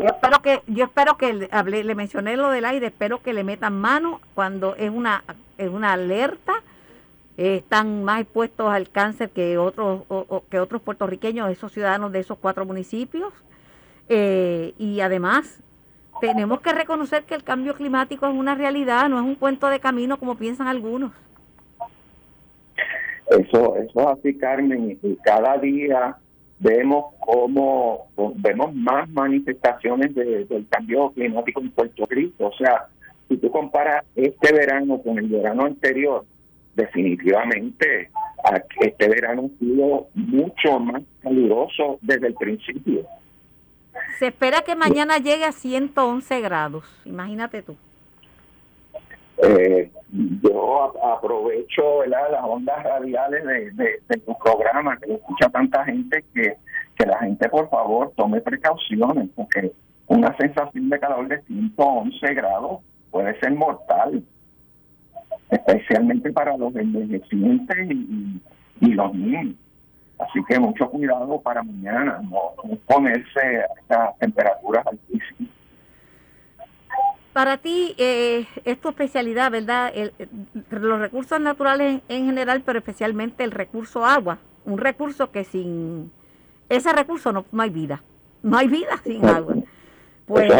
yo 0.00 0.06
espero 0.06 0.42
que 0.42 0.62
yo 0.66 0.84
espero 0.84 1.16
que 1.16 1.48
hablé, 1.50 1.84
le 1.84 1.94
mencioné 1.94 2.36
lo 2.36 2.50
del 2.50 2.64
aire 2.64 2.86
espero 2.86 3.22
que 3.22 3.32
le 3.32 3.44
metan 3.44 3.80
mano 3.80 4.20
cuando 4.34 4.74
es 4.76 4.90
una 4.90 5.24
es 5.58 5.68
una 5.68 5.92
alerta 5.92 6.54
están 7.36 8.04
más 8.04 8.20
expuestos 8.20 8.72
al 8.72 8.88
cáncer 8.88 9.30
que 9.30 9.58
otros 9.58 10.02
que 10.50 10.60
otros 10.60 10.82
puertorriqueños 10.82 11.50
esos 11.50 11.72
ciudadanos 11.72 12.12
de 12.12 12.20
esos 12.20 12.38
cuatro 12.38 12.64
municipios 12.64 13.32
eh, 14.08 14.74
y 14.78 15.00
además 15.00 15.60
tenemos 16.20 16.60
que 16.60 16.72
reconocer 16.72 17.24
que 17.24 17.34
el 17.34 17.42
cambio 17.42 17.74
climático 17.74 18.26
es 18.26 18.34
una 18.34 18.54
realidad, 18.54 19.08
no 19.08 19.18
es 19.18 19.24
un 19.24 19.34
cuento 19.34 19.68
de 19.68 19.80
camino 19.80 20.18
como 20.18 20.36
piensan 20.36 20.68
algunos. 20.68 21.12
Eso, 23.28 23.76
eso 23.76 24.00
es 24.00 24.06
así, 24.06 24.36
Carmen, 24.36 24.98
y 25.02 25.16
cada 25.16 25.56
día 25.58 26.16
vemos 26.58 27.14
cómo 27.20 28.06
vemos 28.36 28.74
más 28.74 29.08
manifestaciones 29.10 30.14
del 30.14 30.66
cambio 30.68 31.10
climático 31.10 31.60
en 31.60 31.70
Puerto 31.70 32.06
Rico. 32.08 32.46
O 32.46 32.56
sea, 32.56 32.86
si 33.28 33.36
tú 33.36 33.50
comparas 33.50 34.04
este 34.14 34.52
verano 34.52 35.00
con 35.02 35.18
el 35.18 35.28
verano 35.28 35.64
anterior, 35.64 36.24
definitivamente 36.74 38.10
este 38.80 39.08
verano 39.08 39.50
ha 39.54 39.58
sido 39.58 40.08
mucho 40.14 40.78
más 40.80 41.02
caluroso 41.22 41.98
desde 42.02 42.28
el 42.28 42.34
principio. 42.34 43.06
Se 44.18 44.26
espera 44.28 44.62
que 44.62 44.74
mañana 44.74 45.18
llegue 45.18 45.44
a 45.44 45.52
111 45.52 46.40
grados, 46.40 46.84
imagínate 47.04 47.62
tú. 47.62 47.76
Eh, 49.46 49.90
yo 50.42 50.92
aprovecho 51.04 52.04
las 52.06 52.42
ondas 52.42 52.82
radiales 52.82 53.44
de, 53.76 54.16
tu 54.18 54.36
programa, 54.38 54.96
que 54.98 55.14
escucha 55.14 55.48
tanta 55.50 55.84
gente, 55.84 56.24
que, 56.32 56.56
que 56.96 57.06
la 57.06 57.18
gente 57.18 57.48
por 57.48 57.68
favor 57.68 58.12
tome 58.16 58.40
precauciones, 58.40 59.28
porque 59.34 59.72
una 60.06 60.34
sensación 60.36 60.88
de 60.88 60.98
calor 60.98 61.28
de 61.28 61.42
111 61.42 62.34
grados 62.34 62.80
puede 63.10 63.38
ser 63.40 63.52
mortal, 63.52 64.22
especialmente 65.50 66.32
para 66.32 66.56
los 66.56 66.74
envejecientes 66.76 67.90
y, 67.90 68.40
y 68.80 68.86
los 68.92 69.14
niños. 69.14 69.56
Así 70.18 70.40
que 70.48 70.58
mucho 70.58 70.88
cuidado 70.90 71.40
para 71.40 71.62
mañana, 71.62 72.20
no, 72.30 72.54
ponerse 72.86 73.40
a 73.40 73.66
estas 73.80 74.18
temperaturas 74.18 74.86
altísimas. 74.86 75.53
Para 77.34 77.58
ti 77.58 77.96
eh, 77.98 78.46
es 78.64 78.80
tu 78.80 78.88
especialidad, 78.88 79.50
¿verdad? 79.50 79.92
los 80.70 81.00
recursos 81.00 81.40
naturales 81.40 82.00
en, 82.08 82.26
general, 82.26 82.62
pero 82.64 82.78
especialmente 82.78 83.42
el 83.42 83.50
recurso 83.50 84.06
agua. 84.06 84.38
Un 84.64 84.78
recurso 84.78 85.32
que 85.32 85.42
sin 85.42 86.12
ese 86.68 86.92
recurso 86.92 87.32
no, 87.32 87.44
hay 87.58 87.70
vida. 87.70 88.04
No 88.44 88.56
hay 88.56 88.68
vida 88.68 89.00
sin 89.02 89.24
agua. 89.26 89.56
Pues 90.26 90.52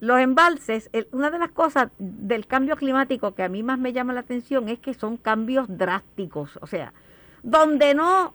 los 0.00 0.18
embalses, 0.18 0.90
una 1.12 1.30
de 1.30 1.38
las 1.38 1.52
cosas 1.52 1.90
del 1.98 2.44
cambio 2.48 2.74
climático 2.74 3.36
que 3.36 3.44
a 3.44 3.48
mí 3.48 3.62
más 3.62 3.78
me 3.78 3.92
llama 3.92 4.12
la 4.12 4.20
atención 4.20 4.68
es 4.68 4.80
que 4.80 4.94
son 4.94 5.16
cambios 5.16 5.66
drásticos. 5.68 6.58
O 6.60 6.66
sea, 6.66 6.92
donde 7.44 7.94
no 7.94 8.34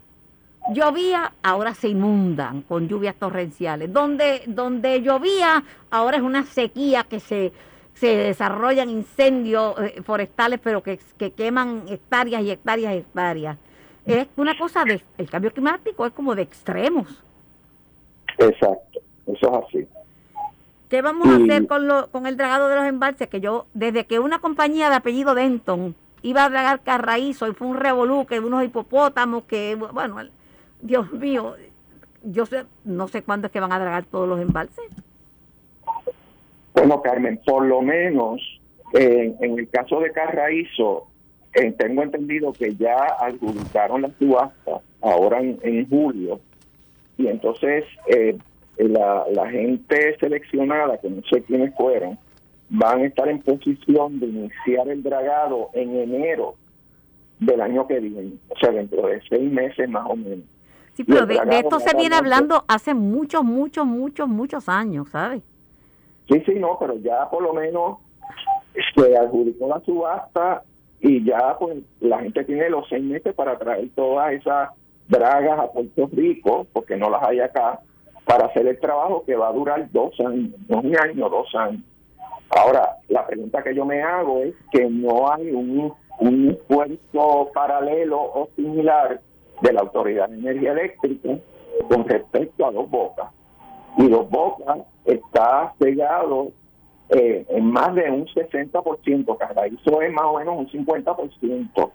llovía, 0.74 1.34
ahora 1.44 1.74
se 1.74 1.90
inundan 1.90 2.62
con 2.64 2.88
lluvias 2.88 3.16
torrenciales. 3.16 3.92
Donde, 3.92 4.44
donde 4.48 5.02
llovía, 5.02 5.64
ahora 5.92 6.18
es 6.18 6.24
una 6.24 6.44
sequía 6.44 7.04
que 7.04 7.20
se, 7.20 7.54
se 7.94 8.08
desarrollan 8.16 8.90
incendios 8.90 9.76
eh, 9.80 10.02
forestales, 10.04 10.60
pero 10.64 10.82
que, 10.84 11.00
que, 11.18 11.32
queman 11.32 11.84
hectáreas 11.88 12.44
y 12.44 12.52
hectáreas 12.52 12.94
y 12.94 12.98
hectáreas. 12.98 13.58
Es 14.06 14.28
una 14.38 14.58
cosa 14.58 14.84
de, 14.86 15.02
el 15.18 15.30
cambio 15.30 15.52
climático 15.52 16.06
es 16.06 16.14
como 16.14 16.36
de 16.36 16.44
extremos. 16.44 17.24
Exacto, 18.38 19.00
eso 19.28 19.48
es 19.48 19.66
así. 19.68 19.88
¿Qué 20.90 21.02
vamos 21.02 21.28
a 21.28 21.36
hacer 21.38 21.66
con, 21.66 21.88
lo, 21.88 22.12
con 22.12 22.28
el 22.28 22.38
dragado 22.38 22.68
de 22.68 22.76
los 22.76 22.86
embalses? 22.86 23.28
Que 23.28 23.42
yo, 23.42 23.66
desde 23.74 24.06
que 24.06 24.20
una 24.20 24.38
compañía 24.40 24.90
de 24.90 24.96
apellido 24.96 25.34
Denton 25.34 25.96
iba 26.22 26.46
a 26.46 26.50
dragar 26.50 26.82
Carraízo 26.82 27.48
y 27.48 27.54
fue 27.54 27.68
un 27.68 27.78
revolú, 27.78 28.26
que 28.28 28.40
unos 28.40 28.64
hipopótamos, 28.64 29.46
que, 29.46 29.76
bueno, 29.76 30.20
Dios 30.86 31.12
mío, 31.14 31.56
yo 32.24 32.46
sé, 32.46 32.66
no 32.84 33.08
sé 33.08 33.24
cuándo 33.24 33.48
es 33.48 33.54
que 33.54 33.60
van 33.60 33.72
a 33.72 33.80
dragar 33.80 34.06
todos 34.06 34.30
los 34.30 34.40
embalses. 34.40 34.86
Bueno, 36.74 37.02
Carmen, 37.02 37.40
por 37.46 37.66
lo 37.66 37.82
menos 37.82 38.42
en 38.94 39.60
el 39.60 39.70
caso 39.70 40.00
de 40.00 40.12
Carraízo, 40.12 41.08
eh, 41.54 41.72
tengo 41.72 42.04
entendido 42.04 42.54
que 42.54 42.76
ya 42.76 42.98
adjudicaron 43.20 44.04
la 44.04 44.12
subasta 44.20 44.82
ahora 45.02 45.40
en, 45.40 45.90
julio 45.90 46.40
y 47.18 47.28
entonces 47.28 47.86
eh, 48.08 48.38
la, 48.78 49.26
la 49.32 49.50
gente 49.50 50.18
seleccionada, 50.20 50.98
que 51.00 51.10
no 51.10 51.22
sé 51.32 51.42
quiénes 51.44 51.74
fueron, 51.76 52.20
van 52.70 53.02
a 53.02 53.06
estar 53.06 53.28
en 53.28 53.40
posición 53.40 54.20
de 54.20 54.28
iniciar 54.28 54.88
el 54.90 55.02
dragado 55.02 55.70
en 55.74 55.96
enero 55.96 56.56
del 57.40 57.62
año 57.62 57.88
que 57.88 58.00
viene, 58.00 58.34
o 58.50 58.58
sea, 58.60 58.72
dentro 58.72 59.08
de 59.08 59.22
seis 59.30 59.52
meses 59.52 59.90
más 59.90 60.06
o 60.10 60.16
menos. 60.16 60.46
Sí, 60.96 61.04
pero 61.04 61.26
de, 61.26 61.36
esto 61.52 61.80
se 61.82 61.96
viene 61.96 62.16
hablando 62.16 62.64
hace 62.70 62.94
muchos, 62.94 63.44
muchos, 63.44 63.86
muchos, 63.86 64.30
muchos 64.30 64.70
años, 64.70 65.10
¿sabes? 65.10 65.44
Sí, 66.30 66.42
sí, 66.46 66.54
no, 66.56 66.78
pero 66.80 66.96
ya 67.00 67.30
por 67.30 67.44
lo 67.44 67.54
menos 67.54 67.98
se 68.96 69.18
adjudicó 69.18 69.68
la 69.68 69.82
subasta 69.82 70.64
y 71.02 71.24
ya 71.26 71.58
pues 71.60 71.78
la 72.00 72.20
gente 72.20 72.46
tiene 72.46 72.70
los 72.70 72.88
seis 72.88 73.04
meses 73.04 73.36
para 73.36 73.58
traer 73.58 73.90
todas 73.94 74.32
esas 74.34 74.70
dragas 75.10 75.60
a 75.60 75.72
Puerto 75.72 76.10
Rico, 76.14 76.66
porque 76.72 76.96
no 76.96 77.10
las 77.10 77.24
hay 77.24 77.42
acá, 77.42 77.82
para 78.26 78.48
hacer 78.48 78.66
el 78.66 78.80
trabajo 78.80 79.24
que 79.26 79.36
va 79.36 79.50
a 79.50 79.54
durar 79.54 79.92
dos 79.92 80.18
años, 80.22 80.52
no 80.70 80.80
un 80.80 80.98
año, 80.98 81.30
dos 81.30 81.54
años. 81.56 81.82
Ahora, 82.50 82.98
la 83.10 83.28
pregunta 83.28 83.62
que 83.62 83.76
yo 83.76 83.86
me 83.86 84.02
hago 84.02 84.40
es 84.40 84.56
que 84.72 84.90
no 84.90 85.30
hay 85.32 85.52
un, 85.52 85.94
un 86.20 86.50
esfuerzo 86.50 87.52
paralelo 87.54 88.18
o 88.18 88.50
similar 88.56 89.20
de 89.62 89.74
la 89.74 89.82
Autoridad 89.82 90.30
de 90.30 90.36
Energía 90.36 90.72
Eléctrica 90.72 91.38
con 91.90 92.08
respecto 92.08 92.66
a 92.66 92.72
Dos 92.72 92.90
Bocas. 92.90 93.30
Y 93.98 94.08
Dos 94.08 94.30
Bocas 94.30 94.80
está 95.06 95.74
pegado 95.78 96.52
eh, 97.10 97.46
en 97.50 97.72
más 97.72 97.94
de 97.96 98.10
un 98.10 98.26
60%, 98.26 99.38
Carraízo 99.38 100.02
es 100.02 100.12
más 100.14 100.26
o 100.26 100.38
menos 100.38 100.58
un 100.58 100.68
50%. 100.68 101.92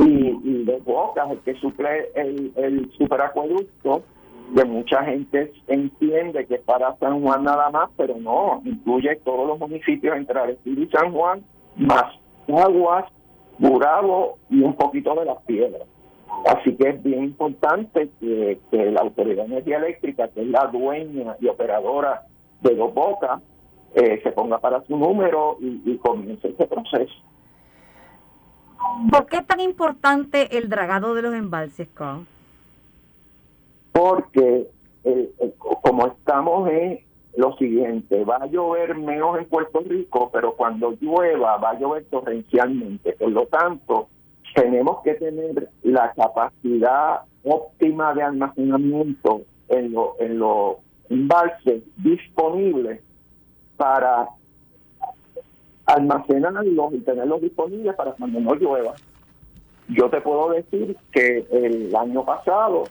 Y, 0.00 0.40
y 0.44 0.64
Dos 0.64 0.84
Bocas, 0.84 1.30
el 1.30 1.38
que 1.40 1.54
suple 1.54 2.10
el, 2.14 2.52
el 2.56 2.90
superacueducto, 2.98 4.02
que 4.54 4.64
mucha 4.64 5.02
gente 5.04 5.52
entiende 5.66 6.46
que 6.46 6.56
es 6.56 6.60
para 6.60 6.96
San 6.98 7.22
Juan 7.22 7.44
nada 7.44 7.70
más, 7.70 7.90
pero 7.96 8.16
no, 8.18 8.60
incluye 8.64 9.16
todos 9.24 9.46
los 9.46 9.58
municipios 9.58 10.16
entre 10.16 10.38
Arecibo 10.38 10.82
y 10.82 10.88
San 10.88 11.12
Juan, 11.12 11.42
más 11.76 12.04
aguas, 12.48 13.06
burabo 13.58 14.38
y 14.50 14.60
un 14.62 14.74
poquito 14.74 15.14
de 15.14 15.24
las 15.24 15.38
piedras. 15.42 15.86
Así 16.46 16.74
que 16.76 16.88
es 16.88 17.02
bien 17.02 17.24
importante 17.24 18.10
que, 18.20 18.58
la 18.72 19.00
Autoridad 19.00 19.44
de 19.44 19.52
Energía 19.52 19.78
Eléctrica, 19.78 20.28
que 20.28 20.42
es 20.42 20.48
la 20.48 20.66
dueña 20.66 21.36
y 21.40 21.48
operadora 21.48 22.26
de 22.60 22.74
Dos 22.74 22.92
Bocas, 22.92 23.40
eh, 23.94 24.20
se 24.22 24.32
ponga 24.32 24.58
para 24.58 24.82
su 24.84 24.96
número 24.96 25.58
y, 25.60 25.96
comience 25.98 26.48
ese 26.48 26.66
proceso. 26.66 27.14
¿Por 29.10 29.26
qué 29.26 29.36
es 29.36 29.46
tan 29.46 29.60
importante 29.60 30.56
el 30.58 30.68
dragado 30.68 31.14
de 31.14 31.22
los 31.22 31.34
embalses, 31.34 31.88
Carl? 31.94 32.26
Porque 33.92 34.68
eh, 35.04 35.30
eh, 35.38 35.54
como 35.58 36.06
estamos 36.06 36.68
en 36.70 37.00
lo 37.36 37.56
siguiente, 37.56 38.24
va 38.24 38.36
a 38.36 38.46
llover 38.46 38.96
menos 38.96 39.38
en 39.38 39.46
Puerto 39.46 39.80
Rico, 39.80 40.30
pero 40.32 40.54
cuando 40.54 40.96
llueva 41.00 41.56
va 41.56 41.70
a 41.70 41.78
llover 41.78 42.04
torrencialmente. 42.10 43.12
Por 43.12 43.30
lo 43.30 43.46
tanto, 43.46 44.08
tenemos 44.54 45.02
que 45.02 45.14
tener 45.14 45.68
la 45.82 46.12
capacidad 46.12 47.22
óptima 47.44 48.14
de 48.14 48.22
almacenamiento 48.22 49.42
en 49.68 49.92
los 49.92 50.76
embalses 51.08 51.82
disponibles 51.96 53.00
para 53.76 54.28
almacenarlos 55.86 56.94
y 56.94 56.98
tenerlos 57.00 57.40
disponibles 57.40 57.94
para 57.94 58.12
cuando 58.12 58.40
no 58.40 58.54
llueva. 58.54 58.94
Yo 59.88 60.08
te 60.08 60.20
puedo 60.20 60.50
decir 60.50 60.96
que 61.12 61.46
el 61.50 61.94
año 61.94 62.24
pasado, 62.24 62.84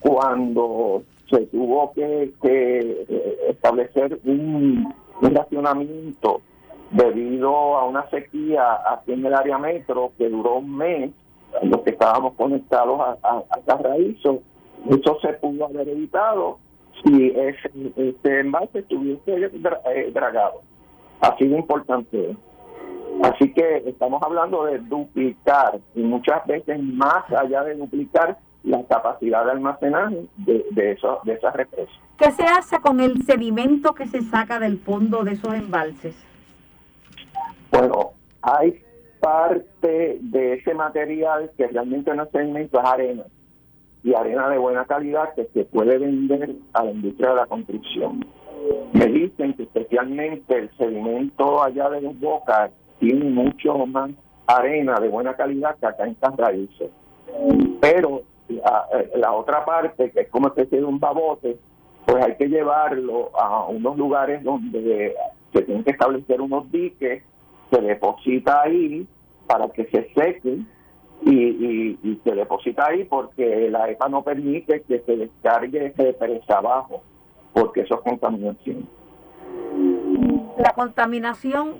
cuando 0.00 1.02
se 1.28 1.46
tuvo 1.46 1.92
que, 1.92 2.32
eh, 2.42 3.36
establecer 3.48 4.20
un, 4.24 4.94
un 5.20 5.34
racionamiento 5.34 6.40
debido 6.90 7.76
a 7.76 7.84
una 7.84 8.08
sequía 8.10 8.78
aquí 8.92 9.12
en 9.12 9.26
el 9.26 9.34
área 9.34 9.58
metro 9.58 10.12
que 10.18 10.28
duró 10.28 10.56
un 10.56 10.76
mes, 10.76 11.10
los 11.62 11.82
que 11.82 11.90
estábamos 11.90 12.34
conectados 12.34 13.00
a, 13.00 13.18
a, 13.22 13.44
a 13.66 13.96
eso 13.96 14.42
se 15.20 15.32
pudo 15.34 15.66
haber 15.66 15.88
evitado 15.88 16.58
si 17.02 17.26
ese, 17.28 17.70
este 17.96 18.40
embalse 18.40 18.80
estuviese 18.80 19.22
eh, 19.26 20.10
dragado. 20.12 20.62
Así 21.20 21.46
de 21.46 21.58
importante. 21.58 22.36
Así 23.22 23.52
que 23.52 23.76
estamos 23.86 24.22
hablando 24.22 24.64
de 24.64 24.78
duplicar 24.78 25.78
y 25.94 26.00
muchas 26.02 26.44
veces 26.46 26.82
más 26.82 27.30
allá 27.32 27.62
de 27.64 27.74
duplicar 27.74 28.38
la 28.64 28.82
capacidad 28.84 29.44
de 29.44 29.52
almacenaje 29.52 30.26
de, 30.38 30.64
de, 30.72 30.92
eso, 30.92 31.20
de 31.24 31.34
esas 31.34 31.54
represas. 31.54 31.94
¿Qué 32.18 32.30
se 32.32 32.44
hace 32.44 32.80
con 32.80 33.00
el 33.00 33.22
sedimento 33.22 33.94
que 33.94 34.06
se 34.06 34.22
saca 34.22 34.58
del 34.58 34.78
fondo 34.78 35.22
de 35.22 35.32
esos 35.32 35.54
embalses? 35.54 36.16
Bueno, 37.76 38.12
hay 38.42 38.80
parte 39.18 40.18
de 40.20 40.54
ese 40.54 40.74
material 40.74 41.50
que 41.56 41.66
realmente 41.66 42.14
no 42.14 42.22
es 42.22 42.30
sedimento, 42.30 42.78
es 42.78 42.86
arena. 42.86 43.24
Y 44.04 44.14
arena 44.14 44.48
de 44.48 44.58
buena 44.58 44.84
calidad 44.84 45.34
que 45.34 45.46
se 45.52 45.64
puede 45.64 45.98
vender 45.98 46.54
a 46.72 46.84
la 46.84 46.92
industria 46.92 47.30
de 47.30 47.36
la 47.36 47.46
construcción. 47.46 48.24
Me 48.92 49.06
dicen 49.06 49.54
que 49.54 49.64
especialmente 49.64 50.56
el 50.56 50.70
sedimento 50.76 51.62
allá 51.62 51.90
de 51.90 52.02
los 52.02 52.18
bocas 52.20 52.70
tiene 53.00 53.24
mucho 53.24 53.86
más 53.86 54.10
arena 54.46 55.00
de 55.00 55.08
buena 55.08 55.34
calidad 55.34 55.76
que 55.78 55.86
acá 55.86 56.04
en 56.06 56.16
Raíces. 56.36 56.90
Pero 57.80 58.22
eh, 58.50 59.10
la, 59.16 59.32
otra 59.32 59.64
parte, 59.64 60.12
que 60.12 60.20
es 60.20 60.28
como 60.28 60.48
especie 60.48 60.78
de 60.78 60.84
un 60.84 61.00
babote, 61.00 61.56
pues 62.06 62.24
hay 62.24 62.36
que 62.36 62.48
llevarlo 62.48 63.30
a 63.36 63.66
unos 63.66 63.96
lugares 63.96 64.44
donde 64.44 65.14
se 65.52 65.62
tienen 65.62 65.82
que 65.82 65.90
establecer 65.90 66.40
unos 66.40 66.70
diques, 66.70 67.22
se 67.70 67.80
deposita 67.80 68.62
ahí 68.62 69.06
para 69.46 69.68
que 69.68 69.84
se 69.86 70.12
seque 70.14 70.58
y, 71.22 71.98
y, 72.02 72.20
se 72.22 72.34
deposita 72.34 72.86
ahí 72.86 73.04
porque 73.04 73.70
la 73.70 73.90
EPA 73.90 74.08
no 74.08 74.22
permite 74.22 74.82
que 74.82 75.00
se 75.00 75.16
descargue 75.16 75.86
ese 75.86 76.12
presa 76.12 76.58
abajo, 76.58 77.02
porque 77.52 77.82
eso 77.82 77.94
es 77.94 78.00
contaminación. 78.00 78.86
La 80.58 80.72
contaminación 80.74 81.76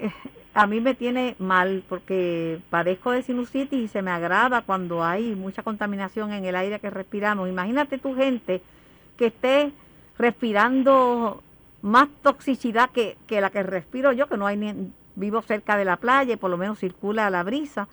eh, 0.00 0.10
a 0.54 0.66
mí 0.66 0.80
me 0.80 0.94
tiene 0.94 1.36
mal 1.38 1.84
porque 1.88 2.58
padezco 2.70 3.12
de 3.12 3.22
sinusitis 3.22 3.78
y 3.78 3.88
se 3.88 4.02
me 4.02 4.10
agrava 4.10 4.62
cuando 4.62 5.04
hay 5.04 5.34
mucha 5.36 5.62
contaminación 5.62 6.32
en 6.32 6.44
el 6.44 6.56
aire 6.56 6.80
que 6.80 6.90
respiramos. 6.90 7.48
Imagínate 7.48 7.98
tu 7.98 8.14
gente 8.14 8.60
que 9.16 9.26
esté 9.26 9.72
respirando 10.18 11.42
más 11.82 12.08
toxicidad 12.22 12.90
que, 12.90 13.16
la 13.30 13.50
que 13.50 13.62
respiro 13.62 14.12
yo, 14.12 14.26
que 14.26 14.36
no 14.36 14.46
hay 14.46 14.56
ni, 14.56 14.92
vivo 15.18 15.42
cerca 15.42 15.76
de 15.76 15.84
la 15.84 15.96
playa 15.96 16.34
y 16.34 16.36
por 16.36 16.50
lo 16.50 16.56
menos 16.56 16.78
circula 16.78 17.28
la 17.30 17.42
brisa. 17.42 17.88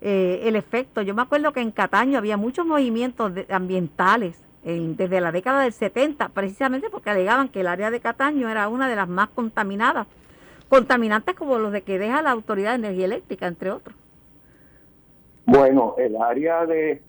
Eh, 0.00 0.40
el 0.44 0.56
efecto, 0.56 1.02
yo 1.02 1.14
me 1.14 1.22
acuerdo 1.22 1.52
que 1.52 1.60
en 1.60 1.70
Cataño 1.70 2.18
había 2.18 2.36
muchos 2.36 2.66
movimientos 2.66 3.32
ambientales 3.50 4.42
desde 4.64 5.20
la 5.20 5.32
década 5.32 5.62
del 5.62 5.72
70, 5.72 6.28
precisamente 6.28 6.88
porque 6.88 7.10
alegaban 7.10 7.48
que 7.48 7.62
el 7.62 7.66
área 7.66 7.90
de 7.90 7.98
Cataño 7.98 8.48
era 8.48 8.68
una 8.68 8.88
de 8.88 8.94
las 8.94 9.08
más 9.08 9.28
contaminadas 9.30 10.06
contaminantes 10.72 11.34
como 11.34 11.58
los 11.58 11.70
de 11.70 11.82
que 11.82 11.98
deja 11.98 12.22
la 12.22 12.30
Autoridad 12.30 12.70
de 12.70 12.76
Energía 12.76 13.04
Eléctrica, 13.04 13.46
entre 13.46 13.70
otros. 13.70 13.94
Bueno, 15.44 15.96
el 15.98 16.16
área 16.16 16.64
de, 16.64 17.02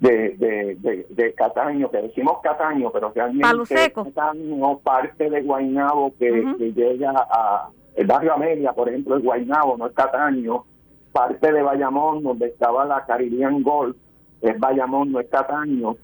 de, 0.00 1.06
de, 1.10 1.34
Cataño, 1.34 1.90
que 1.90 1.98
decimos 1.98 2.38
Cataño, 2.42 2.90
pero 2.90 3.12
realmente 3.14 3.66
Seco. 3.66 4.04
Cataño, 4.04 4.78
parte 4.78 5.28
de 5.28 5.42
Guaynabo 5.42 6.14
que, 6.18 6.30
llega 6.74 7.12
a 7.30 7.68
el 7.96 8.06
barrio 8.06 8.34
Amelia, 8.34 8.72
por 8.72 8.88
ejemplo, 8.88 9.16
es 9.16 9.22
Guaynabo, 9.22 9.76
no 9.76 9.86
es 9.86 9.92
Cataño, 9.92 10.64
parte 11.12 11.52
de 11.52 11.62
Bayamón, 11.62 12.22
donde 12.22 12.46
estaba 12.46 12.84
la 12.84 13.04
Caribbean 13.04 13.62
Golf, 13.62 13.96
es 14.40 14.58
Bayamón, 14.58 15.12
no 15.12 15.20
es 15.20 15.28
Cataño, 15.28 15.96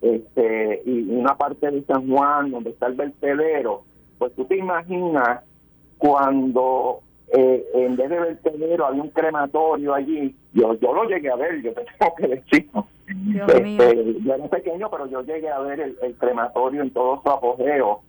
este, 0.00 0.82
y 0.84 1.08
una 1.10 1.36
parte 1.36 1.70
de 1.70 1.82
San 1.82 2.08
Juan, 2.08 2.50
donde 2.50 2.70
está 2.70 2.86
el 2.86 2.94
vertedero, 2.94 3.84
pues 4.18 4.34
tú 4.34 4.44
te 4.44 4.56
imaginas 4.56 5.40
cuando 5.98 7.00
eh, 7.28 7.64
en 7.74 7.96
vez 7.96 8.08
de 8.08 8.20
vertedero 8.20 8.86
había 8.86 9.02
un 9.02 9.10
crematorio 9.10 9.94
allí, 9.94 10.34
yo 10.52 10.74
yo 10.74 10.92
lo 10.92 11.04
llegué 11.04 11.30
a 11.30 11.36
ver, 11.36 11.62
yo 11.62 11.72
tengo 11.72 12.14
que 12.16 12.28
decir. 12.28 12.70
Este, 13.08 14.20
yo 14.20 14.34
era 14.34 14.48
pequeño, 14.48 14.90
pero 14.90 15.06
yo 15.06 15.22
llegué 15.22 15.48
a 15.48 15.60
ver 15.60 15.80
el, 15.80 16.14
crematorio 16.16 16.82
en 16.82 16.90
todo 16.90 17.20
su 17.22 17.30
apogeo, 17.30 18.00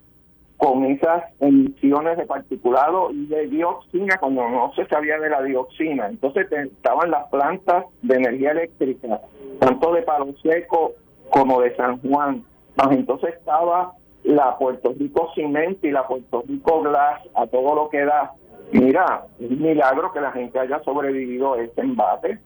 con 0.58 0.86
esas 0.86 1.24
emisiones 1.40 2.18
de 2.18 2.26
particulado 2.26 3.12
y 3.12 3.28
de 3.28 3.48
dioxina, 3.48 4.18
cuando 4.20 4.50
no 4.50 4.74
se 4.76 4.86
sabía 4.88 5.20
de 5.20 5.30
la 5.30 5.44
dioxina. 5.44 6.08
Entonces 6.08 6.52
estaban 6.52 7.12
las 7.12 7.30
plantas 7.30 7.86
de 8.02 8.16
energía 8.16 8.52
eléctrica, 8.52 9.22
tanto 9.60 9.94
de 9.94 10.02
Palo 10.02 10.34
Seco 10.42 10.94
como 11.30 11.62
de 11.62 11.76
San 11.76 12.02
Juan. 12.02 12.44
Más 12.76 12.92
entonces 12.92 13.36
estaba 13.36 13.94
la 14.24 14.58
Puerto 14.58 14.94
Rico 14.98 15.30
Cement 15.36 15.84
y 15.84 15.92
la 15.92 16.08
Puerto 16.08 16.44
Rico 16.48 16.82
Glass 16.82 17.22
a 17.36 17.46
todo 17.48 17.76
lo 17.76 17.90
que 17.90 18.04
da. 18.04 18.34
Mira, 18.72 19.26
es 19.40 19.50
un 19.50 19.62
milagro 19.62 20.12
que 20.12 20.20
la 20.20 20.32
gente 20.32 20.60
haya 20.60 20.82
sobrevivido 20.84 21.54
a 21.54 21.62
este 21.62 21.82
embate. 21.82 22.40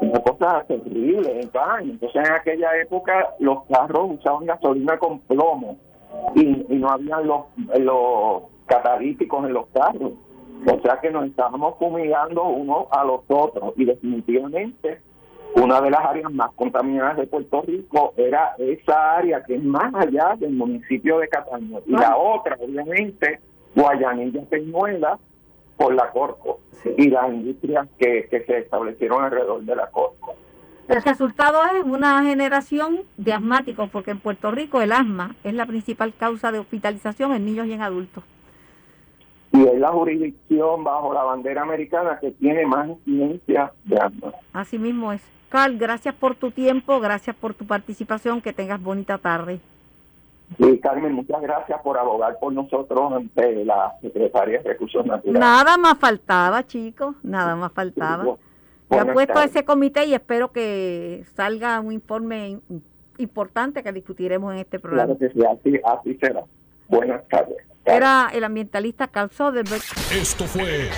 Una 0.00 0.20
cosa 0.20 0.64
terrible. 0.68 1.40
Entonces, 1.40 2.14
en 2.14 2.32
aquella 2.32 2.76
época 2.78 3.34
los 3.40 3.64
carros 3.64 4.12
usaban 4.18 4.46
gasolina 4.46 4.98
con 4.98 5.18
plomo 5.20 5.76
y, 6.34 6.44
no 6.76 6.90
había 6.90 7.20
los, 7.20 7.46
los 7.78 8.42
catalíticos 8.66 9.44
en 9.44 9.52
los 9.52 9.66
carros. 9.68 10.12
O 10.66 10.80
sea 10.80 10.98
que 11.00 11.10
nos 11.10 11.26
estábamos 11.26 11.76
fumigando 11.78 12.44
unos 12.44 12.86
a 12.90 13.04
los 13.04 13.20
otros 13.28 13.74
y 13.76 13.84
definitivamente 13.84 15.00
una 15.54 15.80
de 15.80 15.90
las 15.90 16.04
áreas 16.04 16.30
más 16.32 16.52
contaminadas 16.52 17.16
de 17.16 17.26
Puerto 17.26 17.62
Rico 17.62 18.12
era 18.16 18.54
esa 18.58 19.16
área 19.16 19.42
que 19.42 19.54
es 19.54 19.64
más 19.64 19.94
allá 19.94 20.36
del 20.38 20.52
municipio 20.52 21.18
de 21.18 21.28
Cataño. 21.28 21.80
Y 21.86 21.92
la 21.92 22.16
otra, 22.16 22.56
obviamente, 22.60 23.40
Guayanilla 23.74 24.42
Peñuela 24.50 25.18
por 25.76 25.94
la 25.94 26.10
Corco 26.10 26.60
y 26.96 27.08
las 27.08 27.28
industrias 27.32 27.88
que, 27.98 28.28
se 28.28 28.58
establecieron 28.58 29.24
alrededor 29.24 29.62
de 29.62 29.76
la 29.76 29.86
Corco. 29.90 30.34
El 30.88 31.02
resultado 31.02 31.58
es 31.74 31.84
una 31.84 32.22
generación 32.22 33.00
de 33.16 33.32
asmáticos, 33.32 33.90
porque 33.90 34.12
en 34.12 34.20
Puerto 34.20 34.52
Rico 34.52 34.80
el 34.80 34.92
asma 34.92 35.34
es 35.42 35.52
la 35.54 35.66
principal 35.66 36.14
causa 36.14 36.52
de 36.52 36.60
hospitalización 36.60 37.32
en 37.32 37.44
niños 37.44 37.66
y 37.66 37.72
en 37.72 37.82
adultos. 37.82 38.22
Y 39.52 39.62
es 39.62 39.78
la 39.80 39.88
jurisdicción 39.88 40.84
bajo 40.84 41.12
la 41.12 41.24
bandera 41.24 41.62
americana 41.62 42.18
que 42.20 42.30
tiene 42.32 42.66
más 42.66 42.88
incidencia 42.88 43.72
de 43.84 43.96
asma. 43.96 44.32
Así 44.52 44.78
mismo 44.78 45.12
es. 45.12 45.22
Carl, 45.48 45.76
gracias 45.76 46.14
por 46.14 46.36
tu 46.36 46.50
tiempo, 46.50 47.00
gracias 47.00 47.34
por 47.34 47.54
tu 47.54 47.66
participación, 47.66 48.40
que 48.40 48.52
tengas 48.52 48.80
bonita 48.80 49.18
tarde. 49.18 49.60
Sí, 50.58 50.78
Carmen, 50.78 51.12
muchas 51.12 51.40
gracias 51.42 51.80
por 51.82 51.98
abogar 51.98 52.38
por 52.38 52.52
nosotros 52.52 53.12
ante 53.12 53.64
la 53.64 53.92
Secretaría 54.00 54.58
de 54.62 54.68
Recursos 54.68 55.04
Naturales. 55.04 55.40
Nada 55.40 55.76
más 55.76 55.98
faltaba, 55.98 56.64
chicos, 56.64 57.16
nada 57.24 57.56
más 57.56 57.72
faltaba. 57.72 58.36
Yo 58.90 59.00
apuesto 59.00 59.38
a 59.38 59.44
ese 59.44 59.64
comité 59.64 60.04
y 60.06 60.14
espero 60.14 60.52
que 60.52 61.24
salga 61.34 61.80
un 61.80 61.92
informe 61.92 62.60
importante 63.18 63.82
que 63.82 63.92
discutiremos 63.92 64.52
en 64.52 64.60
este 64.60 64.78
programa. 64.78 65.16
Claro 65.16 65.18
que 65.18 65.30
sí, 65.30 65.40
así, 65.44 65.80
así 65.84 66.16
será. 66.20 66.44
Buenas 66.88 67.26
tardes. 67.28 67.56
Era 67.84 68.30
el 68.34 68.42
ambientalista 68.42 69.06
Carl 69.06 69.30
Soderbergh. 69.30 69.82
Esto 70.12 70.44
fue 70.44 70.88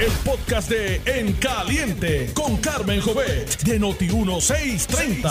el 0.00 0.12
podcast 0.24 0.70
de 0.70 1.00
En 1.04 1.34
Caliente 1.34 2.30
con 2.34 2.56
Carmen 2.56 3.00
Jovet 3.02 3.60
de 3.62 3.78
Noti1630. 3.78 5.22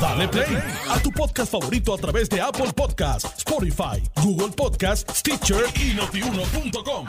Dale 0.00 0.28
play 0.28 0.58
a 0.90 0.98
tu 1.02 1.10
podcast 1.10 1.50
favorito 1.50 1.94
a 1.94 1.98
través 1.98 2.28
de 2.28 2.42
Apple 2.42 2.72
Podcasts, 2.76 3.38
Spotify, 3.38 4.02
Google 4.22 4.52
Podcasts, 4.54 5.18
Stitcher 5.18 5.64
y 5.76 5.94
notiuno.com. 5.94 7.06